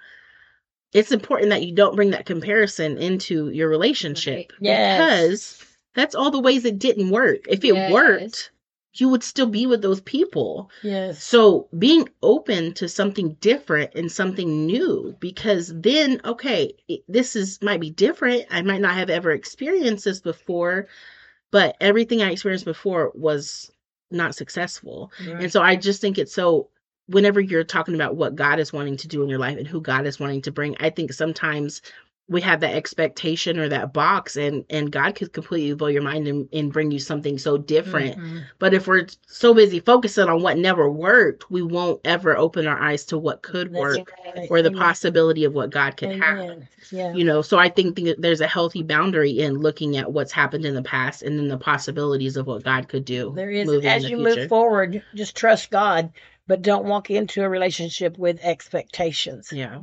it's 0.93 1.13
important 1.13 1.51
that 1.51 1.63
you 1.65 1.75
don't 1.75 1.97
bring 1.97 2.11
that 2.11 2.27
comparison 2.27 2.99
into 2.99 3.49
your 3.51 3.69
relationship 3.69 4.37
Right. 4.37 4.51
Yes. 4.61 4.99
because 4.99 5.67
that's 5.95 6.15
all 6.15 6.31
the 6.31 6.41
ways 6.41 6.65
it 6.65 6.79
didn't 6.79 7.11
work. 7.11 7.47
If 7.49 7.65
it 7.65 7.75
Yes. 7.75 7.93
worked, 7.93 8.51
you 8.97 9.09
would 9.09 9.23
still 9.23 9.47
be 9.47 9.67
with 9.67 9.83
those 9.83 10.01
people. 10.01 10.71
yes 10.83 11.23
So 11.23 11.69
being 11.79 12.09
open 12.23 12.73
to 12.75 12.89
something 12.89 13.37
different 13.41 13.93
and 13.95 14.11
something 14.11 14.67
new, 14.67 15.17
because 15.21 15.73
then, 15.75 16.21
okay, 16.25 16.75
it- 16.89 17.03
this 17.09 17.37
is 17.37 17.61
might 17.63 17.81
be 17.81 17.91
different. 17.91 18.47
I 18.51 18.63
might 18.63 18.81
not 18.81 18.95
have 18.95 19.11
ever 19.11 19.33
experienced 19.33 20.05
this 20.05 20.21
before, 20.21 20.87
but 21.51 21.77
everything 21.81 22.23
I 22.23 22.31
experienced 22.33 22.65
before 22.65 23.13
was 23.15 23.71
not 24.11 24.35
successful. 24.35 25.11
And 25.41 25.53
so 25.53 25.61
I 25.63 25.77
just 25.77 26.01
think 26.01 26.19
it's 26.19 26.33
so 26.33 26.69
whenever 27.07 27.41
you're 27.41 27.65
talking 27.65 27.95
about 27.95 28.17
what 28.17 28.35
God 28.35 28.59
is 28.59 28.73
wanting 28.73 28.97
to 28.99 29.09
do 29.09 29.23
in 29.23 29.29
your 29.29 29.39
life 29.39 29.59
and 29.59 29.67
who 29.67 29.81
God 29.81 30.07
is 30.07 30.19
wanting 30.19 30.41
to 30.43 30.51
bring, 30.53 30.75
I 30.81 30.89
think 30.91 31.13
sometimes 31.13 31.83
we 32.27 32.41
have 32.41 32.61
that 32.61 32.75
expectation 32.75 33.59
or 33.59 33.69
that 33.69 33.93
box 33.93 34.37
and 34.37 34.65
and 34.71 34.91
god 34.91 35.15
could 35.15 35.33
completely 35.33 35.75
blow 35.75 35.89
your 35.89 36.01
mind 36.03 36.27
and, 36.27 36.49
and 36.55 36.73
bring 36.73 36.91
you 36.91 36.99
something 36.99 37.37
so 37.37 37.59
different 37.59 38.17
Mhm. 38.17 38.43
but 38.59 38.73
if 38.73 38.87
we're 38.87 39.07
so 39.27 39.53
busy 39.53 39.79
focusing 39.81 40.29
on 40.29 40.41
what 40.41 40.57
never 40.57 40.91
worked 40.91 41.51
we 41.51 41.61
won't 41.63 42.01
ever 42.05 42.35
open 42.37 42.67
our 42.67 42.81
eyes 42.81 43.05
to 43.07 43.19
what 43.19 43.43
could 43.43 43.73
That's 43.73 43.81
work 43.81 44.13
right. 44.35 44.47
or 44.51 44.63
the 44.63 44.71
Amen. 44.71 44.81
possibility 44.81 45.45
of 45.45 45.53
what 45.55 45.69
god 45.71 45.99
could 45.99 46.19
have 46.19 46.63
Yeah. 46.91 47.13
you 47.13 47.25
know 47.25 47.43
so 47.43 47.59
i 47.59 47.69
think 47.69 47.97
that 47.97 48.21
there's 48.23 48.41
a 48.41 48.47
healthy 48.47 48.83
boundary 48.83 49.33
in 49.33 49.59
looking 49.59 49.99
at 49.99 50.11
what's 50.11 50.33
happened 50.33 50.65
in 50.65 50.75
the 50.75 50.83
past 50.83 51.23
and 51.23 51.39
then 51.39 51.49
the 51.49 51.59
possibilities 51.59 52.39
of 52.39 52.47
what 52.47 52.65
god 52.65 52.89
could 52.89 53.05
do 53.05 53.33
There 53.37 53.51
is. 53.51 53.69
As 53.85 54.03
the 54.05 54.11
you 54.11 54.17
future. 54.25 54.41
move 54.41 54.49
forward, 54.49 55.03
just 55.15 55.37
trust 55.37 55.71
God, 55.71 56.11
but 56.47 56.63
don't 56.63 56.87
walk 56.87 57.11
into 57.11 57.43
a 57.43 57.49
relationship 57.49 58.17
with 58.17 58.39
expectations. 58.43 59.53
yeah 59.53 59.81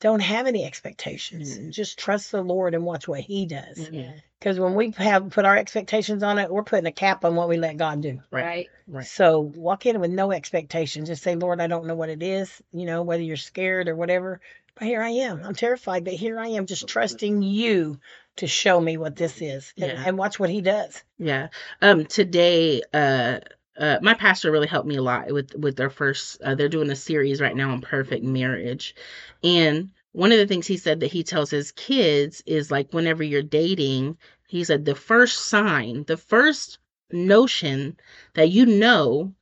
Don't 0.00 0.20
have 0.20 0.46
any 0.46 0.64
expectations. 0.64 1.58
Mhm. 1.58 1.70
Just 1.70 1.98
trust 1.98 2.30
the 2.30 2.42
Lord 2.42 2.74
and 2.74 2.84
watch 2.84 3.08
what 3.08 3.20
He 3.20 3.46
does. 3.46 3.88
yeah 3.90 4.12
Because 4.38 4.60
when 4.60 4.74
we 4.74 4.90
have 4.98 5.30
put 5.30 5.46
our 5.46 5.56
expectations 5.56 6.22
on 6.22 6.38
it, 6.38 6.50
we're 6.50 6.62
putting 6.62 6.86
a 6.86 6.92
cap 6.92 7.24
on 7.24 7.34
what 7.34 7.48
we 7.48 7.56
let 7.56 7.78
God 7.78 8.02
do. 8.02 8.20
Right. 8.30 8.44
Right. 8.44 8.70
right 8.86 9.06
So 9.06 9.40
walk 9.40 9.86
in 9.86 9.98
with 10.00 10.10
no 10.10 10.32
expectations. 10.32 11.08
Just 11.08 11.22
say, 11.22 11.34
Lord, 11.34 11.60
I 11.60 11.66
don't 11.66 11.86
know 11.86 11.94
what 11.94 12.10
it 12.10 12.22
is, 12.22 12.62
you 12.72 12.84
know, 12.84 13.02
whether 13.02 13.22
you're 13.22 13.36
scared 13.38 13.88
or 13.88 13.96
whatever. 13.96 14.40
But 14.74 14.88
here 14.88 15.00
I 15.00 15.08
am. 15.08 15.42
I'm 15.42 15.54
terrified, 15.54 16.04
but 16.04 16.12
here 16.12 16.38
I 16.38 16.48
am 16.48 16.66
just 16.66 16.86
trusting 16.86 17.40
you 17.40 17.98
to 18.36 18.46
show 18.46 18.78
me 18.78 18.98
what 18.98 19.16
this 19.16 19.40
is 19.40 19.72
and, 19.78 19.92
Yeah. 19.92 20.04
and 20.06 20.18
watch 20.18 20.38
what 20.38 20.50
he 20.50 20.60
does. 20.60 21.02
Yeah. 21.18 21.48
Um 21.80 22.04
today 22.04 22.82
uh 22.92 23.40
uh 23.78 23.98
my 24.02 24.14
pastor 24.14 24.50
really 24.50 24.66
helped 24.66 24.88
me 24.88 24.96
a 24.96 25.02
lot 25.02 25.30
with 25.32 25.54
with 25.56 25.76
their 25.76 25.90
first 25.90 26.40
uh, 26.42 26.54
they're 26.54 26.68
doing 26.68 26.90
a 26.90 26.96
series 26.96 27.40
right 27.40 27.56
now 27.56 27.70
on 27.70 27.80
perfect 27.80 28.24
marriage. 28.24 28.94
And 29.42 29.90
one 30.12 30.32
of 30.32 30.38
the 30.38 30.46
things 30.46 30.66
he 30.66 30.76
said 30.78 31.00
that 31.00 31.12
he 31.12 31.22
tells 31.22 31.50
his 31.50 31.72
kids 31.72 32.42
is 32.46 32.70
like 32.70 32.92
whenever 32.92 33.22
you're 33.22 33.42
dating, 33.42 34.16
he 34.48 34.64
said 34.64 34.84
the 34.84 34.94
first 34.94 35.46
sign, 35.46 36.04
the 36.04 36.16
first 36.16 36.78
notion 37.12 37.96
that 38.34 38.48
you 38.50 38.66
know 38.66 39.32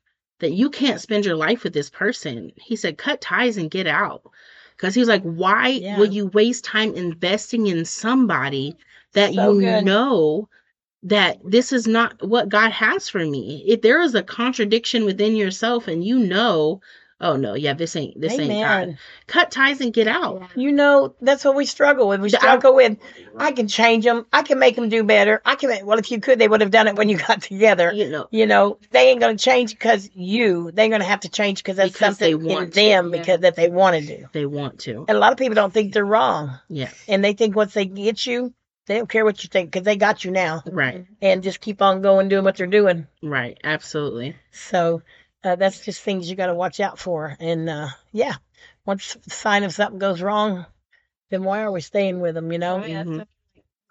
that 0.41 0.53
you 0.53 0.71
can't 0.71 1.01
spend 1.01 1.25
your 1.25 1.37
life 1.37 1.63
with 1.65 1.73
this 1.73 1.91
person. 1.91 2.53
He 2.57 2.77
said 2.77 2.99
cut 2.99 3.21
ties 3.21 3.57
and 3.57 3.71
get 3.71 3.87
out. 3.87 4.23
Cuz 4.79 4.95
he 4.95 5.01
was 5.01 5.09
like 5.09 5.23
why 5.23 5.83
Yeah. 5.83 5.91
would 5.91 6.13
you 6.15 6.27
waste 6.27 6.65
time 6.65 6.95
investing 6.95 7.67
in 7.67 7.85
somebody 7.85 8.77
that 9.13 9.35
So 9.35 9.55
you 9.55 9.55
good. 9.55 9.85
know 9.85 10.49
that 11.05 11.39
this 11.45 11.73
is 11.73 11.87
not 11.87 12.27
what 12.27 12.49
God 12.49 12.73
has 12.73 13.09
for 13.09 13.25
me. 13.25 13.63
If 13.67 13.83
there 13.83 14.01
is 14.03 14.15
a 14.15 14.23
contradiction 14.23 15.05
within 15.05 15.37
yourself 15.37 15.87
and 15.89 16.03
you 16.05 16.19
know, 16.19 16.81
oh 17.21 17.37
no, 17.37 17.55
yeah, 17.55 17.75
this 17.75 17.95
ain't 17.95 18.21
this 18.21 18.33
ain't 18.39 18.51
God. 18.63 18.99
Cut 19.27 19.51
ties 19.51 19.81
and 19.81 19.93
get 19.93 20.09
out. 20.09 20.43
You 20.57 20.73
know, 20.73 21.15
that's 21.21 21.45
what 21.45 21.55
we 21.57 21.67
struggle 21.67 22.09
with. 22.09 22.21
We 22.21 22.31
The- 22.31 22.39
I- 22.39 22.41
struggle 22.41 22.75
with, 22.75 22.97
I 23.37 23.53
can 23.53 23.69
change 23.69 24.05
them. 24.05 24.27
I 24.33 24.43
can 24.43 24.59
make 24.59 24.77
them 24.77 24.89
do 24.89 25.05
better. 25.05 25.41
I 25.45 25.55
can, 25.57 25.71
make, 25.71 25.85
well, 25.85 25.99
if 25.99 26.11
you 26.11 26.21
could, 26.21 26.39
they 26.39 26.49
would 26.49 26.61
have 26.61 26.71
done 26.71 26.87
it 26.89 26.97
when 26.97 27.09
you 27.09 27.17
got 27.29 27.43
together. 27.43 27.93
You 27.93 28.09
know, 28.11 28.27
You 28.31 28.47
know, 28.47 28.79
they 28.91 29.11
ain't 29.11 29.21
going 29.21 29.37
to 29.37 29.43
change 29.45 29.71
because 29.73 30.09
you. 30.15 30.71
They're 30.73 30.89
going 30.89 31.01
to 31.01 31.07
have 31.07 31.21
to 31.21 31.29
change 31.29 31.59
because 31.63 31.77
that's 31.77 31.93
Because 31.93 32.19
they 32.19 32.33
something 32.33 32.51
in 32.51 32.57
want 32.57 32.73
to, 32.73 32.81
them 32.81 33.13
yeah. 33.13 33.19
because 33.21 33.41
that 33.41 33.57
they 33.57 33.69
want 33.69 33.97
to 33.97 34.07
do. 34.19 34.27
they 34.33 34.47
want 34.47 34.79
to. 34.81 35.05
And 35.09 35.17
a 35.17 35.21
lot 35.21 35.33
of 35.33 35.39
people 35.39 35.55
don't 35.55 35.73
think 35.73 35.93
they're 35.93 36.05
wrong. 36.05 36.59
Yeah. 36.69 36.91
And 37.09 37.23
they 37.25 37.35
think 37.35 37.55
once 37.57 37.75
they 37.75 37.85
get 37.87 38.25
you, 38.27 38.53
they 38.87 38.97
don't 38.97 39.09
care 39.09 39.25
what 39.25 39.43
you 39.43 39.49
think 39.49 39.71
because 39.71 39.85
they 39.85 39.97
got 39.97 40.25
you 40.25 40.31
now. 40.31 40.63
Right. 40.67 41.07
And 41.23 41.43
just 41.43 41.61
keep 41.61 41.81
on 41.83 42.03
going 42.03 42.29
doing 42.29 42.45
what 42.45 42.57
they're 42.57 42.67
doing. 42.67 43.07
Right. 43.23 43.59
Absolutely. 43.65 44.37
So 44.51 45.03
uh, 45.43 45.57
that's 45.57 45.85
just 45.85 46.01
things 46.03 46.29
you 46.29 46.37
got 46.37 46.47
to 46.47 46.55
watch 46.55 46.81
out 46.81 46.99
for. 46.99 47.37
And 47.41 47.69
uh, 47.69 47.89
yeah, 48.13 48.37
once 48.85 49.15
the 49.15 49.31
sign 49.31 49.65
of 49.65 49.73
something 49.73 49.99
goes 49.99 50.23
wrong, 50.23 50.67
then 51.31 51.45
why 51.45 51.63
are 51.63 51.73
we 51.73 51.81
staying 51.81 52.21
with 52.21 52.35
them? 52.35 52.53
You 52.53 52.59
know? 52.59 52.79
Right, 52.79 52.93
that's 52.95 53.09
Mhm. 53.09 53.27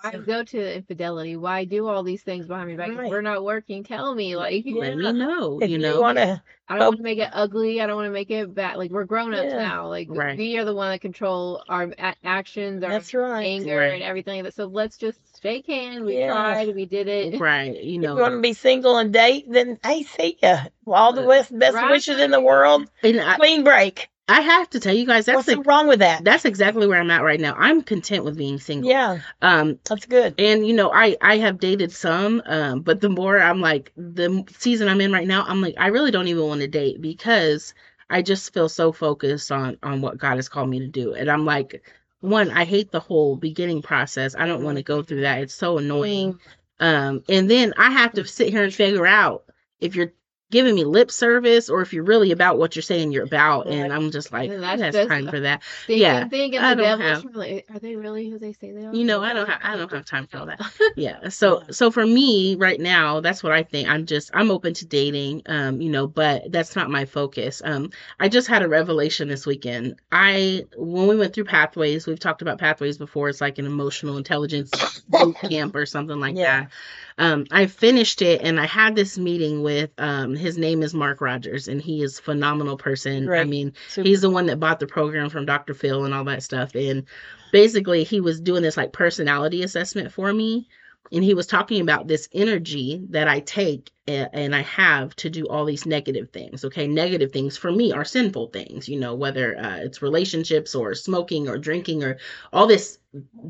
What- 0.04 0.14
Why 0.14 0.20
go 0.20 0.44
to 0.44 0.76
infidelity? 0.76 1.36
Why 1.38 1.66
do 1.66 1.88
all 1.88 2.04
these 2.04 2.22
things 2.24 2.48
behind 2.48 2.70
my 2.70 2.76
back? 2.76 2.90
If 2.90 3.10
we're 3.10 3.22
not 3.22 3.44
working. 3.44 3.84
Tell 3.84 4.14
me, 4.14 4.36
like, 4.36 4.64
Yeah. 4.66 4.76
Let 4.96 4.98
me 5.16 5.20
know. 5.20 5.60
If 5.62 5.70
you 5.70 5.78
you, 5.78 5.82
know. 5.82 6.02
want 6.02 6.18
to, 6.18 6.42
I 6.68 6.78
don't 6.78 6.88
want 6.88 6.98
to 6.98 7.04
make 7.04 7.20
it 7.20 7.30
ugly. 7.34 7.82
I 7.82 7.88
don't 7.88 7.96
want 7.96 8.08
to 8.08 8.12
make 8.12 8.30
it 8.32 8.54
bad. 8.54 8.78
Like 8.78 8.92
we're 8.92 9.06
grown 9.06 9.34
ups 9.34 9.52
Yeah. 9.52 9.58
now. 9.58 9.88
Like 9.88 10.08
Right. 10.10 10.38
we 10.38 10.58
are 10.58 10.66
the 10.66 10.74
one 10.76 10.92
that 10.92 11.02
control 11.02 11.64
our 11.70 11.84
a- 11.98 12.16
actions, 12.24 12.84
our 12.84 12.92
that's 12.92 13.14
right. 13.14 13.46
anger, 13.46 13.78
Right. 13.78 13.94
and 13.94 14.04
everything. 14.04 14.50
So 14.52 14.66
let's 14.66 14.98
just 14.98 15.20
shake 15.42 15.68
hands. 15.68 16.04
We 16.04 16.18
Yeah. 16.20 16.32
tried. 16.34 16.76
We 16.76 16.86
did 16.86 17.08
it. 17.08 17.40
right. 17.40 17.68
You 17.68 17.74
know, 17.74 17.80
If 17.80 17.86
you 17.86 18.00
know. 18.00 18.16
want 18.22 18.34
to 18.36 18.42
be 18.42 18.54
single 18.54 18.98
and 18.98 19.12
date, 19.14 19.46
then 19.50 19.80
hey, 19.84 20.04
see 20.04 20.38
ya. 20.42 20.60
All 20.88 21.14
the 21.14 21.24
uh, 21.24 21.28
best, 21.28 21.58
best 21.58 21.76
Right. 21.76 21.92
wishes 21.92 22.20
in 22.20 22.32
the 22.32 22.42
world. 22.42 22.90
And 23.04 23.20
I, 23.22 23.36
Clean 23.36 23.64
break. 23.64 24.10
I 24.30 24.40
have 24.42 24.70
to 24.70 24.80
tell 24.80 24.94
you 24.96 25.06
guys 25.06 25.26
that's 25.26 25.48
What's 25.48 25.68
wrong 25.68 25.88
with 25.88 26.00
that? 26.00 26.24
that's 26.24 26.46
exactly 26.46 26.88
where 26.88 27.00
I'm 27.00 27.12
at 27.12 27.24
right 27.24 27.40
now. 27.40 27.56
I'm 27.58 27.82
content 27.82 28.24
with 28.24 28.38
being 28.38 28.58
single. 28.58 28.90
Yeah, 28.90 29.20
Um 29.42 29.80
that's 29.84 30.06
good. 30.06 30.36
and 30.40 30.66
you 30.66 30.74
know 30.74 30.92
i 30.94 31.18
i 31.22 31.38
have 31.38 31.60
dated 31.60 31.92
some 31.92 32.42
um 32.46 32.82
but 32.82 33.02
the 33.02 33.10
more 33.10 33.40
i'm 33.42 33.60
like 33.60 33.92
the 33.98 34.44
season 34.58 34.88
i'm 34.88 35.02
in 35.02 35.12
right 35.12 35.28
now 35.28 35.44
i'm 35.48 35.62
like 35.62 35.76
i 35.78 35.88
really 35.88 36.10
don't 36.12 36.28
even 36.30 36.48
want 36.48 36.62
to 36.62 36.68
date 36.68 37.02
because 37.02 37.74
i 38.10 38.22
just 38.22 38.54
feel 38.54 38.70
so 38.70 38.92
focused 38.94 39.52
on 39.52 39.78
on 39.84 40.02
what 40.02 40.18
god 40.18 40.38
has 40.38 40.48
called 40.48 40.70
me 40.70 40.80
to 40.80 40.88
do 40.88 41.14
and 41.14 41.30
i'm 41.30 41.46
like 41.46 41.84
one 42.22 42.50
i 42.52 42.64
hate 42.64 42.92
the 42.92 43.00
whole 43.00 43.36
beginning 43.36 43.82
process 43.82 44.36
i 44.38 44.46
don't 44.48 44.64
want 44.64 44.78
to 44.78 44.84
go 44.84 45.04
through 45.04 45.22
that 45.22 45.42
it's 45.42 45.54
so 45.54 45.78
annoying 45.78 46.40
um 46.80 47.22
and 47.28 47.50
then 47.52 47.74
i 47.78 47.92
have 47.92 48.14
to 48.14 48.26
sit 48.26 48.50
here 48.50 48.64
and 48.64 48.74
figure 48.74 49.06
out 49.06 49.44
if 49.82 49.96
you're 49.96 50.14
giving 50.54 50.76
me 50.76 50.86
lip 50.86 51.12
service 51.12 51.68
or 51.70 51.82
if 51.82 51.92
you're 51.92 52.04
really 52.06 52.32
about 52.32 52.58
what 52.58 52.76
you're 52.76 52.84
saying 52.84 53.12
you're 53.12 53.24
about. 53.26 53.68
And 53.68 53.92
i'm 53.92 54.12
just 54.12 54.32
like 54.32 54.50
who 54.52 54.60
that's 54.60 54.82
has 54.96 55.08
time 55.08 55.28
for 55.28 55.40
that. 55.42 55.62
Thinking, 55.88 56.02
Yeah, 56.04 56.28
thinking 56.30 56.60
I 56.62 56.76
the 56.76 56.84
don't 56.84 57.02
have- 57.02 57.26
really, 57.26 57.66
are 57.74 57.80
they 57.80 57.96
really 57.96 58.30
who 58.30 58.38
they 58.40 58.54
say 58.54 58.72
they 58.72 58.86
are? 58.86 58.94
you 58.96 59.04
know 59.04 59.22
i 59.22 59.34
don't 59.34 59.50
have 59.50 59.60
i 59.64 59.76
don't 59.76 59.92
have 59.92 60.06
time 60.06 60.28
for 60.28 60.38
all 60.38 60.46
that. 60.46 60.62
Yeah 60.96 61.28
so 61.30 61.64
so 61.72 61.90
for 61.92 62.06
me 62.06 62.56
right 62.56 62.80
now 62.80 63.20
that's 63.20 63.42
what 63.44 63.52
i 63.52 63.64
think. 63.64 63.90
I'm 63.90 64.06
just 64.06 64.30
i'm 64.34 64.52
open 64.52 64.74
to 64.76 64.86
dating 64.86 65.42
um 65.48 65.82
you 65.82 65.90
know 65.90 66.08
but 66.08 66.52
that's 66.52 66.76
not 66.76 66.90
my 66.90 67.06
focus. 67.06 67.62
Um 67.66 67.90
i 68.20 68.30
just 68.30 68.48
had 68.48 68.62
a 68.62 68.68
revelation 68.70 69.28
this 69.28 69.46
weekend. 69.48 69.96
I 70.12 70.66
when 70.78 71.08
we 71.08 71.18
went 71.18 71.34
through 71.34 71.46
pathways 71.46 72.06
we've 72.08 72.20
talked 72.20 72.42
about 72.44 72.60
pathways 72.60 72.98
before. 72.98 73.28
It's 73.30 73.42
like 73.42 73.58
an 73.58 73.66
emotional 73.66 74.18
intelligence 74.18 75.02
boot 75.10 75.36
camp 75.50 75.76
or 75.76 75.86
something 75.88 76.20
like 76.20 76.36
Yeah. 76.36 76.62
that 76.62 76.70
um 77.18 77.46
i 77.52 77.66
finished 77.66 78.22
it 78.22 78.42
and 78.42 78.60
i 78.60 78.66
had 78.66 78.96
this 78.96 79.18
meeting 79.18 79.64
with 79.64 79.90
um 79.98 80.36
his 80.36 80.58
name 80.58 80.82
is 80.82 80.94
mark 80.94 81.22
rogers 81.22 81.68
and 81.68 81.82
he 81.82 82.02
is 82.02 82.20
a 82.20 82.22
phenomenal 82.22 82.78
person 82.78 83.30
i 83.32 83.44
mean 83.44 83.74
Super. 83.90 84.08
He's 84.08 84.22
the 84.22 84.30
one 84.30 84.46
that 84.48 84.60
bought 84.60 84.80
the 84.80 84.88
program 84.88 85.30
from 85.30 85.46
Dr. 85.46 85.74
Phil 85.74 86.06
and 86.06 86.14
all 86.14 86.24
that 86.26 86.44
stuff. 86.44 86.76
And 86.76 87.06
basically, 87.52 88.04
he 88.04 88.22
was 88.22 88.40
doing 88.40 88.64
this 88.64 88.78
like 88.78 88.94
personality 88.94 89.64
assessment 89.64 90.12
for 90.12 90.34
me. 90.34 90.68
And 91.14 91.24
he 91.24 91.34
was 91.34 91.48
talking 91.48 91.82
about 91.82 92.08
this 92.08 92.28
energy 92.34 93.06
that 93.12 93.28
I 93.28 93.40
take 93.40 93.92
and 94.06 94.54
I 94.54 94.62
have 94.64 95.16
to 95.18 95.30
do 95.30 95.48
all 95.48 95.64
these 95.64 95.86
negative 95.86 96.32
things. 96.32 96.66
Okay. 96.66 96.88
Negative 96.88 97.32
things 97.32 97.56
for 97.56 97.72
me 97.72 97.94
are 97.94 98.04
sinful 98.04 98.48
things, 98.48 98.90
you 98.90 99.00
know, 99.00 99.16
whether 99.16 99.58
uh, 99.58 99.78
it's 99.78 100.02
relationships 100.02 100.76
or 100.76 100.94
smoking 100.94 101.48
or 101.48 101.58
drinking 101.58 102.04
or 102.04 102.18
all 102.52 102.68
this 102.68 103.00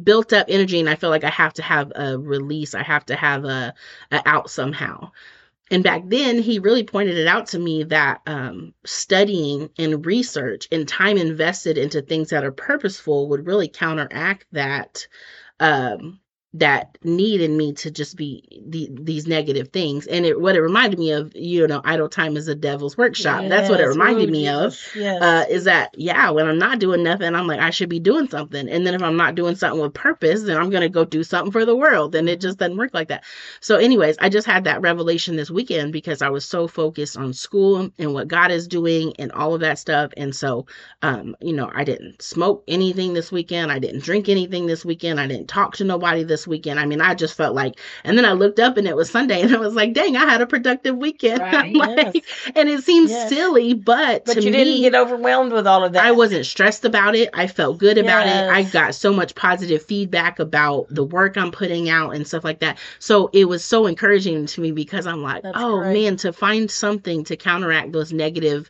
built 0.03 0.31
up 0.33 0.45
energy. 0.49 0.79
And 0.79 0.89
I 0.89 0.95
feel 0.95 1.09
like 1.09 1.23
I 1.23 1.31
have 1.31 1.53
to 1.53 1.63
have 1.63 1.91
a 1.95 2.19
release, 2.19 2.75
I 2.75 2.83
have 2.83 3.05
to 3.07 3.15
have 3.15 3.45
a, 3.45 3.73
a 4.11 4.21
out 4.27 4.51
somehow 4.51 5.11
and 5.71 5.83
back 5.83 6.03
then 6.05 6.39
he 6.39 6.59
really 6.59 6.83
pointed 6.83 7.17
it 7.17 7.27
out 7.27 7.47
to 7.47 7.59
me 7.59 7.83
that 7.85 8.21
um, 8.27 8.73
studying 8.85 9.69
and 9.79 10.05
research 10.05 10.67
and 10.71 10.87
time 10.87 11.17
invested 11.17 11.79
into 11.79 12.01
things 12.01 12.29
that 12.29 12.43
are 12.43 12.51
purposeful 12.51 13.29
would 13.29 13.47
really 13.47 13.69
counteract 13.69 14.45
that 14.51 15.07
um, 15.59 16.19
that 16.55 16.97
need 17.03 17.41
in 17.41 17.57
me 17.57 17.73
to 17.73 17.89
just 17.89 18.15
be 18.15 18.43
the, 18.67 18.87
these 18.91 19.25
negative 19.25 19.69
things. 19.69 20.05
And 20.05 20.25
it 20.25 20.39
what 20.39 20.55
it 20.55 20.61
reminded 20.61 20.99
me 20.99 21.11
of 21.11 21.35
you 21.35 21.65
know 21.67 21.81
idle 21.83 22.07
time 22.09 22.37
is 22.37 22.47
a 22.47 22.53
devil's 22.55 22.95
workshop. 22.97 23.45
That's 23.49 23.69
what 23.69 23.79
it 23.79 23.85
reminded 23.87 24.29
me 24.29 24.47
of 24.47 24.77
Yes. 24.95 25.21
uh, 25.21 25.45
is 25.49 25.63
that 25.63 25.89
yeah 25.97 26.29
when 26.29 26.47
i'm 26.47 26.59
not 26.59 26.77
doing 26.79 27.01
nothing 27.03 27.33
i'm 27.33 27.47
like 27.47 27.59
i 27.59 27.71
should 27.71 27.89
be 27.89 27.99
doing 27.99 28.27
something. 28.29 28.69
And 28.69 28.85
then 28.85 28.93
if 28.93 29.01
i'm 29.01 29.17
not 29.17 29.33
doing 29.35 29.55
something 29.55 29.81
with 29.81 29.93
purpose 29.95 30.43
then 30.43 30.57
i'm 30.57 30.69
gonna 30.69 30.89
go 30.89 31.03
do 31.05 31.23
something 31.23 31.51
for 31.51 31.65
the 31.65 31.75
world. 31.75 32.13
And 32.13 32.29
it 32.29 32.39
just 32.39 32.59
doesn't 32.59 32.77
work 32.77 32.91
like 32.93 33.07
that. 33.07 33.23
So 33.59 33.77
anyways 33.77 34.17
i 34.19 34.29
just 34.29 34.45
had 34.45 34.65
that 34.65 34.81
revelation 34.81 35.35
this 35.35 35.49
weekend 35.49 35.91
because 35.91 36.21
i 36.21 36.29
was 36.29 36.45
so 36.45 36.67
focused 36.67 37.17
on 37.17 37.33
school 37.33 37.89
and 37.97 38.13
what 38.13 38.27
god 38.27 38.51
is 38.51 38.67
doing 38.67 39.13
and 39.17 39.31
all 39.31 39.55
of 39.55 39.61
that 39.61 39.79
stuff. 39.79 40.11
And 40.17 40.35
so 40.35 40.67
um 41.01 41.35
you 41.41 41.53
know 41.53 41.71
i 41.73 41.83
didn't 41.83 42.21
smoke 42.21 42.63
anything 42.67 43.13
this 43.13 43.31
weekend. 43.31 43.71
I 43.71 43.79
didn't 43.79 44.03
drink 44.03 44.29
anything 44.29 44.67
this 44.67 44.85
weekend. 44.85 45.19
I 45.19 45.25
didn't 45.27 45.47
talk 45.47 45.75
to 45.77 45.83
nobody 45.83 46.23
this 46.23 46.42
this 46.43 46.47
weekend. 46.47 46.79
I 46.79 46.85
mean, 46.85 47.01
I 47.01 47.15
just 47.15 47.35
felt 47.35 47.55
like, 47.55 47.79
and 48.03 48.17
then 48.17 48.25
I 48.25 48.33
looked 48.33 48.59
up 48.59 48.77
and 48.77 48.87
it 48.87 48.95
was 48.95 49.09
Sunday, 49.09 49.41
and 49.41 49.55
I 49.55 49.59
was 49.59 49.73
like, 49.75 49.93
dang, 49.93 50.15
I 50.15 50.25
had 50.25 50.41
a 50.41 50.47
productive 50.47 50.97
weekend. 50.97 51.41
Right. 51.53 51.73
like, 51.75 52.13
Yes. 52.15 52.51
and 52.55 52.69
it 52.69 52.83
seems 52.83 53.11
Yes. 53.11 53.29
silly, 53.29 53.73
but, 53.73 54.25
But 54.25 54.33
to 54.35 54.41
you 54.41 54.51
me, 54.51 54.57
didn't 54.63 54.81
get 54.81 54.95
overwhelmed 54.95 55.51
with 55.51 55.67
all 55.67 55.83
of 55.83 55.93
that. 55.93 56.05
I 56.05 56.11
wasn't 56.11 56.45
stressed 56.45 56.85
about 56.85 57.15
it. 57.15 57.29
I 57.33 57.47
felt 57.47 57.77
good 57.79 57.97
about 57.97 58.27
it. 58.27 58.49
I 58.49 58.63
got 58.63 58.95
so 58.95 59.13
much 59.13 59.35
positive 59.35 59.83
feedback 59.83 60.39
about 60.39 60.87
the 60.89 61.03
work 61.03 61.37
I'm 61.37 61.51
putting 61.51 61.89
out 61.89 62.11
and 62.15 62.27
stuff 62.27 62.43
like 62.43 62.59
that. 62.59 62.77
So 62.99 63.29
it 63.33 63.45
was 63.45 63.63
so 63.63 63.85
encouraging 63.87 64.45
to 64.45 64.61
me 64.61 64.71
because 64.71 65.05
I'm 65.07 65.21
like, 65.21 65.43
That's 65.43 65.57
oh 65.59 65.79
great. 65.79 65.93
man, 66.03 66.15
to 66.17 66.33
find 66.33 66.69
something 66.69 67.23
to 67.25 67.35
counteract 67.37 67.91
those 67.91 68.11
negative 68.13 68.69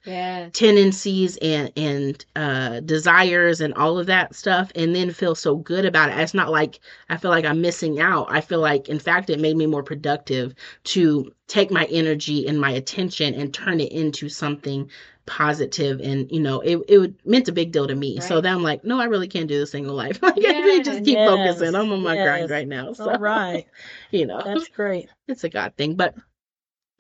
tendencies 0.53 1.38
and 1.38 1.71
and 1.75 2.25
uh 2.36 2.79
desires 2.81 3.62
and 3.62 3.73
all 3.73 3.97
of 3.97 4.07
that 4.07 4.36
stuff 4.36 4.71
and 4.75 4.95
then 4.95 5.12
feel 5.12 5.36
so 5.36 5.55
good 5.55 5.86
about 5.86 6.09
it 6.09 6.17
it's 6.19 6.33
not 6.33 6.49
like 6.51 6.79
i 7.09 7.17
feel 7.17 7.31
like 7.31 7.45
i'm 7.45 7.62
missing 7.63 7.99
out. 7.99 8.28
I 8.30 8.41
feel 8.41 8.60
like 8.60 8.89
in 8.89 8.99
fact 8.99 9.30
it 9.30 9.39
made 9.39 9.58
me 9.58 9.65
more 9.65 9.84
productive 9.84 10.54
to 10.95 11.32
take 11.47 11.71
my 11.71 11.86
energy 11.86 12.47
and 12.47 12.60
my 12.60 12.71
attention 12.71 13.34
and 13.34 13.54
turn 13.54 13.80
it 13.80 13.91
into 13.91 14.30
something 14.30 14.89
positive. 15.26 15.99
And 16.02 16.32
you 16.32 16.41
know 16.41 16.60
it, 16.62 16.78
it 16.88 16.97
would 16.99 17.15
meant 17.26 17.47
a 17.47 17.54
big 17.54 17.71
deal 17.71 17.88
to 17.88 17.95
me. 17.95 18.19
So 18.19 18.41
then 18.41 18.54
i'm 18.56 18.63
like 18.63 18.84
no 18.84 18.99
i 18.99 19.06
really 19.06 19.28
can't 19.28 19.47
do 19.47 19.60
this 19.60 19.71
single 19.71 19.95
life. 19.95 20.19
Like 20.30 20.38
i 20.45 20.60
really 20.60 20.84
just 20.84 21.06
keep 21.06 21.17
Yes, 21.17 21.30
focusing. 21.30 21.76
I'm 21.76 21.91
on 21.91 22.04
my 22.04 22.15
grind 22.15 22.49
right 22.52 22.67
now 22.67 22.93
so 22.93 23.10
all 23.10 23.19
right. 23.19 23.65
you 24.12 24.26
know. 24.26 24.41
That's 24.43 24.67
great. 24.69 25.10
it's 25.28 25.43
a 25.43 25.49
God 25.49 25.73
thing. 25.78 25.95
But 25.95 26.15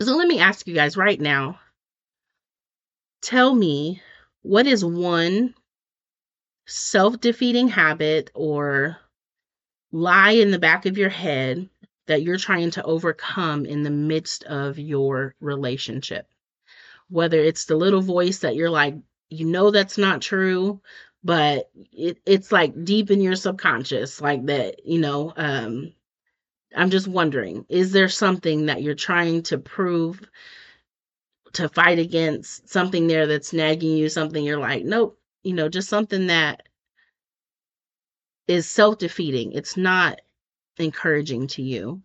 so 0.01 0.15
let 0.15 0.27
me 0.27 0.39
ask 0.39 0.67
you 0.67 0.73
guys 0.73 0.97
right 0.97 1.19
now 1.19 1.59
tell 3.21 3.53
me 3.55 4.01
what 4.43 4.67
is 4.67 4.83
one 4.83 5.53
self 6.65 7.19
defeating 7.19 7.67
habit 7.67 8.31
or 8.33 8.97
lie 9.93 10.31
in 10.31 10.51
the 10.51 10.59
back 10.59 10.85
of 10.85 10.97
your 10.97 11.09
head 11.09 11.69
that 12.07 12.23
you're 12.23 12.37
trying 12.37 12.71
to 12.71 12.83
overcome 12.83 13.65
in 13.65 13.83
the 13.83 13.91
midst 13.91 14.43
of 14.43 14.77
your 14.77 15.35
relationship? 15.39 16.27
Whether 17.09 17.39
it's 17.39 17.65
the 17.65 17.77
little 17.77 18.01
voice 18.01 18.39
that 18.39 18.55
you're 18.55 18.69
like, 18.69 18.95
you 19.29 19.45
know, 19.45 19.71
that's 19.71 19.97
not 19.97 20.21
true. 20.21 20.81
But 21.23 21.69
it, 21.93 22.17
it's 22.25 22.51
like 22.51 22.83
deep 22.83 23.09
in 23.09 23.21
your 23.21 23.35
subconscious, 23.37 24.19
like 24.19 24.45
that, 24.47 24.85
you 24.85 24.99
know, 24.99 25.31
um, 25.37 25.93
I'm 26.75 26.89
just 26.89 27.07
wondering, 27.07 27.65
is 27.69 27.93
there 27.93 28.09
something 28.09 28.65
that 28.65 28.81
you're 28.81 28.95
trying 28.95 29.43
to 29.43 29.57
prove 29.57 30.21
to 31.53 31.69
fight 31.69 31.99
against 31.99 32.67
something 32.67 33.07
there 33.07 33.27
that's 33.27 33.53
nagging 33.53 33.95
you, 33.95 34.09
something 34.09 34.43
you're 34.43 34.59
like, 34.59 34.83
nope, 34.83 35.17
you 35.43 35.53
know, 35.53 35.69
just 35.69 35.87
something 35.87 36.27
that 36.27 36.63
is 38.47 38.69
self 38.69 38.97
defeating. 38.99 39.53
It's 39.53 39.77
not 39.77 40.21
encouraging 40.79 41.47
to 41.47 41.61
you. 41.63 42.03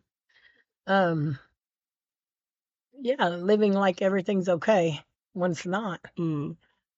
Um. 0.87 1.39
Yeah, 3.01 3.29
living 3.31 3.73
like 3.73 4.03
everything's 4.03 4.49
okay 4.49 5.03
when 5.33 5.53
it's 5.53 5.65
not. 5.67 6.01
Mm, 6.19 6.57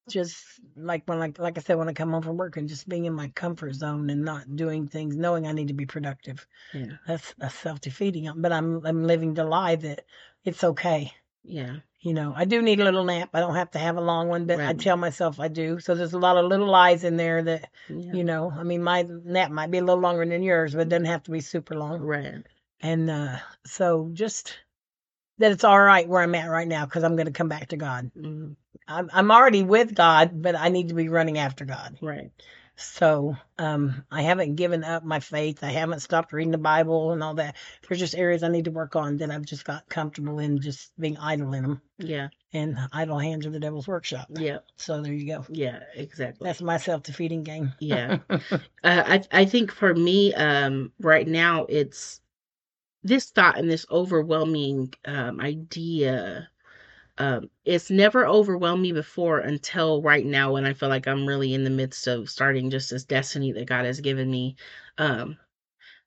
Just 0.08 0.60
like 0.76 1.04
when, 1.08 1.18
like, 1.18 1.38
like 1.38 1.56
I 1.56 1.62
said, 1.62 1.78
when 1.78 1.88
I 1.88 1.94
come 1.94 2.10
home 2.10 2.22
from 2.22 2.36
work 2.36 2.56
and 2.58 2.68
just 2.68 2.88
being 2.88 3.04
in 3.06 3.14
my 3.14 3.28
comfort 3.28 3.72
zone 3.74 4.10
and 4.10 4.24
not 4.24 4.56
doing 4.56 4.86
things, 4.88 5.16
knowing 5.16 5.46
I 5.46 5.52
need 5.52 5.68
to 5.68 5.74
be 5.74 5.86
productive. 5.86 6.46
yeah. 6.72 6.96
That's 7.06 7.34
that's 7.38 7.54
self 7.54 7.80
defeating. 7.80 8.30
But 8.36 8.52
I'm 8.52 8.84
I'm 8.86 9.04
living 9.04 9.34
the 9.34 9.44
lie 9.44 9.76
that 9.76 10.04
it's 10.44 10.64
okay. 10.64 11.14
Yeah. 11.44 11.80
You 12.02 12.14
know, 12.14 12.32
I 12.34 12.46
do 12.46 12.62
need 12.62 12.80
a 12.80 12.84
little 12.84 13.04
nap. 13.04 13.28
I 13.34 13.40
don't 13.40 13.56
have 13.56 13.72
to 13.72 13.78
have 13.78 13.98
a 13.98 14.00
long 14.00 14.28
one, 14.28 14.46
but 14.46 14.58
I 14.58 14.72
tell 14.72 14.96
myself 14.96 15.38
I 15.38 15.48
do. 15.48 15.80
So 15.80 15.94
there's 15.94 16.14
a 16.14 16.18
lot 16.18 16.38
of 16.38 16.46
little 16.46 16.66
lies 16.68 17.04
in 17.04 17.16
there 17.18 17.42
that 17.42 17.70
Yeah. 17.88 18.14
you 18.14 18.24
know. 18.24 18.50
I 18.50 18.62
mean, 18.62 18.82
my 18.82 19.02
nap 19.02 19.50
might 19.50 19.70
be 19.70 19.78
a 19.78 19.84
little 19.84 20.00
longer 20.00 20.24
than 20.24 20.42
yours, 20.42 20.72
but 20.72 20.82
it 20.82 20.88
doesn't 20.88 21.04
have 21.06 21.24
to 21.24 21.30
be 21.30 21.40
super 21.40 21.74
long. 21.74 22.00
Right. 22.00 22.42
And 22.80 23.10
uh, 23.10 23.36
so 23.66 24.10
just 24.14 24.56
that 25.38 25.52
it's 25.52 25.64
all 25.64 25.78
right 25.80 26.08
where 26.08 26.22
I'm 26.22 26.34
at 26.34 26.48
right 26.48 26.68
now 26.68 26.86
because 26.86 27.04
I'm 27.04 27.16
going 27.16 27.26
to 27.26 27.32
come 27.32 27.48
back 27.48 27.68
to 27.68 27.76
God. 27.76 28.10
Mm, 28.16 28.56
I'm 28.88 29.10
I'm 29.12 29.30
already 29.30 29.62
with 29.62 29.94
God, 29.94 30.40
but 30.40 30.56
I 30.56 30.70
need 30.70 30.88
to 30.88 30.94
be 30.94 31.08
running 31.10 31.36
after 31.36 31.66
God. 31.66 31.98
right. 32.00 32.30
So 32.80 33.36
um, 33.58 34.04
I 34.10 34.22
haven't 34.22 34.56
given 34.56 34.84
up 34.84 35.04
my 35.04 35.20
faith. 35.20 35.62
I 35.62 35.70
haven't 35.70 36.00
stopped 36.00 36.32
reading 36.32 36.50
the 36.50 36.58
Bible 36.58 37.12
and 37.12 37.22
all 37.22 37.34
that. 37.34 37.56
There's 37.86 38.00
just 38.00 38.14
areas 38.14 38.42
I 38.42 38.48
need 38.48 38.64
to 38.64 38.70
work 38.70 38.96
on 38.96 39.18
that 39.18 39.30
I've 39.30 39.44
just 39.44 39.64
got 39.64 39.88
comfortable 39.88 40.38
in 40.38 40.60
just 40.60 40.92
being 40.98 41.16
idle 41.18 41.52
in 41.54 41.62
them. 41.62 41.82
Yeah. 41.98 42.28
And 42.52 42.78
idle 42.92 43.18
hands 43.18 43.46
are 43.46 43.50
the 43.50 43.60
devil's 43.60 43.86
workshop. 43.86 44.28
Yeah. 44.30 44.58
So 44.76 45.02
there 45.02 45.12
you 45.12 45.26
go. 45.26 45.44
Yeah. 45.48 45.80
Exactly. 45.94 46.44
That's 46.44 46.62
my 46.62 46.78
self 46.78 47.02
defeating 47.02 47.42
game. 47.42 47.72
Yeah. 47.80 48.18
uh, 48.30 48.38
I 48.82 49.22
I 49.30 49.44
think 49.44 49.72
for 49.72 49.94
me, 49.94 50.34
um, 50.34 50.92
right 51.00 51.26
now 51.26 51.66
it's 51.68 52.20
this 53.02 53.30
thought 53.30 53.58
and 53.58 53.70
this 53.70 53.86
overwhelming 53.90 54.92
um, 55.04 55.40
idea. 55.40 56.49
Um, 57.20 57.50
it's 57.66 57.90
never 57.90 58.26
overwhelmed 58.26 58.80
me 58.80 58.92
before 58.92 59.40
until 59.40 60.00
right 60.00 60.24
now 60.24 60.54
when 60.54 60.64
I 60.64 60.72
feel 60.72 60.88
like 60.88 61.06
I'm 61.06 61.26
really 61.26 61.52
in 61.52 61.64
the 61.64 61.70
midst 61.70 62.06
of 62.06 62.30
starting 62.30 62.70
just 62.70 62.88
this 62.88 63.04
destiny 63.04 63.52
that 63.52 63.66
God 63.66 63.84
has 63.84 64.00
given 64.00 64.30
me. 64.30 64.56
Um, 64.96 65.36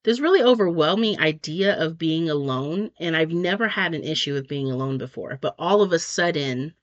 this 0.01 0.20
really 0.20 0.41
overwhelming 0.41 1.20
idea 1.20 1.80
of 1.80 1.99
being 1.99 2.32
alone, 2.32 2.89
and 2.99 3.16
I've 3.16 3.32
never 3.32 3.68
had 3.68 3.93
an 3.93 4.03
issue 4.03 4.34
with 4.34 4.47
being 4.47 4.72
alone 4.72 4.97
before, 4.97 5.38
but 5.39 5.53
all 5.59 5.84
of 5.84 5.93
a 5.93 5.99
sudden, 5.99 6.74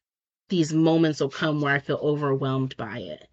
these 0.49 0.73
moments 0.73 1.19
will 1.19 1.29
come 1.29 1.61
where 1.61 1.75
I 1.75 1.81
feel 1.81 1.99
overwhelmed 2.01 2.77
by 2.77 2.99
it. 3.01 3.29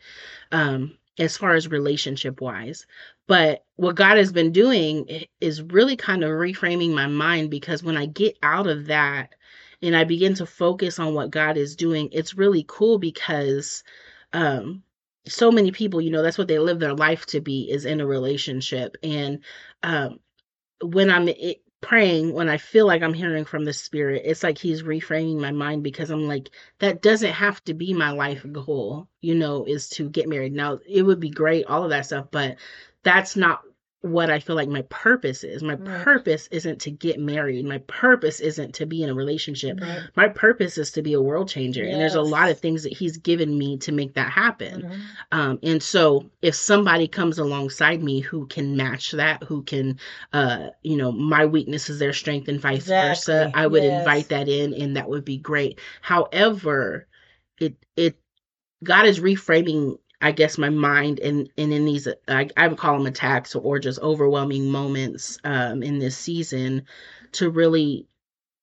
Um, 0.51 0.97
as 1.19 1.37
far 1.37 1.53
as 1.53 1.67
relationship 1.67 2.41
wise. 2.41 2.85
But 3.27 3.65
what 3.75 3.95
God 3.95 4.17
has 4.17 4.31
been 4.31 4.51
doing 4.51 5.25
is 5.41 5.61
really 5.61 5.95
kind 5.95 6.23
of 6.23 6.31
reframing 6.31 6.93
my 6.93 7.07
mind 7.07 7.49
because 7.49 7.83
when 7.83 7.97
I 7.97 8.05
get 8.05 8.37
out 8.43 8.67
of 8.67 8.85
that 8.87 9.35
and 9.81 9.95
I 9.95 10.03
begin 10.03 10.33
to 10.35 10.45
focus 10.45 10.99
on 10.99 11.13
what 11.13 11.31
God 11.31 11.57
is 11.57 11.75
doing, 11.75 12.09
it's 12.11 12.35
really 12.37 12.65
cool 12.67 12.97
because 12.99 13.83
um 14.33 14.83
so 15.27 15.51
many 15.51 15.71
people, 15.71 15.99
you 16.01 16.09
know, 16.11 16.21
that's 16.23 16.37
what 16.37 16.47
they 16.47 16.59
live 16.59 16.79
their 16.79 16.93
life 16.95 17.25
to 17.27 17.41
be 17.41 17.69
is 17.69 17.85
in 17.85 18.01
a 18.01 18.07
relationship. 18.07 18.95
And 19.03 19.39
um 19.83 20.19
when 20.81 21.09
I'm 21.09 21.29
i 21.29 21.55
praying, 21.81 22.33
when 22.33 22.49
I 22.49 22.57
feel 22.57 22.87
like 22.87 23.03
I'm 23.03 23.13
hearing 23.13 23.45
from 23.45 23.63
the 23.63 23.73
spirit, 23.73 24.23
it's 24.25 24.41
like 24.43 24.57
he's 24.57 24.81
reframing 24.81 25.39
my 25.39 25.51
mind 25.51 25.83
because 25.83 26.09
I'm 26.09 26.27
like 26.27 26.49
that 26.79 27.03
doesn't 27.03 27.33
have 27.33 27.63
to 27.65 27.73
be 27.75 27.93
my 27.93 28.09
life 28.11 28.45
goal, 28.51 29.07
you 29.21 29.35
know, 29.35 29.63
is 29.65 29.87
to 29.91 30.09
get 30.09 30.27
married. 30.27 30.53
Now, 30.53 30.79
it 30.87 31.03
would 31.03 31.19
be 31.19 31.29
great, 31.29 31.65
all 31.67 31.83
of 31.83 31.91
that 31.91 32.07
stuff, 32.07 32.27
but 32.31 32.57
that's 33.03 33.35
not 33.35 33.61
what 34.07 34.29
I 34.29 34.39
feel 34.39 34.55
like 34.55 34.69
my 34.69 34.81
purpose 34.83 35.43
is. 35.43 35.61
My 35.63 35.75
Right. 35.75 35.83
purpose 35.85 36.47
isn't 36.51 36.79
to 36.81 36.91
get 36.91 37.19
married. 37.19 37.65
My 37.65 37.79
purpose 37.79 38.39
isn't 38.39 38.73
to 38.75 38.85
be 38.85 39.03
in 39.03 39.09
a 39.09 39.13
relationship. 39.13 39.79
Right. 39.81 40.01
My 40.15 40.27
purpose 40.29 40.77
is 40.77 40.91
to 40.91 41.01
be 41.01 41.13
a 41.13 41.21
world 41.21 41.49
changer. 41.49 41.85
And 41.85 41.99
there's 41.99 42.15
a 42.15 42.21
lot 42.21 42.49
of 42.49 42.59
things 42.59 42.83
that 42.83 42.93
he's 42.93 43.17
given 43.17 43.57
me 43.57 43.77
to 43.79 43.91
make 43.91 44.13
that 44.15 44.31
happen. 44.31 44.83
Mhm. 44.83 44.99
Um, 45.31 45.59
and 45.63 45.81
so 45.83 46.29
if 46.41 46.55
somebody 46.55 47.07
comes 47.07 47.37
alongside 47.39 48.01
me 48.03 48.19
who 48.19 48.47
can 48.47 48.75
match 48.77 49.11
that, 49.11 49.43
who 49.43 49.63
can, 49.63 49.99
uh, 50.33 50.69
you 50.83 50.97
know, 50.97 51.11
my 51.11 51.45
weakness 51.45 51.89
is 51.89 51.99
their 51.99 52.13
strength 52.13 52.47
and 52.47 52.59
vice 52.59 52.87
versa, 52.87 53.49
I 53.53 53.67
would 53.67 53.83
Yes. 53.83 53.93
invite 53.99 54.29
that 54.29 54.47
in 54.49 54.73
and 54.73 54.95
that 54.97 55.09
would 55.09 55.25
be 55.25 55.37
great. 55.37 55.79
However, 56.01 57.07
it, 57.59 57.75
it, 57.95 58.17
God 58.83 59.05
is 59.07 59.19
reframing, 59.19 59.97
I 60.21 60.31
guess, 60.31 60.57
my 60.57 60.69
mind 60.69 61.19
and, 61.19 61.49
and 61.57 61.71
in 61.73 61.85
these, 61.85 62.07
I, 62.27 62.49
I 62.57 62.67
would 62.67 62.77
call 62.77 62.97
them 62.97 63.05
attacks 63.07 63.55
or 63.55 63.79
just 63.79 63.99
overwhelming 63.99 64.71
moments, 64.71 65.39
um, 65.43 65.83
in 65.83 65.99
this 65.99 66.17
season 66.17 66.83
to 67.33 67.49
really 67.49 68.07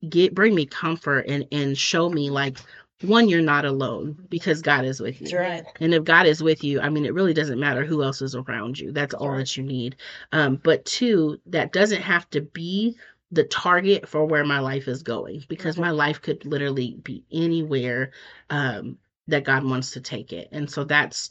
get, 0.08 0.34
bring 0.34 0.54
me 0.54 0.66
comfort 0.66 1.26
and, 1.28 1.46
and 1.52 1.78
show 1.78 2.08
me 2.08 2.30
like, 2.30 2.58
one, 3.02 3.28
you're 3.28 3.42
not 3.42 3.64
alone 3.64 4.16
because 4.30 4.62
God 4.62 4.84
is 4.84 5.00
with 5.00 5.20
you. 5.20 5.36
Right. 5.36 5.64
And 5.80 5.92
if 5.94 6.04
God 6.04 6.26
is 6.26 6.42
with 6.42 6.64
you, 6.64 6.80
I 6.80 6.88
mean, 6.88 7.04
it 7.04 7.14
really 7.14 7.34
doesn't 7.34 7.60
matter 7.60 7.84
who 7.84 8.02
else 8.02 8.22
is 8.22 8.34
around 8.34 8.78
you. 8.78 8.92
That's 8.92 9.14
all 9.14 9.30
right. 9.30 9.38
that 9.38 9.56
you 9.56 9.62
need. 9.62 9.96
Um, 10.32 10.56
but 10.62 10.84
two, 10.84 11.38
that 11.46 11.72
doesn't 11.72 12.02
have 12.02 12.30
to 12.30 12.40
be 12.40 12.96
the 13.32 13.44
target 13.44 14.08
for 14.08 14.24
where 14.24 14.44
my 14.44 14.60
life 14.60 14.86
is 14.86 15.02
going 15.02 15.44
because 15.48 15.76
Mhm. 15.76 15.80
my 15.80 15.90
life 15.90 16.22
could 16.22 16.44
literally 16.46 16.96
be 17.02 17.24
anywhere 17.32 18.12
um, 18.48 18.96
that 19.28 19.44
God 19.44 19.64
wants 19.64 19.92
to 19.92 20.00
take 20.00 20.32
it. 20.32 20.48
And 20.52 20.70
so 20.70 20.84
that's 20.84 21.30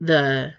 the 0.00 0.54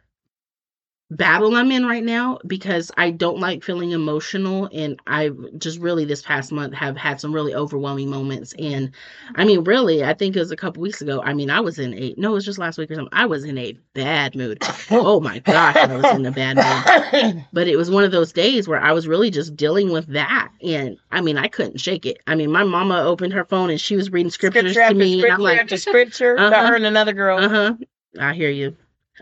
battle 1.12 1.56
I'm 1.56 1.72
in 1.72 1.88
right 1.88 2.04
now 2.04 2.38
because 2.46 2.92
I 2.96 3.10
don't 3.10 3.40
like 3.40 3.64
feeling 3.64 3.92
emotional 3.92 4.70
and 4.72 5.00
I 5.08 5.32
just 5.58 5.80
really 5.80 6.06
this 6.06 6.22
past 6.22 6.52
month 6.52 6.74
have 6.76 6.96
had 6.96 7.20
some 7.20 7.34
really 7.34 7.56
overwhelming 7.56 8.12
moments 8.12 8.54
and 8.60 8.92
I 9.34 9.44
mean 9.44 9.64
really 9.64 10.04
I 10.04 10.14
think 10.14 10.36
it 10.36 10.40
was 10.40 10.52
a 10.52 10.56
couple 10.56 10.84
weeks 10.84 11.02
ago 11.02 11.20
I 11.24 11.34
mean 11.34 11.50
I 11.50 11.62
was 11.62 11.80
in 11.80 11.96
a 11.96 12.14
no 12.16 12.30
it 12.32 12.34
was 12.36 12.46
just 12.46 12.60
last 12.60 12.78
week 12.78 12.92
or 12.92 12.96
something 12.96 13.10
I 13.12 13.26
was 13.26 13.44
in 13.44 13.58
a 13.58 13.76
bad 13.96 14.36
mood 14.36 14.60
oh 14.92 15.20
my 15.20 15.40
gosh 15.40 15.76
I 15.78 15.96
was 15.96 16.06
in 16.16 16.28
a 16.28 16.32
bad 16.32 16.58
mood 16.58 17.44
but 17.54 17.68
it 17.68 17.76
was 17.76 17.90
one 17.90 18.04
of 18.04 18.12
those 18.12 18.32
days 18.32 18.68
where 18.68 18.80
I 18.80 18.92
was 18.92 19.08
really 19.08 19.32
just 19.32 19.56
dealing 19.56 19.92
with 19.92 20.06
that 20.14 20.52
and 20.62 20.96
I 21.12 21.22
mean 21.22 21.40
I 21.40 21.48
couldn't 21.48 21.80
shake 21.82 22.06
it 22.06 22.18
I 22.28 22.36
mean 22.36 22.52
my 22.52 22.64
mama 22.64 23.02
opened 23.02 23.34
her 23.34 23.46
phone 23.46 23.72
and 23.72 23.82
she 23.82 23.96
was 23.96 24.12
reading 24.12 24.30
scriptures 24.30 24.74
Scripture 24.74 24.94
to 24.94 25.00
me 25.00 25.14
and 25.14 25.22
scripture 25.22 25.34
I'm 25.34 25.42
like 25.42 25.60
after 25.60 25.78
scripture 25.78 26.36
to 26.36 26.42
Uh-huh. 26.44 26.68
her 26.68 26.76
and 26.76 26.86
another 26.86 27.14
girl. 27.14 27.40
uh-huh. 27.40 27.74
I 28.20 28.34
hear 28.36 28.52
you. 28.52 28.76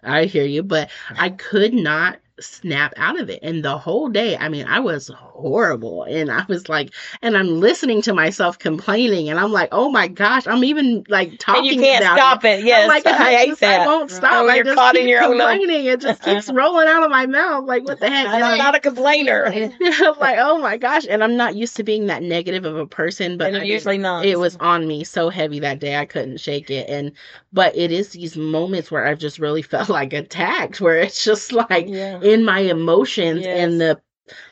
I 0.03 0.25
hear 0.25 0.45
you. 0.45 0.63
But 0.63 0.89
I 1.11 1.29
could 1.29 1.73
not 1.73 2.19
snap 2.39 2.93
out 2.97 3.19
of 3.19 3.29
it. 3.29 3.39
And 3.41 3.63
the 3.63 3.77
whole 3.77 4.09
day, 4.09 4.37
I 4.37 4.49
mean, 4.49 4.65
I 4.67 4.79
was 4.79 5.07
horrible. 5.09 6.03
And 6.03 6.31
I 6.31 6.45
was 6.47 6.69
like, 6.69 6.91
and 7.21 7.37
I'm 7.37 7.59
listening 7.59 8.01
to 8.03 8.13
myself 8.13 8.59
complaining, 8.59 9.29
and 9.29 9.39
I'm 9.39 9.51
like, 9.51 9.69
oh 9.71 9.89
my 9.89 10.07
gosh, 10.07 10.47
I'm 10.47 10.63
even 10.63 11.03
like 11.09 11.37
talking. 11.39 11.69
And 11.71 11.75
you 11.75 11.81
can't 11.81 12.03
stop 12.03 12.43
it. 12.45 12.59
I'm 12.61 12.65
Yes, 12.65 12.87
like, 12.87 13.05
I 13.07 13.35
hate 13.35 13.47
just- 13.49 13.61
that. 13.61 13.81
I 13.81 13.85
won't 13.87 14.11
stop. 14.11 14.31
Oh, 14.33 14.47
I 14.47 14.55
you're 14.55 14.63
just 14.65 14.75
caught 14.75 14.93
keep 14.95 15.03
in 15.03 15.09
your 15.09 15.23
own- 15.23 15.31
complaining. 15.37 15.85
It 15.85 16.01
just 16.01 16.21
keeps 16.21 16.49
rolling 16.53 16.87
out 16.87 17.03
of 17.03 17.09
my 17.11 17.25
mouth. 17.25 17.65
Like, 17.65 17.83
what 17.85 17.99
the 17.99 18.09
heck? 18.09 18.27
And 18.27 18.43
I'm 18.43 18.51
I'm 18.53 18.57
not 18.57 18.75
a 18.75 18.79
complainer. 18.79 19.45
I'm 19.53 20.19
like, 20.19 20.37
oh 20.39 20.59
my 20.59 20.77
gosh. 20.77 21.05
And 21.09 21.23
I'm 21.23 21.37
not 21.37 21.55
used 21.55 21.75
to 21.77 21.83
being 21.83 22.07
that 22.07 22.23
negative 22.23 22.65
of 22.65 22.75
a 22.77 22.85
person, 22.87 23.37
but 23.37 23.53
I 23.53 23.59
I'm 23.59 23.65
usually 23.65 23.97
not. 23.97 24.25
it 24.25 24.39
was 24.39 24.55
on 24.57 24.87
me 24.87 25.03
so 25.03 25.29
heavy 25.29 25.59
that 25.59 25.79
day 25.79 25.97
I 25.97 26.05
couldn't 26.05 26.37
shake 26.39 26.69
it. 26.69 26.89
And 26.89 27.11
but 27.53 27.75
it 27.75 27.91
is 27.91 28.09
these 28.09 28.35
moments 28.37 28.91
where 28.91 29.05
I've 29.07 29.19
just 29.19 29.39
really 29.39 29.61
felt 29.61 29.89
like 29.89 30.13
attacked, 30.13 30.81
where 30.81 30.97
it's 30.97 31.23
just 31.23 31.51
like 31.51 31.87
Yeah. 31.87 32.19
In 32.33 32.43
my 32.45 32.59
emotions 32.61 33.47
and 33.47 33.79
the 33.81 34.01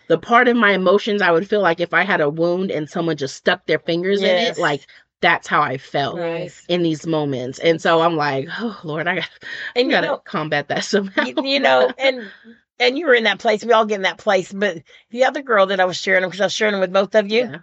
the 0.08 0.18
part 0.20 0.48
of 0.48 0.56
my 0.58 0.72
emotions 0.72 1.22
I 1.22 1.32
would 1.32 1.48
feel 1.48 1.62
like 1.62 1.80
if 1.80 1.94
I 1.94 2.04
had 2.04 2.22
a 2.22 2.30
wound 2.30 2.72
and 2.72 2.90
someone 2.90 3.18
just 3.18 3.36
stuck 3.36 3.66
their 3.66 3.80
fingers 3.80 4.24
in 4.24 4.38
it, 4.38 4.58
like 4.58 4.88
that's 5.22 5.48
how 5.48 5.62
I 5.62 5.78
felt 5.78 6.16
Right. 6.18 6.54
in 6.68 6.84
these 6.84 7.08
moments. 7.08 7.60
And 7.60 7.82
so 7.82 8.02
I'm 8.02 8.16
like, 8.16 8.48
oh 8.60 8.80
Lord, 8.84 9.08
I 9.08 9.16
got 9.16 9.30
And 9.76 9.88
I 9.88 9.92
you 9.92 9.92
gotta 9.92 10.08
know, 10.08 10.18
combat 10.26 10.68
that 10.70 10.84
somehow. 10.86 11.26
you, 11.26 11.36
you 11.44 11.60
know, 11.60 11.94
and 11.98 12.34
and 12.80 12.98
you 12.98 13.08
were 13.08 13.14
in 13.16 13.24
that 13.26 13.40
place. 13.40 13.64
We 13.66 13.74
all 13.74 13.86
get 13.86 13.96
in 13.98 14.02
that 14.04 14.18
place. 14.18 14.52
But 14.54 14.84
the 15.12 15.26
other 15.26 15.42
girl 15.42 15.68
that 15.68 15.80
I 15.80 15.86
was 15.86 15.98
sharing, 15.98 16.24
because 16.26 16.42
I 16.42 16.46
was 16.46 16.54
sharing 16.54 16.80
with 16.80 16.94
both 16.94 17.16
of 17.16 17.32
you, 17.32 17.50
Yeah. 17.50 17.60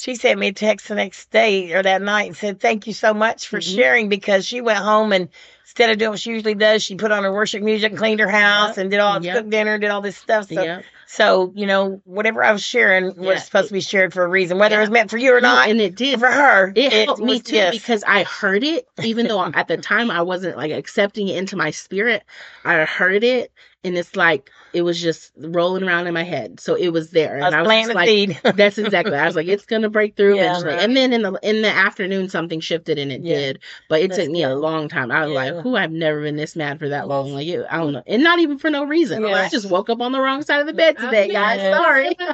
She 0.00 0.14
sent 0.14 0.38
me 0.40 0.48
a 0.48 0.52
text 0.52 0.88
the 0.88 0.94
next 0.94 1.30
day 1.30 1.72
or 1.74 1.82
that 1.82 2.00
night 2.02 2.28
and 2.28 2.36
said, 2.36 2.60
"Thank 2.60 2.86
you 2.86 2.92
so 2.94 3.12
much 3.12 3.46
for 3.48 3.58
Mhm. 3.58 3.74
sharing." 3.76 4.08
Because 4.08 4.46
she 4.46 4.60
went 4.60 4.78
home 4.78 5.12
and 5.12 5.28
instead 5.64 5.90
of 5.90 5.98
doing 5.98 6.10
what 6.10 6.20
she 6.20 6.30
usually 6.30 6.54
does, 6.54 6.82
she 6.82 6.94
put 6.96 7.12
on 7.12 7.22
her 7.24 7.32
worship 7.32 7.62
music 7.62 7.90
and 7.90 7.98
cleaned 7.98 8.20
her 8.20 8.28
house 8.28 8.70
Yep. 8.70 8.78
and 8.78 8.90
did 8.90 9.00
all 9.00 9.22
Yep. 9.22 9.36
cooked 9.36 9.50
dinner, 9.50 9.78
did 9.78 9.90
all 9.90 10.00
this 10.00 10.16
stuff. 10.16 10.48
So, 10.48 10.62
yeah. 10.62 10.80
so 11.06 11.52
you 11.54 11.66
know, 11.66 12.00
whatever 12.04 12.42
I 12.42 12.50
was 12.52 12.62
sharing 12.62 13.06
Yeah. 13.06 13.28
was 13.34 13.44
supposed 13.44 13.68
to 13.68 13.74
be 13.74 13.80
shared 13.80 14.12
for 14.12 14.24
a 14.24 14.28
reason, 14.28 14.58
whether 14.58 14.74
Yeah. 14.76 14.80
it 14.80 14.82
was 14.84 14.90
meant 14.90 15.10
for 15.10 15.18
you 15.18 15.34
or 15.34 15.40
No, 15.40 15.54
not. 15.54 15.68
and 15.68 15.80
it 15.80 15.94
did. 15.96 16.18
for 16.18 16.28
her, 16.30 16.72
it 16.74 16.92
helped 17.06 17.20
me 17.22 17.34
was- 17.34 17.42
too 17.42 17.56
yes. 17.56 17.72
because 17.74 18.02
I 18.06 18.22
heard 18.24 18.64
it, 18.64 18.86
even 19.02 19.26
though 19.28 19.44
at 19.54 19.68
the 19.68 19.76
time 19.76 20.10
I 20.10 20.22
wasn't 20.22 20.56
like 20.56 20.72
accepting 20.72 21.28
it 21.28 21.36
into 21.36 21.56
my 21.56 21.70
spirit. 21.70 22.22
I 22.64 22.84
heard 22.84 23.22
it, 23.22 23.52
and 23.84 23.96
it's 23.98 24.16
like 24.16 24.50
it 24.72 24.82
was 24.82 25.00
just 25.00 25.32
rolling 25.36 25.82
around 25.82 26.06
in 26.06 26.14
my 26.14 26.22
head. 26.22 26.60
So 26.60 26.74
it 26.74 26.88
was 26.88 27.10
there, 27.10 27.34
I 27.42 27.46
and 27.48 27.54
was 27.54 27.54
I 27.54 27.62
was 27.62 27.94
like, 27.94 28.08
seed. 28.08 28.40
"That's 28.54 28.78
exactly." 28.78 29.16
I 29.16 29.26
was 29.26 29.36
like, 29.36 29.48
"It's 29.48 29.66
gonna 29.66 29.88
break 29.90 30.16
through 30.16 30.36
Yeah, 30.36 30.50
eventually." 30.50 30.74
right. 30.74 30.82
And 30.84 30.96
then 30.96 31.12
in 31.12 31.22
the 31.22 31.38
in 31.42 31.62
the 31.62 31.68
afternoon, 31.68 32.28
something 32.28 32.60
shifted, 32.60 32.98
and 32.98 33.10
it 33.12 33.22
Yeah. 33.22 33.34
did. 33.34 33.62
But 33.88 34.02
it 34.02 34.08
That's 34.10 34.22
took 34.22 34.30
me 34.30 34.42
a 34.42 34.54
long 34.54 34.88
time. 34.88 35.10
I 35.10 35.26
was 35.26 35.32
Yeah. 35.32 35.52
like, 35.52 35.62
"Who? 35.62 35.76
I've 35.76 35.92
never 35.92 36.22
been 36.22 36.36
this 36.36 36.56
mad 36.56 36.78
for 36.78 36.88
that 36.90 37.08
long." 37.08 37.32
Like, 37.32 37.46
it, 37.48 37.66
I 37.70 37.78
don't 37.78 37.92
know, 37.92 38.02
and 38.06 38.22
not 38.22 38.38
even 38.40 38.58
for 38.58 38.70
no 38.70 38.84
reason. 38.84 39.22
Like, 39.22 39.34
I 39.34 39.48
just 39.48 39.70
woke 39.70 39.90
up 39.90 40.00
on 40.00 40.12
the 40.12 40.20
wrong 40.20 40.42
side 40.42 40.60
of 40.60 40.66
the 40.66 40.72
bed 40.72 40.98
today, 40.98 41.28
guys. 41.32 41.60
Sorry. 41.60 42.16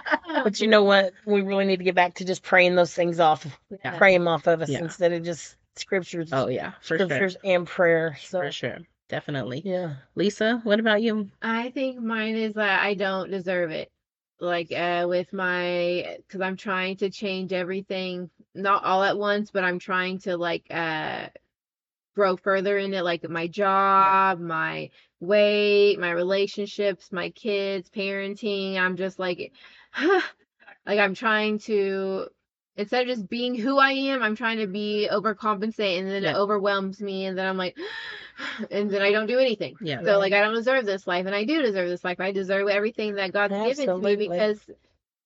But 0.44 0.60
you 0.60 0.66
know 0.68 0.84
what? 0.84 1.14
We 1.24 1.40
really 1.40 1.64
need 1.64 1.78
to 1.78 1.84
get 1.84 1.94
back 1.94 2.14
to 2.16 2.24
just 2.24 2.42
praying 2.42 2.74
those 2.74 2.92
things 2.92 3.20
off, 3.20 3.46
pray 3.96 4.12
them 4.16 4.28
off 4.28 4.46
of 4.46 4.60
us 4.60 4.68
instead 4.68 5.12
of 5.12 5.22
just 5.24 5.56
scriptures, 5.76 6.30
Oh 6.32 6.48
yeah, 6.48 6.72
for 6.82 6.98
sure, 6.98 7.06
scriptures 7.06 7.36
and 7.44 7.66
prayer. 7.66 8.16
So 8.22 8.40
for 8.40 8.50
sure, 8.52 8.78
definitely. 9.08 9.62
yeah, 9.64 9.96
Lisa, 10.14 10.60
what 10.64 10.80
about 10.80 11.02
you? 11.02 11.30
I 11.42 11.70
think 11.70 12.00
mine 12.00 12.36
is 12.36 12.54
that 12.54 12.82
I 12.82 12.94
don't 12.94 13.30
deserve 13.30 13.70
it. 13.70 13.90
Like 14.40 14.70
uh 14.72 15.06
with 15.08 15.32
my 15.32 16.18
cuz 16.28 16.40
I'm 16.40 16.56
trying 16.56 16.96
to 16.98 17.10
change 17.10 17.52
everything 17.52 18.30
not 18.54 18.84
all 18.84 19.02
at 19.02 19.18
once, 19.18 19.50
but 19.50 19.64
I'm 19.64 19.78
trying 19.78 20.18
to 20.20 20.36
like 20.36 20.66
uh 20.70 21.28
grow 22.14 22.36
further 22.36 22.78
in 22.78 22.94
it 22.94 23.02
like 23.04 23.28
my 23.28 23.46
job, 23.48 24.40
my 24.40 24.90
weight, 25.20 25.98
my 25.98 26.10
relationships, 26.10 27.12
my 27.12 27.30
kids, 27.30 27.90
parenting. 27.90 28.76
I'm 28.78 28.96
just 28.96 29.18
like 29.18 29.52
like 30.86 30.98
I'm 30.98 31.14
trying 31.14 31.58
to 31.60 32.28
instead 32.76 33.02
of 33.02 33.08
just 33.08 33.28
being 33.28 33.54
who 33.54 33.78
I 33.78 33.92
am, 33.92 34.22
I'm 34.22 34.36
trying 34.36 34.58
to 34.58 34.66
be 34.66 35.08
overcompensate 35.12 35.98
and 36.00 36.08
then 36.08 36.24
Yeah. 36.24 36.32
it 36.32 36.36
overwhelms 36.36 37.00
me 37.00 37.26
and 37.26 37.36
then 37.38 37.46
I'm 37.48 37.56
like 37.56 37.76
and 38.70 38.90
then 38.90 39.02
I 39.02 39.12
don't 39.12 39.26
do 39.26 39.38
anything. 39.38 39.76
Yeah. 39.80 40.02
So 40.02 40.18
like 40.18 40.32
I 40.32 40.40
don't 40.40 40.54
deserve 40.54 40.84
this 40.86 41.06
life 41.06 41.26
and 41.26 41.34
I 41.34 41.44
do 41.44 41.62
deserve 41.62 41.88
this 41.88 42.04
life. 42.04 42.20
I 42.20 42.32
deserve 42.32 42.68
everything 42.68 43.14
that 43.14 43.32
God's 43.32 43.54
given 43.54 43.86
to 43.86 43.98
me 43.98 44.16
because 44.16 44.58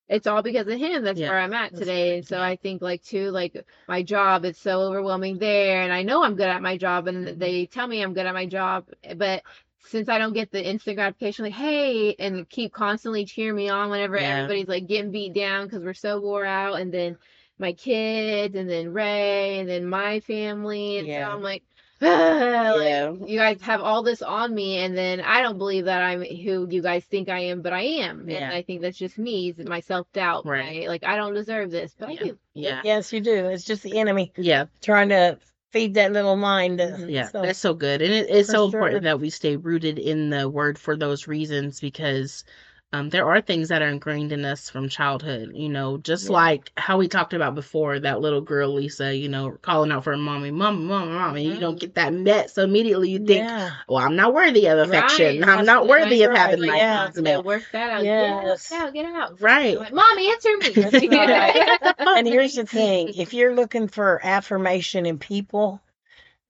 it's 0.09 0.27
all 0.27 0.43
because 0.43 0.67
of 0.67 0.79
him. 0.79 1.05
That's 1.05 1.21
Yeah. 1.21 1.31
where 1.31 1.39
I'm 1.39 1.55
at 1.55 1.71
That's 1.71 1.81
today. 1.81 2.17
And 2.19 2.27
so 2.27 2.41
I 2.41 2.57
think 2.57 2.83
like 2.83 3.03
too, 3.03 3.31
like 3.31 3.65
my 3.87 4.03
job, 4.03 4.45
it's 4.45 4.61
so 4.61 4.81
overwhelming 4.81 5.39
there. 5.39 5.83
And 5.83 5.93
I 5.93 6.03
know 6.03 6.25
I'm 6.25 6.35
good 6.35 6.49
at 6.49 6.63
my 6.63 6.77
job 6.77 7.07
and 7.07 7.27
mm-hmm. 7.27 7.39
they 7.39 7.67
tell 7.67 7.87
me 7.87 8.03
I'm 8.03 8.13
good 8.13 8.27
at 8.27 8.35
my 8.35 8.47
job. 8.47 8.87
But 9.17 9.43
since 9.87 10.09
I 10.09 10.19
don't 10.19 10.33
get 10.33 10.51
the 10.51 10.65
instant 10.65 10.97
gratification, 10.97 11.45
like, 11.45 11.55
hey, 11.55 12.15
and 12.19 12.49
keep 12.49 12.73
constantly 12.73 13.25
cheering 13.25 13.57
me 13.57 13.69
on 13.69 13.89
whenever 13.91 14.19
Yeah. 14.19 14.43
everybody's 14.43 14.69
like 14.69 14.87
getting 14.89 15.13
beat 15.13 15.33
down 15.33 15.67
because 15.67 15.85
we're 15.85 15.95
so 15.95 16.21
wore 16.21 16.45
out. 16.45 16.81
And 16.81 16.93
then 16.93 17.17
my 17.59 17.73
kids 17.73 18.57
and 18.57 18.69
then 18.69 18.93
Ray 18.93 19.61
and 19.61 19.69
then 19.69 19.87
my 19.87 20.21
family. 20.21 20.99
And 20.99 21.07
Yeah. 21.07 21.29
so 21.29 21.37
I'm 21.37 21.43
like, 21.43 21.63
like, 22.77 22.89
Yeah. 22.89 23.13
you 23.27 23.39
guys 23.39 23.61
have 23.63 23.81
all 23.83 24.03
this 24.03 24.23
on 24.23 24.55
me 24.55 24.79
and 24.79 24.97
then 24.97 25.21
I 25.21 25.43
don't 25.43 25.59
believe 25.59 25.85
that 25.85 26.03
I'm 26.03 26.23
who 26.23 26.67
you 26.71 26.81
guys 26.83 27.05
think 27.05 27.29
I 27.29 27.41
am, 27.41 27.61
but 27.63 27.73
I 27.73 27.83
am. 27.83 28.29
Yeah. 28.29 28.39
And 28.39 28.55
I 28.55 28.63
think 28.63 28.81
that's 28.81 28.97
just 28.99 29.19
me, 29.19 29.51
it's 29.57 29.69
my 29.69 29.81
self-doubt. 29.81 30.47
Right. 30.47 30.61
Right. 30.65 30.89
Like 30.89 31.05
I 31.05 31.17
don't 31.17 31.35
deserve 31.35 31.71
this, 31.71 31.95
but 31.99 32.09
I 32.09 32.13
Yeah. 32.13 32.25
do. 32.25 32.39
Yeah. 32.55 32.81
yes, 32.85 33.13
you 33.13 33.21
do. 33.21 33.47
It's 33.47 33.65
just 33.65 33.83
the 33.83 33.99
enemy 33.99 34.33
Yeah. 34.37 34.67
trying 34.83 35.11
to 35.11 35.39
feed 35.73 35.95
that 35.95 36.13
little 36.13 36.37
mind. 36.37 36.81
uh, 36.81 36.97
Yeah. 37.07 37.29
so- 37.29 37.43
That's 37.43 37.59
so 37.59 37.75
good. 37.75 38.03
And 38.03 38.13
it, 38.13 38.29
it's 38.31 38.49
so 38.49 38.71
sure. 38.71 38.81
important 38.81 39.05
that 39.05 39.21
we 39.21 39.31
stay 39.31 39.57
rooted 39.57 39.99
in 39.99 40.31
the 40.31 40.49
word 40.49 40.79
for 40.79 40.97
those 40.97 41.29
reasons 41.29 41.81
because 41.81 42.45
um, 42.93 43.09
there 43.09 43.24
are 43.28 43.41
things 43.41 43.68
that 43.68 43.82
are 43.82 43.88
ingrained 43.88 44.32
in 44.32 44.45
us 44.45 44.68
from 44.68 44.88
childhood, 44.88 45.53
you 45.55 45.68
know, 45.68 45.99
just 45.99 46.24
Yeah. 46.26 46.32
like 46.32 46.72
how 46.76 46.99
we 46.99 47.07
talked 47.07 47.32
about 47.34 47.55
before, 47.55 48.01
that 48.01 48.20
little 48.20 48.41
girl, 48.41 48.74
Lisa, 48.74 49.14
you 49.14 49.28
know, 49.28 49.53
calling 49.62 49.93
out 49.93 50.03
for 50.03 50.11
her 50.11 50.16
mommy, 50.16 50.51
mommy, 50.51 50.82
mommy, 50.84 51.12
mommy. 51.12 51.45
You 51.45 51.61
don't 51.61 51.78
get 51.78 51.95
that 51.95 52.12
met. 52.12 52.51
So 52.51 52.64
immediately 52.64 53.11
you 53.11 53.18
think, 53.18 53.45
yeah, 53.49 53.70
well, 53.88 53.99
I'm 54.05 54.16
not 54.16 54.34
worthy 54.34 54.66
of 54.66 54.78
affection. 54.80 55.41
Right. 55.41 55.49
I'm 55.49 55.64
not 55.64 55.86
That's 55.86 55.88
worthy 56.01 56.22
of 56.24 56.30
right. 56.30 56.38
having 56.38 56.61
Like, 56.61 56.70
my 56.70 56.76
yeah. 56.78 57.05
needs 57.05 57.16
Yeah, 57.16 57.22
met. 57.22 57.45
work 57.45 57.62
that 57.72 57.91
out. 57.91 58.05
Yes. 58.05 58.68
Get 58.70 58.80
out, 58.80 58.93
get 58.93 59.05
out. 59.07 59.41
Right. 59.41 59.78
Like, 59.78 59.93
Mom, 59.93 60.18
answer 60.18 60.57
me. 60.57 61.09
Right. 61.16 61.78
and 61.99 62.26
here's 62.26 62.55
the 62.57 62.66
thing: 62.66 63.12
if 63.16 63.32
you're 63.34 63.55
looking 63.55 63.86
for 63.86 64.20
affirmation 64.24 65.07
in 65.07 65.18
people, 65.20 65.80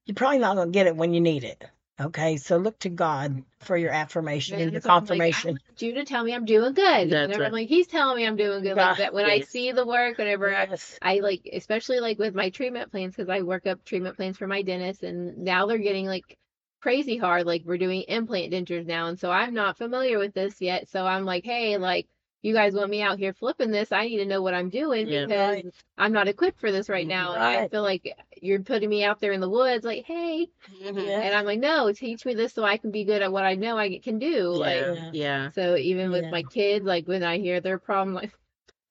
you're 0.07 0.15
probably 0.15 0.39
not 0.39 0.57
going 0.57 0.69
to 0.69 0.73
get 0.73 0.87
it 0.87 0.97
when 0.97 1.13
you 1.13 1.21
need 1.21 1.45
it. 1.45 1.63
Okay, 2.01 2.39
so 2.39 2.57
look 2.57 2.79
to 2.81 2.89
God 2.89 3.45
for 3.59 3.77
your 3.77 3.91
affirmation 3.91 4.59
and 4.59 4.73
your 4.73 4.81
so 4.81 4.91
I'm 4.91 5.05
like, 5.05 5.19
I 5.21 5.27
confirmation. 5.27 5.51
want 5.51 5.83
you 5.83 5.95
to 5.95 6.05
tell 6.05 6.25
me 6.25 6.35
I'm 6.35 6.47
doing 6.47 6.73
good. 6.73 7.11
That's 7.11 7.23
Whenever 7.23 7.43
right. 7.43 7.47
I'm 7.49 7.53
like, 7.53 7.69
he's 7.69 7.87
telling 7.87 8.17
me 8.17 8.27
I'm 8.27 8.37
doing 8.37 8.63
good. 8.63 8.75
Like 8.77 8.97
that 8.97 9.13
when 9.13 9.27
I 9.27 9.41
see 9.41 9.73
the 9.73 9.87
work, 9.87 10.17
whenever 10.17 10.55
I 10.55 10.69
I 11.03 11.19
like, 11.21 11.49
especially 11.53 12.01
like 12.01 12.19
with 12.19 12.35
my 12.35 12.49
treatment 12.51 12.91
plans, 12.91 13.15
because 13.15 13.29
I 13.29 13.43
work 13.43 13.67
up 13.67 13.85
treatment 13.85 14.17
plans 14.17 14.39
for 14.39 14.47
my 14.47 14.63
dentist, 14.63 15.03
and 15.03 15.39
now 15.39 15.67
they're 15.67 15.79
getting 15.79 16.07
like 16.07 16.39
crazy 16.81 17.19
hard. 17.19 17.45
Like 17.47 17.65
we're 17.67 17.77
doing 17.77 18.03
implant 18.09 18.53
dentures 18.53 18.87
now, 18.87 19.09
and 19.09 19.19
so 19.19 19.31
I'm 19.31 19.53
not 19.53 19.77
familiar 19.77 20.19
with 20.19 20.33
this 20.33 20.61
yet. 20.61 20.89
So 20.89 21.05
I'm 21.07 21.27
like, 21.27 21.45
hey, 21.45 21.77
like 21.77 22.07
you 22.43 22.55
guys 22.55 22.75
want 22.75 22.91
me 22.91 23.03
out 23.03 23.19
here 23.19 23.33
flipping 23.35 23.71
this? 23.71 23.93
I 23.93 24.07
need 24.07 24.19
to 24.19 24.25
know 24.27 24.41
what 24.43 24.55
I'm 24.55 24.71
doing 24.71 25.09
Yeah. 25.09 25.27
because 25.27 25.55
Right. 25.57 25.67
I'm 25.99 26.13
not 26.13 26.29
equipped 26.29 26.61
for 26.61 26.73
this 26.73 26.89
right 26.89 27.07
now. 27.07 27.35
And 27.35 27.43
I 27.43 27.69
feel 27.69 27.83
like 27.83 28.17
you're 28.41 28.61
putting 28.63 28.89
me 28.89 29.05
out 29.05 29.21
there 29.21 29.33
in 29.33 29.41
the 29.41 29.49
woods, 29.49 29.85
like, 29.85 30.05
hey, 30.07 30.49
Mhm. 30.83 31.07
Yeah. 31.07 31.21
and 31.21 31.35
I'm 31.35 31.45
like, 31.45 31.61
no, 31.61 31.93
teach 31.93 32.25
me 32.25 32.35
this 32.35 32.55
so 32.55 32.65
I 32.65 32.77
can 32.79 32.91
be 32.91 33.05
good 33.05 33.23
at 33.23 33.31
what 33.33 33.45
I 33.45 33.55
know 33.57 33.77
I 33.79 33.99
can 33.99 34.19
do. 34.19 34.49
Like, 34.51 34.81
Yeah. 34.81 35.11
Yeah. 35.13 35.49
so 35.51 35.77
even 35.77 36.11
with 36.11 36.25
Yeah. 36.25 36.31
my 36.31 36.43
kids, 36.45 36.85
like 36.87 37.07
when 37.07 37.23
I 37.23 37.39
hear 37.39 37.61
their 37.61 37.79
problem, 37.79 38.15
like, 38.15 38.33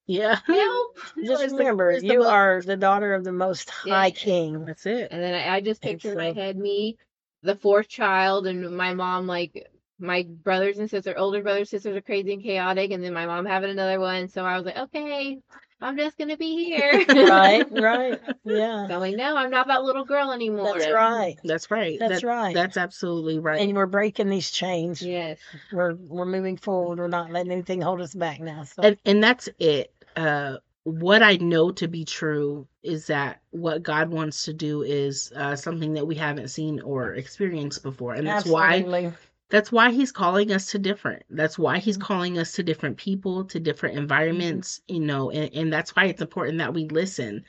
Yeah. 0.05 0.39
help. 0.45 0.95
Just 1.17 1.39
Where's 1.39 1.51
the- 1.51 1.57
remember, 1.57 1.99
the 1.99 2.05
you 2.05 2.19
book? 2.19 2.27
are 2.27 2.61
the 2.61 2.77
daughter 2.77 3.13
of 3.13 3.23
the 3.23 3.31
Most 3.31 3.69
High 3.69 4.07
Yeah. 4.07 4.09
King. 4.11 4.65
That's 4.65 4.85
it. 4.85 5.07
And 5.11 5.21
then 5.21 5.33
I, 5.35 5.55
I 5.55 5.61
just 5.61 5.83
And 5.83 5.91
picture 5.93 6.11
in 6.11 6.17
my 6.17 6.31
head 6.33 6.57
me, 6.57 6.97
the 7.41 7.55
fourth 7.55 7.87
child, 7.87 8.47
and 8.47 8.75
my 8.75 8.93
mom, 8.93 9.25
like 9.27 9.71
my 9.99 10.23
brothers 10.43 10.77
and 10.79 10.89
sisters, 10.89 11.15
older 11.17 11.41
brothers, 11.43 11.69
sisters 11.69 11.95
are 11.95 12.01
crazy 12.01 12.33
and 12.33 12.43
chaotic, 12.43 12.91
and 12.91 13.03
then 13.03 13.13
my 13.13 13.25
mom 13.25 13.45
having 13.45 13.69
another 13.69 13.99
one. 13.99 14.27
So 14.27 14.43
I 14.45 14.55
was 14.57 14.65
like, 14.65 14.77
okay, 14.77 15.39
I'm 15.81 15.97
just 15.97 16.17
gonna 16.17 16.37
be 16.37 16.65
here. 16.65 17.05
Right, 17.09 17.65
right, 17.71 18.19
yeah, 18.43 18.87
So 18.87 18.93
I'm 18.95 18.99
like, 18.99 19.15
no, 19.15 19.35
I'm 19.37 19.49
not 19.49 19.67
that 19.67 19.83
little 19.83 20.05
girl 20.05 20.31
anymore. 20.31 20.73
that's 20.77 20.91
right. 20.91 21.35
That's 21.43 21.71
right. 21.71 21.97
That's 21.99 22.21
That- 22.21 22.27
right. 22.27 22.53
That's 22.53 22.77
absolutely 22.77 23.39
right. 23.39 23.61
And 23.61 23.75
we're 23.75 23.85
breaking 23.85 24.29
these 24.29 24.51
chains. 24.51 25.01
Yes. 25.01 25.39
We're 25.71 25.95
we're 25.95 26.25
moving 26.25 26.57
forward. 26.57 26.99
We're 26.99 27.07
not 27.07 27.31
letting 27.31 27.51
anything 27.51 27.81
hold 27.81 28.01
us 28.01 28.13
back 28.13 28.39
now. 28.39 28.63
So 28.63 28.81
and 28.83 28.97
and 29.05 29.23
that's 29.23 29.47
it 29.59 29.93
uh 30.15 30.57
what 30.83 31.21
i 31.21 31.35
know 31.35 31.69
to 31.71 31.87
be 31.87 32.03
true 32.03 32.67
is 32.81 33.05
that 33.07 33.41
what 33.51 33.83
god 33.83 34.09
wants 34.09 34.45
to 34.45 34.53
do 34.53 34.81
is 34.81 35.31
uh 35.35 35.55
something 35.55 35.93
that 35.93 36.07
we 36.07 36.15
haven't 36.15 36.47
seen 36.47 36.79
or 36.81 37.13
experienced 37.13 37.83
before 37.83 38.13
and 38.15 38.25
that's 38.25 38.47
why 38.47 38.77
absolutely, 38.77 39.11
that's 39.49 39.71
why 39.71 39.91
he's 39.91 40.11
calling 40.11 40.51
us 40.51 40.71
to 40.71 40.79
different. 40.79 41.23
That's 41.29 41.57
why 41.59 41.79
he's 41.79 41.97
Mhm. 41.97 42.01
calling 42.03 42.37
us 42.39 42.53
to 42.53 42.63
different 42.63 42.97
people 42.97 43.45
to 43.45 43.59
different 43.59 43.97
environments 43.97 44.81
you 44.87 44.99
know 45.01 45.31
and, 45.31 45.53
and 45.53 45.73
that's 45.73 45.95
why 45.95 46.05
it's 46.05 46.21
important 46.21 46.59
that 46.59 46.73
we 46.73 46.87
listen. 46.89 47.43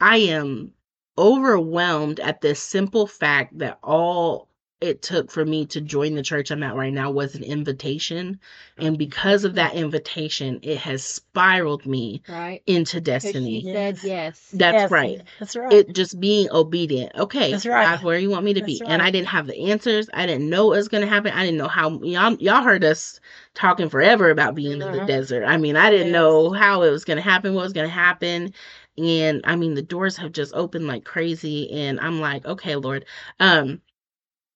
I 0.00 0.18
am 0.18 0.74
overwhelmed 1.18 2.20
at 2.20 2.42
this 2.42 2.62
simple 2.62 3.08
fact 3.08 3.58
that 3.60 3.78
all 3.84 4.49
it 4.80 5.02
took 5.02 5.30
for 5.30 5.44
me 5.44 5.66
to 5.66 5.80
join 5.80 6.14
the 6.14 6.22
church 6.22 6.50
I'm 6.50 6.62
at 6.62 6.74
right 6.74 6.92
now 6.92 7.10
was 7.10 7.34
an 7.34 7.42
invitation. 7.44 8.40
And 8.78 8.96
because 8.96 9.44
of 9.44 9.54
that 9.56 9.74
invitation, 9.74 10.58
it 10.62 10.78
has 10.78 11.04
spiraled 11.04 11.84
me 11.86 12.22
Right. 12.28 12.62
into 12.66 12.96
'Cause 13.00 13.02
she 13.02 13.02
destiny. 13.02 13.62
said 13.72 13.98
Yes. 14.02 14.50
That's 14.52 14.82
Yes, 14.82 14.90
right. 14.90 15.22
That's 15.38 15.54
right. 15.56 15.72
It 15.72 15.94
just 15.94 16.18
being 16.18 16.48
obedient. 16.50 17.14
Okay, 17.16 17.52
That's 17.52 17.66
right. 17.66 17.84
God, 17.84 18.02
where 18.04 18.18
you 18.18 18.30
want 18.30 18.44
me 18.44 18.54
to 18.54 18.60
That's 18.60 18.80
be. 18.80 18.86
And 18.86 19.00
I 19.02 19.10
didn't 19.10 19.28
have 19.28 19.46
the 19.46 19.70
answers. 19.70 20.08
I 20.12 20.26
didn't 20.26 20.48
know 20.50 20.66
what 20.66 20.76
was 20.78 20.88
going 20.88 21.02
to 21.02 21.08
happen. 21.08 21.32
I 21.32 21.44
didn't 21.44 21.58
know 21.58 21.68
how 21.68 22.00
y'all, 22.02 22.34
y'all 22.40 22.62
heard 22.62 22.82
us 22.82 23.20
talking 23.54 23.88
forever 23.88 24.30
about 24.30 24.54
being 24.56 24.72
in 24.72 24.90
the 24.90 25.00
Mhm. 25.00 25.06
desert. 25.06 25.44
I 25.44 25.56
mean, 25.56 25.76
I 25.76 25.90
didn't 25.90 26.08
Yes. 26.08 26.14
know 26.14 26.50
how 26.50 26.82
it 26.82 26.90
was 26.90 27.04
going 27.04 27.18
to 27.18 27.22
happen, 27.22 27.54
what 27.54 27.62
was 27.64 27.72
going 27.72 27.86
to 27.86 27.92
happen. 27.94 28.52
And 28.98 29.40
I 29.44 29.54
mean, 29.56 29.74
the 29.74 29.82
doors 29.82 30.16
have 30.16 30.32
just 30.32 30.52
opened 30.54 30.86
like 30.88 31.04
crazy. 31.04 31.70
And 31.70 32.00
I'm 32.00 32.20
like, 32.20 32.44
okay, 32.46 32.74
Lord. 32.76 33.04
Um, 33.38 33.80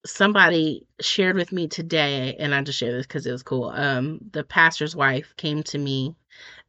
somebody 0.07 0.87
shared 1.01 1.37
with 1.37 1.53
me 1.53 1.69
today, 1.69 2.37
and 2.39 2.55
I 2.55 2.63
just 2.63 2.79
share 2.79 2.93
this 2.93 3.07
because 3.07 3.27
it 3.27 3.33
was 3.33 3.43
cool. 3.43 3.71
Um, 3.71 4.21
the 4.33 4.45
pastor's 4.45 4.97
wife 4.97 5.35
came 5.37 5.63
to 5.65 5.79
me 5.79 6.15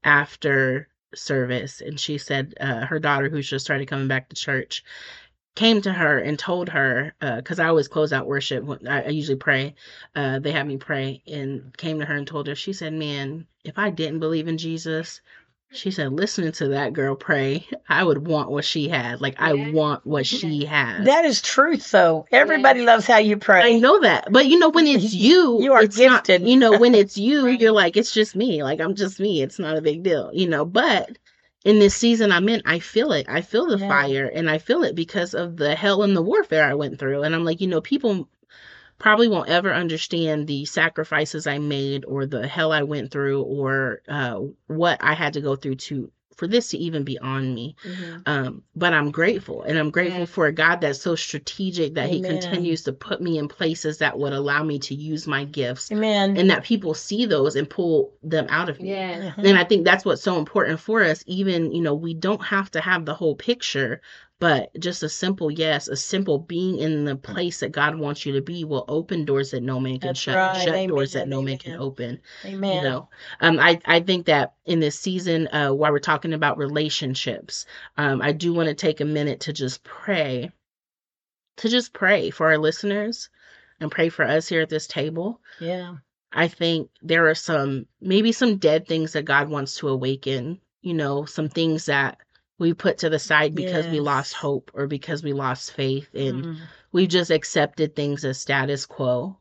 after 0.03 0.87
service, 1.13 1.81
and 1.81 1.99
she 1.99 2.17
said 2.17 2.53
uh, 2.59 2.85
her 2.85 2.99
daughter, 2.99 3.29
who's 3.29 3.49
just 3.49 3.65
started 3.65 3.87
coming 3.87 4.07
back 4.07 4.29
to 4.29 4.35
church, 4.35 4.83
came 5.55 5.81
to 5.81 5.93
her 5.93 6.19
and 6.19 6.37
told 6.37 6.69
her 6.69 7.13
because 7.19 7.59
I 7.59 7.67
always 7.67 7.87
close 7.87 8.13
out 8.13 8.27
worship. 8.27 8.65
I, 8.87 9.03
I 9.03 9.07
usually 9.09 9.37
pray. 9.37 9.75
Uh, 10.15 10.39
they 10.39 10.51
had 10.51 10.67
me 10.67 10.77
pray, 10.77 11.21
and 11.27 11.75
came 11.77 11.99
to 11.99 12.05
her 12.05 12.15
and 12.15 12.27
told 12.27 12.47
her. 12.47 12.55
She 12.55 12.73
said, 12.73 12.93
"Man, 12.93 13.47
if 13.63 13.77
I 13.77 13.89
didn't 13.89 14.19
believe 14.19 14.47
in 14.47 14.57
Jesus." 14.57 15.21
She 15.71 15.91
said, 15.91 16.13
listening 16.13 16.53
to 16.53 16.69
that 16.69 16.93
girl 16.93 17.15
pray, 17.15 17.67
I 17.89 18.03
would 18.03 18.27
want 18.27 18.49
what 18.49 18.63
she 18.63 18.87
had. 18.87 19.19
Like, 19.19 19.41
I 19.41 19.53
Yeah. 19.53 19.71
want 19.71 20.05
what 20.05 20.25
she 20.27 20.63
has. 20.65 21.05
that 21.05 21.25
is 21.25 21.41
truth, 21.41 21.91
though. 21.91 22.25
Everybody 22.31 22.81
loves 22.81 23.05
how 23.05 23.17
you 23.17 23.35
pray. 23.37 23.75
I 23.75 23.79
know 23.79 23.99
that, 24.01 24.31
but 24.31 24.45
you 24.45 24.57
know 24.59 24.69
when 24.69 24.87
it's 24.87 25.13
you, 25.13 25.61
You 25.61 25.73
are 25.73 25.81
it's 25.83 25.97
not- 25.99 26.25
gifted. 26.25 26.47
you 26.47 26.55
know 26.57 26.77
when 26.79 26.95
it's 26.95 27.17
you, 27.27 27.45
Right. 27.45 27.59
you're 27.59 27.71
like 27.73 27.97
it's 27.97 28.13
just 28.13 28.35
me. 28.35 28.63
Like 28.63 28.79
I'm 28.79 28.95
just 28.95 29.19
me. 29.19 29.41
It's 29.41 29.59
not 29.59 29.77
a 29.77 29.81
big 29.81 30.03
deal, 30.03 30.29
you 30.33 30.47
know. 30.47 30.63
But 30.65 31.17
in 31.65 31.79
this 31.79 31.95
season 31.95 32.31
I'm 32.31 32.47
in, 32.47 32.61
I 32.65 32.79
feel 32.79 33.11
it. 33.11 33.25
I 33.27 33.41
feel 33.41 33.65
the 33.65 33.77
Yeah. 33.79 33.87
fire, 33.89 34.31
and 34.33 34.49
I 34.49 34.59
feel 34.59 34.83
it 34.83 34.95
because 34.95 35.33
of 35.33 35.57
the 35.57 35.75
hell 35.75 36.03
and 36.03 36.15
the 36.15 36.21
warfare 36.21 36.63
I 36.63 36.75
went 36.75 36.99
through. 36.99 37.23
And 37.23 37.35
I'm 37.35 37.43
like, 37.43 37.59
you 37.59 37.67
know, 37.67 37.81
people 37.81 38.29
probably 38.97 39.27
won't 39.27 39.49
ever 39.49 39.73
understand 39.73 40.47
the 40.47 40.65
sacrifices 40.65 41.47
I 41.47 41.57
made, 41.59 42.05
or 42.05 42.25
the 42.25 42.47
hell 42.47 42.71
I 42.71 42.83
went 42.83 43.11
through, 43.11 43.41
or 43.43 44.01
uh, 44.07 44.39
what 44.67 44.97
I 45.03 45.13
had 45.13 45.33
to 45.33 45.41
go 45.41 45.55
through 45.55 45.75
to 45.75 46.11
for 46.35 46.47
this 46.47 46.67
to 46.69 46.77
even 46.77 47.03
be 47.05 47.17
on 47.19 47.53
me. 47.55 47.77
Mhm. 47.85 48.21
Um, 48.25 48.63
but 48.75 48.91
I'm 48.93 49.09
grateful, 49.09 49.63
and 49.63 49.77
I'm 49.77 49.89
grateful 49.89 50.25
for 50.25 50.47
a 50.47 50.51
God 50.51 50.81
that's 50.81 50.99
so 51.01 51.15
strategic 51.15 51.93
that 51.93 52.09
He 52.09 52.21
continues 52.21 52.83
to 52.83 52.91
put 52.93 53.21
me 53.21 53.37
in 53.37 53.47
places 53.47 53.99
that 53.99 54.19
would 54.19 54.33
allow 54.33 54.61
me 54.63 54.77
to 54.79 54.93
use 54.95 55.27
my 55.27 55.45
gifts, 55.45 55.91
Amen. 55.93 56.35
and 56.35 56.49
that 56.49 56.63
people 56.65 56.93
see 56.93 57.25
those 57.25 57.55
and 57.55 57.69
pull 57.69 58.13
them 58.21 58.47
out 58.49 58.67
of 58.69 58.81
me. 58.81 58.89
Yeah. 58.89 59.31
Mhm. 59.31 59.45
And 59.45 59.57
I 59.57 59.63
think 59.63 59.85
that's 59.85 60.03
what's 60.03 60.21
so 60.23 60.37
important 60.37 60.79
for 60.81 61.03
us. 61.03 61.23
Even 61.25 61.71
you 61.71 61.81
know, 61.81 61.95
we 61.95 62.13
don't 62.13 62.43
have 62.43 62.69
to 62.71 62.81
have 62.81 63.05
the 63.05 63.13
whole 63.13 63.35
picture, 63.35 64.01
but 64.39 64.69
just 64.79 65.01
a 65.03 65.09
simple 65.09 65.49
yes, 65.49 65.87
a 65.87 65.95
simple 65.95 66.39
being 66.39 66.77
in 66.77 67.05
the 67.05 67.15
place 67.15 67.61
that 67.61 67.71
God 67.71 67.97
wants 67.97 68.25
you 68.25 68.33
to 68.33 68.41
be 68.41 68.63
will 68.65 68.83
open 68.87 69.23
doors 69.25 69.51
that 69.51 69.63
no 69.63 69.79
man 69.79 69.99
can 69.99 70.09
That's 70.09 70.19
shut, 70.19 70.35
right. 70.35 70.61
shut 70.61 70.87
doors 70.89 71.13
that 71.13 71.27
no 71.27 71.41
man 71.41 71.57
can 71.57 71.73
Amen. 71.73 71.81
open 71.81 72.19
Amen. 72.45 72.75
you 72.77 72.81
know 72.83 73.09
um 73.41 73.59
i 73.59 73.79
i 73.85 73.99
think 73.99 74.25
that 74.25 74.55
in 74.65 74.79
this 74.79 74.99
season 74.99 75.47
uh 75.53 75.69
while 75.71 75.91
we're 75.91 75.99
talking 75.99 76.33
about 76.33 76.57
relationships 76.57 77.65
um 77.97 78.21
i 78.21 78.31
do 78.31 78.53
want 78.53 78.67
to 78.67 78.75
take 78.75 78.99
a 79.01 79.05
minute 79.05 79.39
to 79.41 79.53
just 79.53 79.83
pray 79.83 80.51
to 81.57 81.69
just 81.69 81.93
pray 81.93 82.29
for 82.29 82.47
our 82.47 82.57
listeners 82.57 83.29
and 83.79 83.91
pray 83.91 84.09
for 84.09 84.25
us 84.25 84.47
here 84.47 84.61
at 84.61 84.69
this 84.69 84.87
table 84.87 85.41
Yeah. 85.59 85.95
i 86.33 86.47
think 86.47 86.89
there 87.01 87.27
are 87.29 87.35
some 87.35 87.85
maybe 88.01 88.31
some 88.31 88.57
dead 88.57 88.87
things 88.87 89.13
that 89.13 89.23
god 89.25 89.49
wants 89.49 89.75
to 89.77 89.87
awaken 89.89 90.59
you 90.81 90.93
know 90.93 91.25
some 91.25 91.49
things 91.49 91.85
that 91.85 92.17
we 92.57 92.73
put 92.73 92.97
to 92.99 93.09
the 93.09 93.19
side 93.19 93.53
because 93.53 93.85
we 93.87 93.99
lost 93.99 94.33
hope 94.33 94.71
or 94.73 94.87
because 94.87 95.23
we 95.23 95.33
lost 95.33 95.73
faith 95.73 96.07
and 96.13 96.43
Mm. 96.45 96.57
we've 96.91 97.09
just 97.09 97.31
accepted 97.31 97.95
things 97.95 98.23
as 98.23 98.39
status 98.39 98.85
quo 98.85 99.37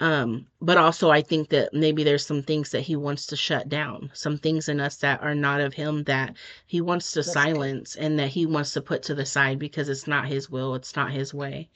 um 0.00 0.46
but 0.60 0.76
also 0.78 1.10
i 1.10 1.20
think 1.22 1.50
that 1.50 1.72
maybe 1.74 2.02
there's 2.04 2.24
some 2.26 2.42
things 2.42 2.70
that 2.70 2.80
he 2.80 2.96
wants 2.96 3.26
to 3.26 3.36
shut 3.36 3.68
down 3.68 4.10
some 4.14 4.38
things 4.38 4.68
in 4.68 4.80
us 4.80 4.96
that 4.96 5.22
are 5.22 5.34
not 5.34 5.60
of 5.60 5.74
him 5.74 6.02
that 6.04 6.34
he 6.66 6.80
wants 6.80 7.12
to 7.12 7.20
That's 7.20 7.28
good. 7.28 7.32
silence 7.34 7.96
and 7.96 8.18
that 8.18 8.28
he 8.28 8.46
wants 8.46 8.72
to 8.72 8.80
put 8.82 9.02
to 9.04 9.14
the 9.14 9.26
side 9.26 9.58
because 9.58 9.88
it's 9.88 10.06
not 10.06 10.26
his 10.26 10.50
will 10.50 10.74
it's 10.74 10.96
not 10.96 11.12
his 11.12 11.32
way 11.34 11.68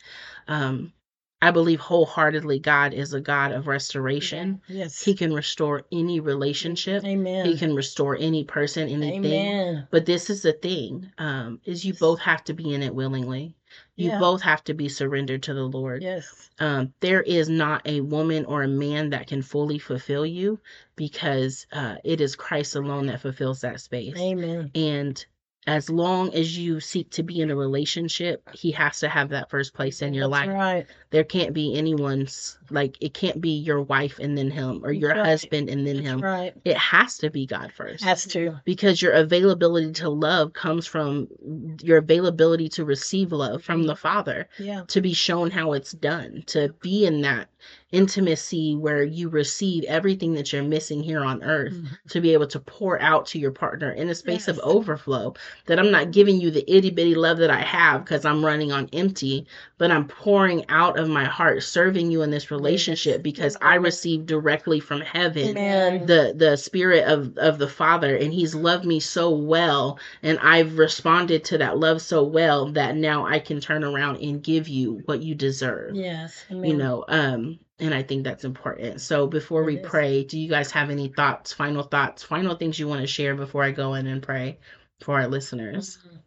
um 0.48 0.92
i 1.40 1.50
believe 1.50 1.80
wholeheartedly 1.80 2.58
god 2.58 2.92
is 2.92 3.12
a 3.14 3.20
god 3.20 3.52
of 3.52 3.66
restoration 3.66 4.60
Yes. 4.68 5.02
he 5.02 5.14
can 5.14 5.32
restore 5.32 5.84
any 5.92 6.20
relationship 6.20 7.04
Amen. 7.04 7.46
he 7.46 7.56
can 7.56 7.74
restore 7.74 8.16
any 8.18 8.44
person 8.44 8.88
anything 8.88 9.24
Amen. 9.24 9.88
but 9.90 10.06
this 10.06 10.30
is 10.30 10.42
the 10.42 10.52
thing 10.52 11.10
um 11.18 11.60
is 11.64 11.84
you 11.84 11.94
both 11.94 12.20
have 12.20 12.44
to 12.44 12.52
be 12.54 12.72
in 12.74 12.82
it 12.82 12.94
willingly 12.94 13.54
you 13.96 14.10
Yeah. 14.10 14.18
both 14.18 14.42
have 14.42 14.64
to 14.64 14.74
be 14.74 14.88
surrendered 14.88 15.42
to 15.44 15.54
the 15.54 15.64
lord 15.66 16.02
Yes. 16.02 16.50
um, 16.58 16.92
there 17.00 17.22
is 17.22 17.48
not 17.48 17.82
a 17.86 18.00
woman 18.00 18.44
or 18.46 18.62
a 18.62 18.68
man 18.68 19.10
that 19.10 19.26
can 19.26 19.42
fully 19.42 19.78
fulfill 19.78 20.26
you 20.26 20.58
because 20.96 21.66
uh, 21.72 21.96
it 22.04 22.20
is 22.20 22.34
Christ 22.34 22.74
alone 22.74 23.06
that 23.06 23.20
fulfills 23.20 23.60
that 23.60 23.80
space. 23.80 24.18
Amen. 24.18 24.72
And 24.74 25.24
as 25.68 25.90
long 25.90 26.32
as 26.32 26.56
you 26.58 26.80
seek 26.80 27.10
to 27.10 27.22
be 27.22 27.40
in 27.42 27.50
a 27.50 27.56
relationship, 27.56 28.42
he 28.54 28.70
has 28.72 29.00
to 29.00 29.08
have 29.08 29.28
that 29.28 29.50
first 29.50 29.74
place 29.74 30.00
in 30.00 30.14
your 30.14 30.28
That's 30.28 30.46
life. 30.46 30.48
right. 30.48 30.86
There 31.10 31.24
can't 31.24 31.52
be 31.52 31.76
anyone's, 31.76 32.57
like, 32.70 32.96
it 33.00 33.14
can't 33.14 33.40
be 33.40 33.50
your 33.50 33.82
wife 33.82 34.18
and 34.18 34.36
then 34.36 34.50
him 34.50 34.84
or 34.84 34.92
your 34.92 35.10
right. 35.10 35.24
husband 35.26 35.68
and 35.68 35.86
then 35.86 35.96
That's 35.96 36.08
him. 36.08 36.20
right. 36.20 36.54
It 36.64 36.76
has 36.76 37.18
to 37.18 37.30
be 37.30 37.46
God 37.46 37.72
first 37.72 38.04
Has 38.04 38.26
to. 38.28 38.60
because 38.64 39.00
your 39.02 39.12
availability 39.12 39.92
to 39.92 40.08
love 40.08 40.52
comes 40.52 40.86
from 40.86 41.28
your 41.82 41.98
availability 41.98 42.68
to 42.70 42.84
receive 42.84 43.32
love 43.32 43.62
from 43.62 43.84
the 43.84 43.96
Father 43.96 44.48
Yeah. 44.58 44.82
to 44.88 45.00
be 45.00 45.12
shown 45.14 45.50
how 45.50 45.72
it's 45.72 45.92
done, 45.92 46.42
to 46.46 46.74
be 46.80 47.06
in 47.06 47.22
that 47.22 47.48
intimacy 47.90 48.76
where 48.76 49.02
you 49.02 49.28
receive 49.28 49.82
everything 49.84 50.34
that 50.34 50.52
you're 50.52 50.62
missing 50.62 51.02
here 51.02 51.24
on 51.24 51.42
earth, 51.42 51.72
Mhm. 51.72 51.86
to 52.10 52.20
be 52.20 52.32
able 52.32 52.46
to 52.46 52.60
pour 52.60 53.00
out 53.00 53.26
to 53.26 53.38
your 53.38 53.50
partner 53.50 53.90
in 53.92 54.08
a 54.10 54.14
space 54.14 54.46
of 54.46 54.58
overflow. 54.60 55.34
That 55.66 55.78
I'm 55.78 55.90
not 55.90 56.10
giving 56.12 56.40
you 56.40 56.50
the 56.50 56.70
itty 56.72 56.90
bitty 56.90 57.14
love 57.14 57.38
that 57.38 57.50
I 57.50 57.60
have 57.60 58.04
because 58.04 58.24
I'm 58.24 58.44
running 58.44 58.70
on 58.72 58.88
empty, 58.92 59.46
but 59.78 59.90
I'm 59.90 60.06
pouring 60.06 60.64
out 60.68 60.98
of 60.98 61.08
my 61.08 61.24
heart, 61.24 61.62
serving 61.62 62.10
you 62.10 62.22
in 62.22 62.30
this 62.30 62.50
relationship 62.50 62.57
Yes. 62.58 63.22
because 63.22 63.56
I 63.60 63.74
received 63.76 64.26
directly 64.26 64.80
from 64.80 65.00
heaven 65.00 65.56
Amen. 65.56 66.06
the 66.06 66.32
the 66.36 66.56
spirit 66.56 67.04
of 67.06 67.36
of 67.38 67.58
the 67.58 67.68
father 67.68 68.16
and 68.16 68.32
he's 68.32 68.54
loved 68.54 68.84
me 68.84 69.00
so 69.00 69.30
well 69.30 69.98
and 70.22 70.38
i've 70.40 70.78
responded 70.78 71.44
to 71.44 71.58
that 71.58 71.78
love 71.78 72.00
so 72.02 72.22
well 72.22 72.72
that 72.72 72.96
now 72.96 73.26
i 73.26 73.38
can 73.38 73.60
turn 73.60 73.84
around 73.84 74.16
and 74.16 74.42
give 74.42 74.68
you 74.68 75.02
what 75.06 75.22
you 75.22 75.34
deserve 75.34 75.94
Yes. 75.94 76.44
you 76.50 76.74
know 76.76 77.04
um 77.08 77.58
and 77.78 77.94
i 77.94 78.02
think 78.02 78.24
that's 78.24 78.44
important 78.44 79.00
so 79.00 79.26
before 79.26 79.64
we 79.64 79.76
It 79.76 79.84
is. 79.84 79.88
pray 79.90 80.24
do 80.24 80.38
you 80.38 80.48
guys 80.48 80.70
have 80.72 80.90
any 80.90 81.08
thoughts 81.08 81.52
final 81.52 81.82
thoughts 81.82 82.22
final 82.22 82.54
things 82.56 82.78
you 82.78 82.88
want 82.88 83.00
to 83.02 83.06
share 83.06 83.34
before 83.34 83.62
i 83.64 83.70
go 83.70 83.94
in 83.94 84.06
and 84.06 84.22
pray 84.22 84.58
for 85.00 85.14
our 85.20 85.28
listeners 85.28 85.98
Mhm. 86.06 86.18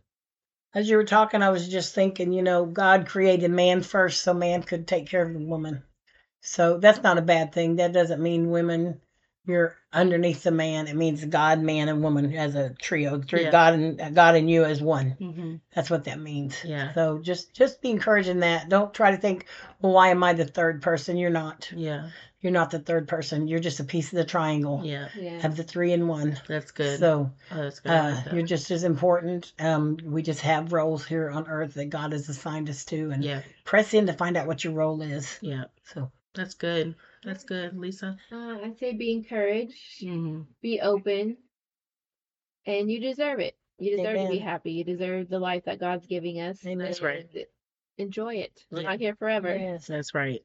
As 0.74 0.90
you 0.90 0.96
were 0.96 1.04
talking, 1.04 1.42
I 1.44 1.50
was 1.50 1.68
just 1.68 1.94
thinking, 1.94 2.32
you 2.32 2.42
know, 2.42 2.66
God 2.66 3.06
created 3.06 3.52
man 3.52 3.82
first 3.82 4.22
so 4.24 4.34
man 4.34 4.64
could 4.64 4.88
take 4.88 5.06
care 5.10 5.22
of 5.28 5.34
the 5.34 5.40
woman. 5.46 5.84
So 6.42 6.78
that's 6.78 7.04
not 7.04 7.18
a 7.18 7.22
bad 7.22 7.54
thing. 7.54 7.76
That 7.78 7.94
doesn't 7.94 8.22
mean 8.22 8.50
women, 8.50 9.00
you're 9.46 9.76
underneath 9.94 10.44
the 10.44 10.52
man. 10.52 10.88
It 10.88 10.96
means 10.96 11.24
God, 11.26 11.60
man, 11.62 11.88
and 11.90 12.04
woman 12.04 12.34
as 12.36 12.56
a 12.56 12.72
trio. 12.80 13.22
Three, 13.22 13.44
Yeah. 13.44 13.52
God 13.52 13.74
and 13.76 14.16
God 14.16 14.36
and 14.36 14.50
you 14.50 14.64
as 14.66 14.82
one. 14.82 15.18
mm-hmm. 15.20 15.56
That's 15.76 15.90
what 15.90 16.04
that 16.06 16.20
means. 16.20 16.58
yeah 16.64 16.94
So 16.94 17.20
just 17.20 17.54
just 17.54 17.82
be 17.82 17.90
encouraging 17.92 18.40
that. 18.42 18.70
Don't 18.70 18.94
try 18.94 19.12
to 19.12 19.18
think, 19.18 19.46
well, 19.82 19.94
why 19.94 20.10
am 20.10 20.24
I 20.24 20.34
the 20.34 20.46
third 20.46 20.82
person? 20.82 21.18
You're 21.18 21.30
not. 21.30 21.72
yeah 21.76 22.10
You're 22.40 22.52
not 22.54 22.72
the 22.72 22.80
third 22.80 23.08
person. 23.08 23.48
You're 23.48 23.60
just 23.60 23.80
a 23.80 23.84
piece 23.84 24.12
of 24.12 24.18
the 24.18 24.26
triangle 24.26 24.82
yeah 24.84 25.10
Yeah. 25.18 25.46
of 25.46 25.56
the 25.58 25.64
three 25.64 25.92
in 25.94 26.08
one. 26.08 26.40
that's 26.48 26.72
good 26.72 27.00
So 27.00 27.32
oh, 27.52 27.56
that's 27.64 27.80
good 27.80 27.92
uh, 27.92 28.12
that. 28.24 28.34
you're 28.34 28.44
just 28.46 28.70
as 28.72 28.84
important. 28.84 29.54
Um, 29.60 29.98
we 30.04 30.22
just 30.24 30.42
have 30.42 30.74
roles 30.74 31.06
here 31.06 31.30
on 31.30 31.48
earth 31.48 31.74
that 31.76 31.90
God 31.90 32.12
has 32.14 32.30
assigned 32.30 32.70
us 32.70 32.86
to, 32.86 33.12
and 33.12 33.24
yeah 33.24 33.42
press 33.64 33.94
in 33.94 34.08
to 34.08 34.14
find 34.14 34.38
out 34.38 34.48
what 34.48 34.64
your 34.64 34.74
role 34.74 35.02
is. 35.02 35.38
yeah 35.42 35.66
So 35.84 36.12
that's 36.34 36.54
good 36.54 36.96
that's 37.24 37.44
good 37.44 37.78
lisa 37.78 38.18
Uh, 38.32 38.58
I'd 38.64 38.78
say 38.80 38.94
be 38.94 39.12
encouraged, 39.12 40.02
mm-hmm. 40.02 40.42
be 40.62 40.80
open, 40.82 41.38
and 42.66 42.90
you 42.92 43.00
deserve 43.00 43.40
it. 43.40 43.56
You 43.78 43.98
deserve 43.98 44.18
to 44.18 44.30
be 44.30 44.38
happy. 44.38 44.74
You 44.74 44.84
deserve 44.84 45.28
the 45.28 45.40
life 45.40 45.66
that 45.66 45.80
God's 45.80 46.06
giving 46.06 46.40
us. 46.40 46.64
Amen. 46.64 46.86
That's 46.86 47.02
right. 47.02 47.26
Enjoy 47.98 48.36
it. 48.36 48.64
We're 48.70 48.82
Yeah. 48.82 48.90
not 48.90 49.00
here 49.00 49.16
forever. 49.16 49.56
yes, 49.56 49.88
that's 49.88 50.14
right 50.14 50.44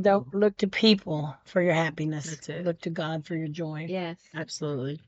don't 0.00 0.34
look 0.34 0.56
to 0.58 0.68
people 0.68 1.34
for 1.44 1.62
your 1.62 1.74
happiness. 1.74 2.30
That's 2.30 2.48
it. 2.48 2.64
Look 2.64 2.80
to 2.82 2.90
God 2.90 3.24
for 3.24 3.34
your 3.34 3.48
joy. 3.48 3.86
Yes. 3.88 4.18
absolutely 4.34 5.00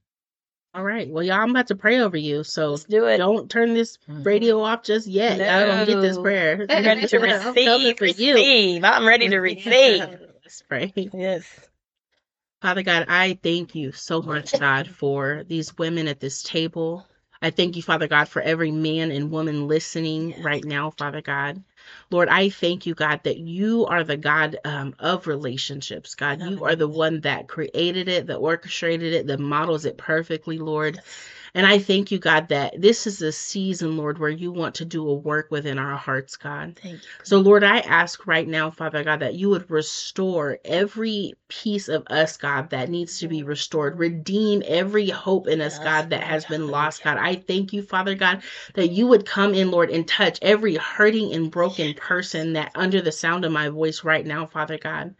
All 0.75 0.85
right. 0.85 1.09
Well, 1.09 1.25
y'all, 1.25 1.37
I'm 1.41 1.51
about 1.51 1.69
to 1.69 1.77
pray 1.77 1.99
over 2.01 2.17
you. 2.17 2.45
So 2.45 2.73
Let's 2.73 2.85
do 2.85 3.07
it. 3.07 3.17
don't 3.19 3.51
turn 3.51 3.75
this 3.75 3.99
Mhm. 4.09 4.25
radio 4.25 4.61
off 4.61 4.83
just 4.83 5.07
yet. 5.07 5.41
I 5.41 5.65
don't 5.65 5.87
get 5.87 6.01
this 6.01 6.19
prayer. 6.19 6.67
I'm 6.69 6.85
ready 6.85 7.07
to 7.07 7.19
I'm 7.19 7.55
coming 7.55 7.57
receive. 7.57 7.99
for 7.99 8.07
you. 8.07 8.35
Receive. 8.35 8.85
I'm 8.85 9.07
ready 9.07 9.29
to 9.29 9.39
receive. 9.41 10.01
Let's 10.45 10.63
pray. 10.69 10.93
Yes. 11.13 11.47
Father 12.61 12.83
God, 12.83 13.07
I 13.09 13.39
thank 13.43 13.75
you 13.75 13.93
so 13.93 14.21
much, 14.21 14.59
God, 14.59 14.89
for 14.89 15.45
these 15.47 15.77
women 15.79 16.09
at 16.09 16.21
this 16.21 16.43
table. 16.43 17.07
I 17.41 17.51
thank 17.51 17.77
you, 17.77 17.83
Father 17.83 18.09
God, 18.09 18.29
for 18.29 18.43
every 18.43 18.73
man 18.73 19.13
and 19.13 19.31
woman 19.31 19.69
listening 19.69 20.31
Yes. 20.31 20.41
right 20.45 20.65
now, 20.65 20.91
Father 20.91 21.23
God. 21.23 21.63
Lord, 22.11 22.29
I 22.29 22.49
thank 22.51 22.87
you, 22.87 22.95
God, 22.95 23.21
that 23.25 23.39
you 23.39 23.87
are 23.87 24.05
the 24.05 24.17
God 24.17 24.59
um, 24.65 24.95
of 24.99 25.27
relationships. 25.27 26.15
God, 26.15 26.43
you 26.43 26.65
are 26.65 26.77
the 26.77 26.89
one 26.89 27.21
that 27.21 27.49
created 27.49 28.09
it, 28.09 28.27
that 28.27 28.37
orchestrated 28.37 29.13
it, 29.13 29.27
that 29.27 29.41
models 29.41 29.85
it 29.85 29.99
perfectly, 29.99 30.59
Lord. 30.59 31.01
And 31.59 31.67
I 31.67 31.81
thank 31.81 32.13
you, 32.13 32.21
God, 32.21 32.51
that 32.51 32.81
this 32.81 33.05
is 33.05 33.21
a 33.21 33.33
season, 33.33 33.97
Lord, 33.97 34.19
where 34.19 34.31
you 34.31 34.53
want 34.53 34.77
to 34.77 34.85
do 34.85 35.09
a 35.09 35.15
work 35.15 35.51
within 35.51 35.77
our 35.77 35.97
hearts, 35.97 36.37
God. 36.37 36.79
Thank 36.81 37.03
you. 37.03 37.09
So, 37.25 37.41
Lord, 37.41 37.65
I 37.65 37.79
ask 37.81 38.29
right 38.29 38.47
now, 38.47 38.71
Father 38.71 39.03
God, 39.03 39.19
that 39.19 39.35
you 39.35 39.51
would 39.51 39.69
restore 39.69 40.61
every 40.65 41.35
piece 41.49 41.89
of 41.89 42.05
us, 42.11 42.37
God, 42.37 42.71
that 42.71 42.91
needs 42.91 43.19
to 43.19 43.27
be 43.27 43.43
restored. 43.43 43.99
Redeem 43.99 44.63
every 44.69 45.09
hope 45.11 45.49
in 45.49 45.61
us, 45.61 45.81
God, 45.81 46.11
that 46.11 46.23
has 46.23 46.45
been 46.45 46.69
lost, 46.69 47.03
God. 47.03 47.19
I 47.19 47.35
thank 47.35 47.73
you, 47.73 47.83
Father 47.83 48.15
God, 48.15 48.45
that 48.75 48.93
you 48.93 49.09
would 49.09 49.27
come 49.27 49.53
in, 49.53 49.73
Lord, 49.73 49.91
and 49.91 50.07
touch 50.07 50.39
every 50.43 50.77
hurting 50.77 51.35
and 51.35 51.51
broken 51.51 51.93
person 51.95 52.53
that 52.53 52.71
under 52.77 53.03
the 53.03 53.11
sound 53.11 53.45
of 53.45 53.51
my 53.51 53.69
voice 53.69 54.05
right 54.05 54.25
now, 54.25 54.47
Father 54.47 54.79
God. 54.79 55.13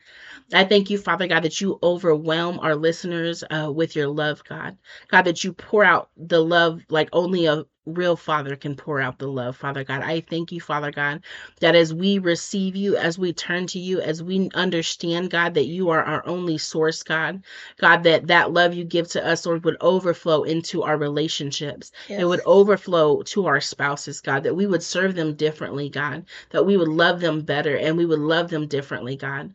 I 0.53 0.65
thank 0.65 0.89
you, 0.89 0.97
Father 0.97 1.27
God, 1.27 1.43
that 1.43 1.61
you 1.61 1.79
overwhelm 1.83 2.59
our 2.61 2.75
listeners 2.75 3.45
uh, 3.51 3.71
with 3.71 3.95
your 3.95 4.09
love, 4.09 4.43
God. 4.49 4.79
God, 5.09 5.23
that 5.23 5.45
you 5.45 5.53
pour 5.53 5.85
out 5.85 6.09
the 6.29 6.41
love 6.41 6.83
like 6.91 7.09
only 7.13 7.47
a 7.47 7.65
real 7.87 8.17
father 8.17 8.55
can 8.55 8.77
pour 8.77 9.01
out 9.01 9.19
the 9.19 9.27
love, 9.27 9.57
Father 9.57 9.83
God. 9.83 10.03
I 10.03 10.21
thank 10.21 10.53
you, 10.53 10.61
Father 10.61 10.91
God, 10.91 11.23
that 11.61 11.75
as 11.75 11.95
we 11.95 12.19
receive 12.19 12.77
you, 12.77 12.97
as 12.97 13.19
we 13.19 13.33
turn 13.33 13.67
to 13.69 13.79
you, 13.79 14.01
as 14.01 14.23
we 14.23 14.51
understand, 14.55 15.31
God, 15.31 15.55
that 15.55 15.67
you 15.67 15.89
are 15.91 16.03
our 16.03 16.27
only 16.27 16.59
source, 16.59 17.03
God. 17.03 17.43
God, 17.79 18.03
that 18.05 18.27
that 18.27 18.53
love 18.53 18.75
you 18.75 18.85
give 18.85 19.09
to 19.09 19.27
us, 19.27 19.47
Lord, 19.47 19.65
would 19.65 19.77
overflow 19.81 20.43
into 20.45 20.83
our 20.83 20.99
relationships. 20.99 21.93
Yes. 22.09 22.21
It 22.21 22.25
would 22.27 22.41
overflow 22.45 23.23
to 23.23 23.47
our 23.47 23.61
spouses, 23.61 24.21
God, 24.21 24.43
that 24.43 24.55
we 24.57 24.67
would 24.67 24.83
serve 24.83 25.15
them 25.15 25.35
differently, 25.35 25.89
God, 25.89 26.27
that 26.51 26.67
we 26.67 26.77
would 26.77 26.89
love 26.89 27.21
them 27.21 27.41
better 27.41 27.77
and 27.77 27.97
we 27.97 28.07
would 28.07 28.19
love 28.21 28.51
them 28.51 28.67
differently, 28.67 29.17
God. 29.17 29.55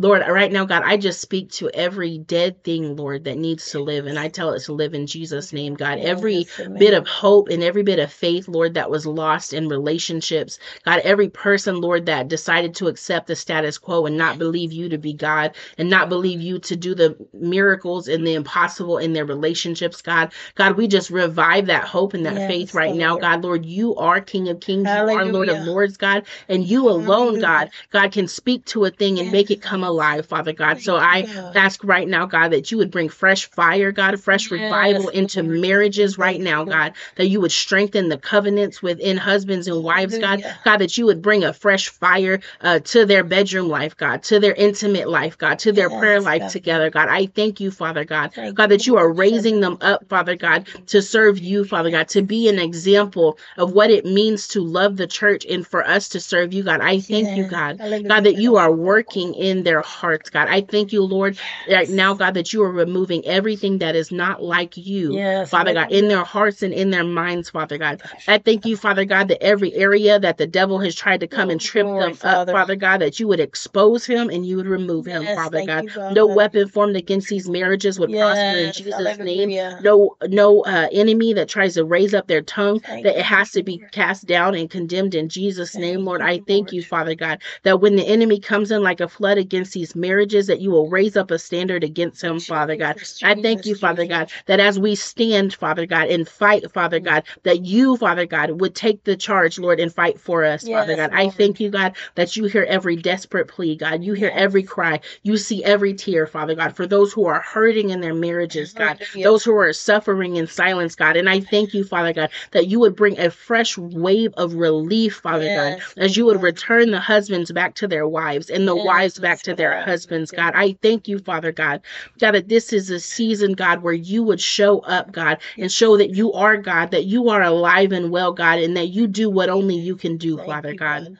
Lord, 0.00 0.22
right 0.26 0.50
now, 0.50 0.64
God, 0.64 0.82
I 0.82 0.96
just 0.96 1.20
speak 1.20 1.50
to 1.52 1.68
every 1.74 2.16
dead 2.16 2.64
thing, 2.64 2.96
Lord, 2.96 3.24
that 3.24 3.36
needs 3.36 3.70
to 3.72 3.80
live, 3.80 4.06
and 4.06 4.18
I 4.18 4.28
tell 4.28 4.52
it 4.54 4.60
to 4.62 4.72
live 4.72 4.94
in 4.94 5.06
Jesus' 5.06 5.52
name, 5.52 5.74
God. 5.74 5.98
Every 5.98 6.46
bit 6.78 6.94
of 6.94 7.06
hope 7.06 7.48
and 7.50 7.62
every 7.62 7.82
bit 7.82 7.98
of 7.98 8.10
faith, 8.10 8.48
Lord, 8.48 8.72
that 8.74 8.90
was 8.90 9.04
lost 9.04 9.52
in 9.52 9.68
relationships. 9.68 10.58
God, 10.86 11.00
every 11.00 11.28
person, 11.28 11.82
Lord, 11.82 12.06
that 12.06 12.28
decided 12.28 12.74
to 12.76 12.88
accept 12.88 13.26
the 13.26 13.36
status 13.36 13.76
quo 13.76 14.06
and 14.06 14.16
not 14.16 14.38
believe 14.38 14.72
you 14.72 14.88
to 14.88 14.96
be 14.96 15.12
God 15.12 15.54
and 15.76 15.90
not 15.90 16.08
believe 16.08 16.40
you 16.40 16.58
to 16.60 16.76
do 16.76 16.94
the 16.94 17.14
miracles 17.34 18.08
and 18.08 18.26
the 18.26 18.32
impossible 18.32 18.96
in 18.96 19.12
their 19.12 19.26
relationships, 19.26 20.00
God. 20.00 20.32
God, 20.54 20.78
we 20.78 20.88
just 20.88 21.10
revive 21.10 21.66
that 21.66 21.84
hope 21.84 22.14
and 22.14 22.24
that 22.24 22.38
Yes, 22.38 22.48
faith 22.48 22.74
right 22.74 22.94
now, 22.94 23.18
God. 23.18 23.44
Lord, 23.44 23.66
you 23.66 23.94
are 23.96 24.22
King 24.22 24.48
of 24.48 24.60
Kings, 24.60 24.88
you 24.88 24.96
are 24.96 25.26
Lord 25.26 25.50
of 25.50 25.66
Lords, 25.66 25.98
God, 25.98 26.24
and 26.48 26.64
you 26.64 26.88
alone, 26.88 27.34
Hallelujah. 27.34 27.40
God, 27.42 27.70
God 27.90 28.12
can 28.12 28.26
speak 28.28 28.64
to 28.66 28.86
a 28.86 28.90
thing 28.90 29.18
and 29.18 29.26
Yes, 29.26 29.32
make 29.32 29.50
it 29.50 29.60
come 29.60 29.82
God. 29.82 29.89
Alive, 29.90 30.26
Father 30.26 30.52
God. 30.52 30.74
Thank 30.74 30.84
So 30.84 30.96
I 30.96 31.22
God. 31.22 31.56
ask 31.56 31.84
right 31.84 32.08
now, 32.08 32.26
God, 32.26 32.52
that 32.52 32.70
you 32.70 32.78
would 32.78 32.90
bring 32.90 33.08
fresh 33.08 33.50
fire, 33.50 33.92
God, 33.92 34.18
fresh 34.20 34.50
revival 34.50 35.10
Yes, 35.12 35.14
into 35.14 35.42
marriages 35.42 36.18
right 36.18 36.40
now, 36.40 36.64
you. 36.64 36.70
God, 36.70 36.94
that 37.16 37.26
you 37.26 37.40
would 37.40 37.52
strengthen 37.52 38.08
the 38.08 38.18
covenants 38.18 38.82
within 38.82 39.16
husbands 39.16 39.66
and 39.66 39.82
wives, 39.82 40.18
God. 40.18 40.44
God, 40.64 40.78
that 40.78 40.96
you 40.96 41.06
would 41.06 41.22
bring 41.22 41.44
a 41.44 41.52
fresh 41.52 41.88
fire 41.88 42.40
uh, 42.60 42.78
to 42.80 43.04
their 43.04 43.24
bedroom 43.24 43.68
life, 43.68 43.96
God, 43.96 44.22
to 44.24 44.38
their 44.40 44.54
intimate 44.54 45.08
life, 45.08 45.36
God, 45.36 45.58
to 45.60 45.72
their 45.72 45.90
prayer 45.90 46.20
life 46.20 46.42
God. 46.42 46.50
together, 46.50 46.90
God. 46.90 47.08
I 47.08 47.26
thank 47.26 47.60
you, 47.60 47.70
Father 47.70 48.04
God, 48.04 48.32
Thank 48.34 48.54
God, 48.54 48.68
that 48.70 48.86
you 48.86 48.96
are 48.96 49.12
raising 49.12 49.60
them 49.60 49.78
up, 49.80 50.08
Father 50.08 50.36
God, 50.36 50.68
to 50.86 51.02
serve 51.02 51.38
you, 51.38 51.64
Father 51.64 51.90
God, 51.90 52.08
to 52.08 52.22
be 52.22 52.48
an 52.48 52.58
example 52.58 53.38
of 53.56 53.72
what 53.72 53.90
it 53.90 54.04
means 54.04 54.48
to 54.48 54.62
love 54.62 54.96
the 54.96 55.06
church 55.06 55.44
and 55.48 55.66
for 55.66 55.86
us 55.86 56.08
to 56.10 56.20
serve 56.20 56.52
you, 56.52 56.62
God. 56.62 56.80
I 56.80 57.00
thank 57.00 57.36
you, 57.36 57.42
Yes. 57.42 57.50
God. 57.50 57.70
God, 57.78 57.80
Hallelujah. 57.80 58.22
that 58.22 58.36
you 58.36 58.56
are 58.56 58.72
working 58.72 59.34
in 59.34 59.62
their 59.62 59.69
hearts, 59.80 60.28
God. 60.28 60.48
I 60.48 60.62
thank 60.62 60.92
you, 60.92 61.04
Lord, 61.04 61.38
right 61.70 61.88
now, 61.88 62.14
God, 62.14 62.34
that 62.34 62.52
you 62.52 62.62
are 62.64 62.72
removing 62.72 63.24
everything 63.26 63.78
that 63.78 63.94
is 63.94 64.10
not 64.10 64.42
like 64.42 64.76
you, 64.76 65.14
Yes. 65.14 65.50
Father 65.50 65.72
God, 65.72 65.92
in 65.92 66.08
their 66.08 66.24
hearts 66.24 66.62
and 66.62 66.74
in 66.74 66.90
their 66.90 67.04
minds, 67.04 67.50
Father 67.50 67.78
God. 67.78 68.02
I 68.26 68.38
thank 68.38 68.66
you, 68.66 68.76
Father 68.76 69.04
God, 69.04 69.28
that 69.28 69.42
every 69.42 69.72
area 69.74 70.18
that 70.18 70.38
the 70.38 70.46
devil 70.46 70.80
has 70.80 70.94
tried 70.96 71.20
to 71.20 71.28
come 71.28 71.50
and 71.50 71.60
Oh, 71.60 71.64
trip 71.64 71.86
glory, 71.86 72.00
them 72.00 72.12
up, 72.12 72.18
Father. 72.18 72.52
Father 72.52 72.74
God, 72.76 73.00
that 73.00 73.20
you 73.20 73.28
would 73.28 73.40
expose 73.40 74.04
him 74.04 74.28
and 74.30 74.44
you 74.44 74.56
would 74.56 74.66
remove 74.66 75.06
him, 75.06 75.22
Yes. 75.22 75.36
Father 75.36 75.64
God. 75.64 75.84
you, 75.84 75.90
No 76.12 76.26
weapon 76.26 76.66
formed 76.68 76.96
against 76.96 77.28
these 77.28 77.48
marriages 77.48 78.00
would 78.00 78.10
prosper 78.10 78.56
in 78.56 78.66
Yes. 78.66 78.76
Jesus' 78.76 79.18
name. 79.18 79.50
No, 79.82 80.16
no 80.26 80.62
uh, 80.62 80.88
enemy 80.92 81.32
that 81.34 81.48
tries 81.48 81.74
to 81.74 81.84
raise 81.84 82.14
up 82.14 82.26
their 82.26 82.42
tongue, 82.42 82.80
Thank 82.80 83.04
that 83.04 83.18
it 83.18 83.24
has 83.24 83.52
to 83.52 83.62
be 83.62 83.82
cast 83.92 84.26
down 84.26 84.54
and 84.54 84.68
condemned 84.70 85.14
in 85.14 85.28
Jesus' 85.28 85.76
name, 85.76 86.04
Lord. 86.04 86.22
I 86.22 86.40
thank 86.46 86.72
you, 86.72 86.82
Father 86.82 87.14
God, 87.14 87.40
that 87.62 87.80
when 87.80 87.96
the 87.96 88.06
enemy 88.06 88.40
comes 88.40 88.70
in 88.70 88.82
like 88.82 89.00
a 89.00 89.08
flood 89.08 89.38
against 89.38 89.59
these 89.68 89.94
marriages, 89.94 90.46
that 90.46 90.60
you 90.60 90.70
will 90.70 90.88
raise 90.88 91.16
up 91.16 91.30
a 91.30 91.38
standard 91.38 91.84
against 91.84 92.22
him, 92.22 92.40
Father 92.40 92.76
God. 92.76 92.96
I 93.22 93.34
thank 93.34 93.66
you, 93.66 93.74
Father 93.74 94.06
God, 94.06 94.30
that 94.46 94.58
as 94.60 94.78
we 94.78 94.94
stand, 94.94 95.52
Father 95.54 95.84
God, 95.86 96.08
and 96.08 96.26
fight, 96.26 96.70
Father 96.72 96.98
God, 96.98 97.24
that 97.42 97.64
you, 97.64 97.96
Father 97.96 98.24
God, 98.26 98.60
would 98.60 98.74
take 98.74 99.04
the 99.04 99.16
charge, 99.16 99.58
Lord, 99.58 99.78
and 99.78 99.92
fight 99.92 100.18
for 100.18 100.44
us, 100.44 100.66
Father 100.80 100.96
God. 100.96 101.10
I 101.12 101.28
thank 101.28 101.60
you, 101.60 101.70
God, 101.70 101.94
that 102.14 102.36
you 102.36 102.44
hear 102.44 102.64
every 102.68 102.96
desperate 102.96 103.48
plea, 103.48 103.76
God. 103.76 104.02
You 104.02 104.14
hear 104.14 104.30
every 104.34 104.62
cry. 104.62 105.00
You 105.22 105.36
see 105.36 105.62
every 105.64 105.92
tear, 105.94 106.26
Father 106.26 106.54
God, 106.54 106.74
for 106.74 106.86
those 106.86 107.12
who 107.12 107.26
are 107.26 107.40
hurting 107.40 107.90
in 107.90 108.00
their 108.00 108.14
marriages, 108.14 108.72
God, 108.72 108.98
those 109.22 109.44
who 109.44 109.54
are 109.56 109.72
suffering 109.72 110.36
in 110.36 110.46
silence, 110.46 110.94
God. 110.94 111.16
And 111.16 111.28
I 111.28 111.40
thank 111.40 111.74
you, 111.74 111.84
Father 111.84 112.12
God, 112.12 112.30
that 112.52 112.66
you 112.68 112.80
would 112.80 112.96
bring 112.96 113.18
a 113.18 113.30
fresh 113.30 113.76
wave 113.78 114.32
of 114.36 114.54
relief, 114.54 115.16
Father 115.16 115.46
God, 115.56 115.82
as 115.96 116.16
you 116.16 116.24
would 116.26 116.40
return 116.42 116.90
the 116.90 117.00
husbands 117.00 117.52
back 117.52 117.74
to 117.74 117.88
their 117.88 118.06
wives 118.08 118.48
and 118.50 118.66
the 118.66 118.74
wives 118.86 119.18
back 119.18 119.40
Yes, 119.49 119.49
to 119.50 119.56
their 119.56 119.82
husbands, 119.82 120.30
God. 120.30 120.54
I 120.54 120.76
thank 120.82 121.08
you, 121.08 121.18
Father 121.18 121.52
God, 121.52 121.82
God, 122.18 122.32
that 122.32 122.48
this 122.48 122.72
is 122.72 122.90
a 122.90 123.00
season, 123.00 123.52
God, 123.52 123.82
where 123.82 123.92
you 123.92 124.22
would 124.22 124.40
show 124.40 124.80
up, 124.80 125.12
God, 125.12 125.38
and 125.58 125.70
show 125.70 125.96
that 125.96 126.14
you 126.14 126.32
are 126.32 126.56
God, 126.56 126.90
that 126.92 127.04
you 127.04 127.28
are 127.28 127.42
alive 127.42 127.92
and 127.92 128.10
well, 128.10 128.32
God, 128.32 128.58
and 128.58 128.76
that 128.76 128.88
you 128.88 129.06
do 129.06 129.28
what 129.28 129.50
only 129.50 129.76
you 129.76 129.96
can 129.96 130.16
do, 130.16 130.36
Thank 130.36 130.46
Father 130.46 130.72
you, 130.72 130.78
God. 130.78 131.04
God. 131.04 131.18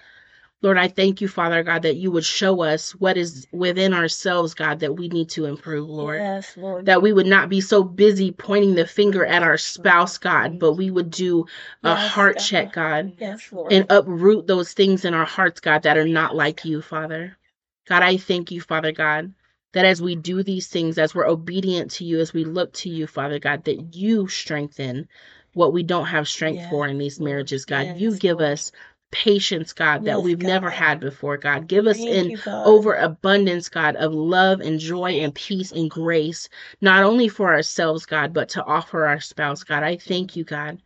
Lord, 0.62 0.76
I 0.76 0.88
thank 0.88 1.22
you, 1.22 1.28
Father 1.28 1.62
God, 1.62 1.82
that 1.82 1.96
you 1.96 2.10
would 2.10 2.24
show 2.24 2.62
us 2.62 2.90
what 2.92 3.16
is 3.16 3.46
within 3.50 3.94
ourselves, 3.94 4.52
God, 4.52 4.80
that 4.80 4.94
we 4.94 5.08
need 5.08 5.30
to 5.30 5.46
improve, 5.46 5.88
Lord. 5.88 6.20
Yes, 6.20 6.54
Lord. 6.56 6.84
That 6.84 7.00
we 7.00 7.14
would 7.14 7.26
not 7.26 7.48
be 7.48 7.62
so 7.62 7.82
busy 7.82 8.30
pointing 8.30 8.74
the 8.74 8.86
finger 8.86 9.24
at 9.24 9.42
our 9.42 9.56
spouse, 9.56 10.18
God, 10.18 10.58
but 10.58 10.74
we 10.74 10.90
would 10.90 11.10
do 11.10 11.46
a 11.82 11.90
Yes, 11.90 12.10
heart 12.10 12.36
God. 12.36 12.42
check, 12.42 12.72
God, 12.74 13.12
Yes, 13.18 13.50
Lord. 13.50 13.72
and 13.72 13.86
uproot 13.88 14.46
those 14.46 14.74
things 14.74 15.06
in 15.06 15.14
our 15.14 15.24
hearts, 15.24 15.60
God, 15.60 15.82
that 15.84 15.96
are 15.96 16.06
not 16.06 16.36
like 16.36 16.64
you, 16.66 16.82
Father. 16.82 17.38
God, 17.90 18.04
I 18.04 18.18
thank 18.18 18.52
you, 18.52 18.60
Father 18.60 18.92
God, 18.92 19.34
that 19.72 19.84
as 19.84 20.00
we 20.00 20.14
do 20.14 20.44
these 20.44 20.68
things, 20.68 20.96
as 20.96 21.12
we're 21.12 21.26
obedient 21.26 21.90
to 21.92 22.04
you, 22.04 22.20
as 22.20 22.32
we 22.32 22.44
look 22.44 22.72
to 22.74 22.88
you, 22.88 23.08
Father 23.08 23.40
God, 23.40 23.64
that 23.64 23.96
you 23.96 24.28
strengthen 24.28 25.08
what 25.54 25.72
we 25.72 25.82
don't 25.82 26.06
have 26.06 26.28
strength 26.28 26.64
for 26.70 26.86
in 26.86 26.98
these 26.98 27.18
marriages, 27.18 27.64
God. 27.64 27.96
You 27.96 28.16
give 28.16 28.40
us 28.40 28.70
patience, 29.10 29.72
God, 29.72 30.04
that 30.04 30.18
Yes, 30.18 30.24
we've 30.24 30.38
never 30.38 30.70
had 30.70 31.00
before, 31.00 31.36
God. 31.36 31.66
Give 31.66 31.88
us 31.88 31.96
Thank 31.98 32.14
an 32.14 32.30
you, 32.30 32.36
God. 32.36 32.64
overabundance, 32.64 33.68
God, 33.68 33.96
of 33.96 34.14
love 34.14 34.60
and 34.60 34.78
joy 34.78 35.14
and 35.14 35.34
peace 35.34 35.72
and 35.72 35.90
grace, 35.90 36.48
not 36.80 37.02
only 37.02 37.26
for 37.26 37.52
ourselves, 37.52 38.06
God, 38.06 38.32
but 38.32 38.48
to 38.50 38.64
offer 38.64 39.04
our 39.04 39.18
spouse, 39.18 39.64
God. 39.64 39.82
I 39.82 39.96
thank 39.96 40.36
you, 40.36 40.44
God, 40.44 40.78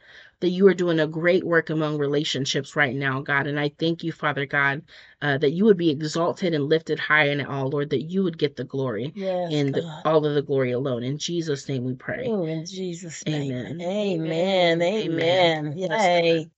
that 0.45 0.51
you 0.51 0.67
are 0.67 0.75
doing 0.75 1.01
a 1.01 1.07
great 1.07 1.43
work 1.43 1.71
among 1.71 1.97
relationships 1.97 2.77
right 2.77 2.95
now, 2.95 3.23
God. 3.23 3.47
And 3.47 3.59
I 3.59 3.71
thank 3.79 4.05
you, 4.05 4.13
Father 4.13 4.45
God, 4.45 4.83
uh, 5.23 5.39
that 5.39 5.53
you 5.53 5.65
would 5.65 5.79
be 5.79 5.89
exalted 5.89 6.53
and 6.53 6.69
lifted 6.69 6.99
high 6.99 7.29
in 7.31 7.41
it 7.41 7.49
all, 7.49 7.71
Lord, 7.71 7.89
that 7.89 8.03
you 8.03 8.23
would 8.25 8.37
get 8.37 8.55
the 8.55 8.65
glory 8.65 9.11
Yes, 9.17 9.51
and 9.51 9.81
all 10.05 10.27
of 10.27 10.35
the 10.35 10.43
glory 10.43 10.73
alone. 10.73 11.03
In 11.03 11.17
Jesus' 11.17 11.67
name 11.67 11.85
we 11.85 11.95
pray. 11.95 12.29
Oh, 12.29 12.45
in 12.45 12.67
Jesus' 12.67 13.25
name. 13.27 13.53
Amen. 13.53 13.81
Amen. 13.81 14.83
Amen. 14.83 14.83
Amen. 14.83 15.79
Yay. 15.79 16.51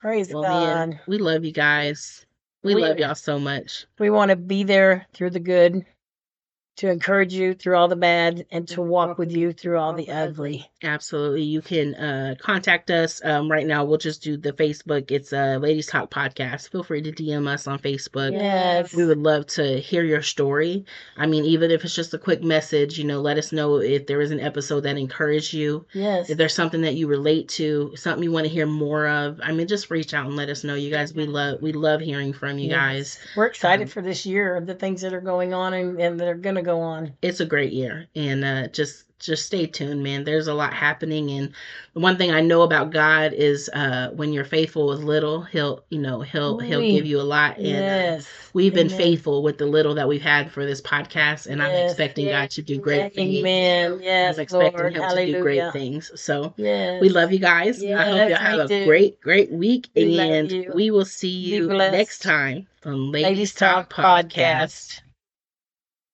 Praise 0.00 0.32
Well, 0.32 0.44
man, 0.44 0.88
God. 0.88 1.00
we 1.06 1.18
love 1.18 1.44
you 1.44 1.52
guys. 1.52 2.24
We 2.62 2.74
We- 2.74 2.80
love 2.80 2.98
y'all 2.98 3.14
so 3.14 3.38
much. 3.38 3.84
We 3.98 4.08
want 4.08 4.30
to 4.30 4.36
be 4.36 4.64
there 4.64 5.06
through 5.12 5.30
the 5.30 5.40
good 5.40 5.84
to 6.76 6.90
encourage 6.90 7.32
you 7.32 7.54
through 7.54 7.76
all 7.76 7.86
the 7.86 7.94
bad 7.96 8.46
and 8.50 8.66
to 8.68 8.82
walk 8.82 9.16
with 9.16 9.30
you 9.30 9.52
through 9.52 9.78
all 9.78 9.92
the 9.92 10.10
ugly. 10.10 10.68
Absolutely. 10.82 11.42
You 11.42 11.62
can 11.62 11.94
uh, 11.94 12.34
contact 12.40 12.90
us. 12.90 13.24
Um, 13.24 13.48
right 13.50 13.66
now, 13.66 13.84
we'll 13.84 13.98
just 13.98 14.22
do 14.22 14.36
the 14.36 14.52
Facebook. 14.52 15.10
It's 15.12 15.32
a 15.32 15.54
uh, 15.54 15.58
Ladies 15.58 15.86
Talk 15.86 16.10
Podcast. 16.10 16.70
Feel 16.70 16.82
free 16.82 17.00
to 17.02 17.12
DM 17.12 17.46
us 17.46 17.68
on 17.68 17.78
Facebook. 17.78 18.32
Yes. 18.32 18.92
We 18.92 19.06
would 19.06 19.18
love 19.18 19.46
to 19.48 19.78
hear 19.80 20.02
your 20.02 20.20
story. 20.22 20.84
I 21.16 21.26
mean, 21.26 21.44
even 21.44 21.70
if 21.70 21.84
it's 21.84 21.94
just 21.94 22.12
a 22.12 22.18
quick 22.18 22.42
message, 22.42 22.98
you 22.98 23.04
know, 23.04 23.20
let 23.20 23.38
us 23.38 23.52
know 23.52 23.76
if 23.76 24.06
there 24.08 24.20
is 24.20 24.32
an 24.32 24.40
episode 24.40 24.80
that 24.80 24.98
encouraged 24.98 25.52
you. 25.52 25.86
Yes. 25.92 26.28
If 26.28 26.38
there's 26.38 26.54
something 26.54 26.80
that 26.80 26.94
you 26.96 27.06
relate 27.06 27.48
to, 27.50 27.92
something 27.94 28.24
you 28.24 28.32
want 28.32 28.46
to 28.46 28.52
hear 28.52 28.66
more 28.66 29.06
of. 29.06 29.40
I 29.44 29.52
mean, 29.52 29.68
just 29.68 29.90
reach 29.90 30.12
out 30.12 30.26
and 30.26 30.34
let 30.36 30.48
us 30.48 30.64
know. 30.64 30.74
You 30.74 30.90
guys, 30.90 31.14
we 31.14 31.26
love 31.26 31.62
we 31.62 31.72
love 31.72 32.00
hearing 32.00 32.32
from 32.32 32.58
you 32.58 32.70
Yes. 32.70 32.74
guys. 32.80 33.18
We're 33.36 33.46
excited 33.46 33.84
Um, 33.84 33.88
for 33.90 34.02
this 34.02 34.26
year, 34.26 34.60
the 34.60 34.74
things 34.74 35.02
that 35.02 35.14
are 35.14 35.20
going 35.20 35.54
on 35.54 35.72
and, 35.72 36.00
and 36.00 36.18
that 36.18 36.26
are 36.28 36.34
going 36.34 36.56
to 36.56 36.63
go 36.64 36.80
on. 36.80 37.12
it's 37.22 37.40
a 37.40 37.46
great 37.46 37.72
year 37.72 38.06
and 38.16 38.44
uh 38.44 38.66
just 38.68 39.04
just 39.20 39.46
stay 39.46 39.64
tuned 39.66 40.02
man 40.02 40.22
there's 40.24 40.48
a 40.48 40.52
lot 40.54 40.74
happening 40.74 41.30
and 41.30 41.50
the 41.94 42.00
one 42.00 42.18
thing 42.18 42.30
i 42.30 42.42
know 42.42 42.60
about 42.60 42.90
god 42.90 43.32
is 43.32 43.70
uh 43.72 44.10
when 44.16 44.34
you're 44.34 44.44
faithful 44.44 44.86
with 44.88 45.00
little 45.00 45.40
he'll 45.42 45.82
you 45.88 45.98
know 45.98 46.20
he'll 46.20 46.58
he'll 46.58 46.80
give 46.82 47.06
you 47.06 47.18
a 47.18 47.22
lot 47.22 47.56
and 47.56 48.20
uh, 48.20 48.24
we've 48.52 48.74
been 48.74 48.88
Amen. 48.88 48.98
faithful 48.98 49.42
with 49.42 49.56
the 49.56 49.64
little 49.64 49.94
that 49.94 50.06
we've 50.08 50.20
had 50.20 50.50
for 50.50 50.66
this 50.66 50.82
podcast 50.82 51.46
and 51.46 51.62
i'm 51.62 51.70
expecting 51.86 52.26
Yeah. 52.26 52.42
god 52.42 52.50
to 52.50 52.62
do 52.62 52.78
great 52.78 53.14
things 53.14 53.38
Amen. 53.38 54.00
Yes, 54.02 54.36
i'm 54.36 54.42
expecting 54.42 54.78
Lord. 54.80 54.92
him 54.94 55.02
Hallelujah. 55.02 55.26
to 55.26 55.32
do 55.38 55.42
great 55.42 55.72
things 55.72 56.10
so 56.20 56.52
Yes. 56.58 57.00
we 57.00 57.08
love 57.08 57.32
you 57.32 57.38
guys. 57.38 57.82
I 57.82 58.04
hope 58.04 58.28
y'all 58.28 58.36
have 58.38 58.56
we 58.56 58.60
a 58.64 58.68
do. 58.80 58.84
great, 58.84 59.20
great 59.22 59.50
week. 59.50 59.88
We 59.94 60.18
and 60.18 60.66
we 60.74 60.90
will 60.90 61.04
see 61.06 61.28
you 61.30 61.68
next 61.68 62.18
time 62.20 62.66
on 62.84 63.10
Ladies, 63.10 63.24
Ladies 63.28 63.54
Talk, 63.54 63.94
Talk 63.94 64.26
Podcast. 64.28 65.00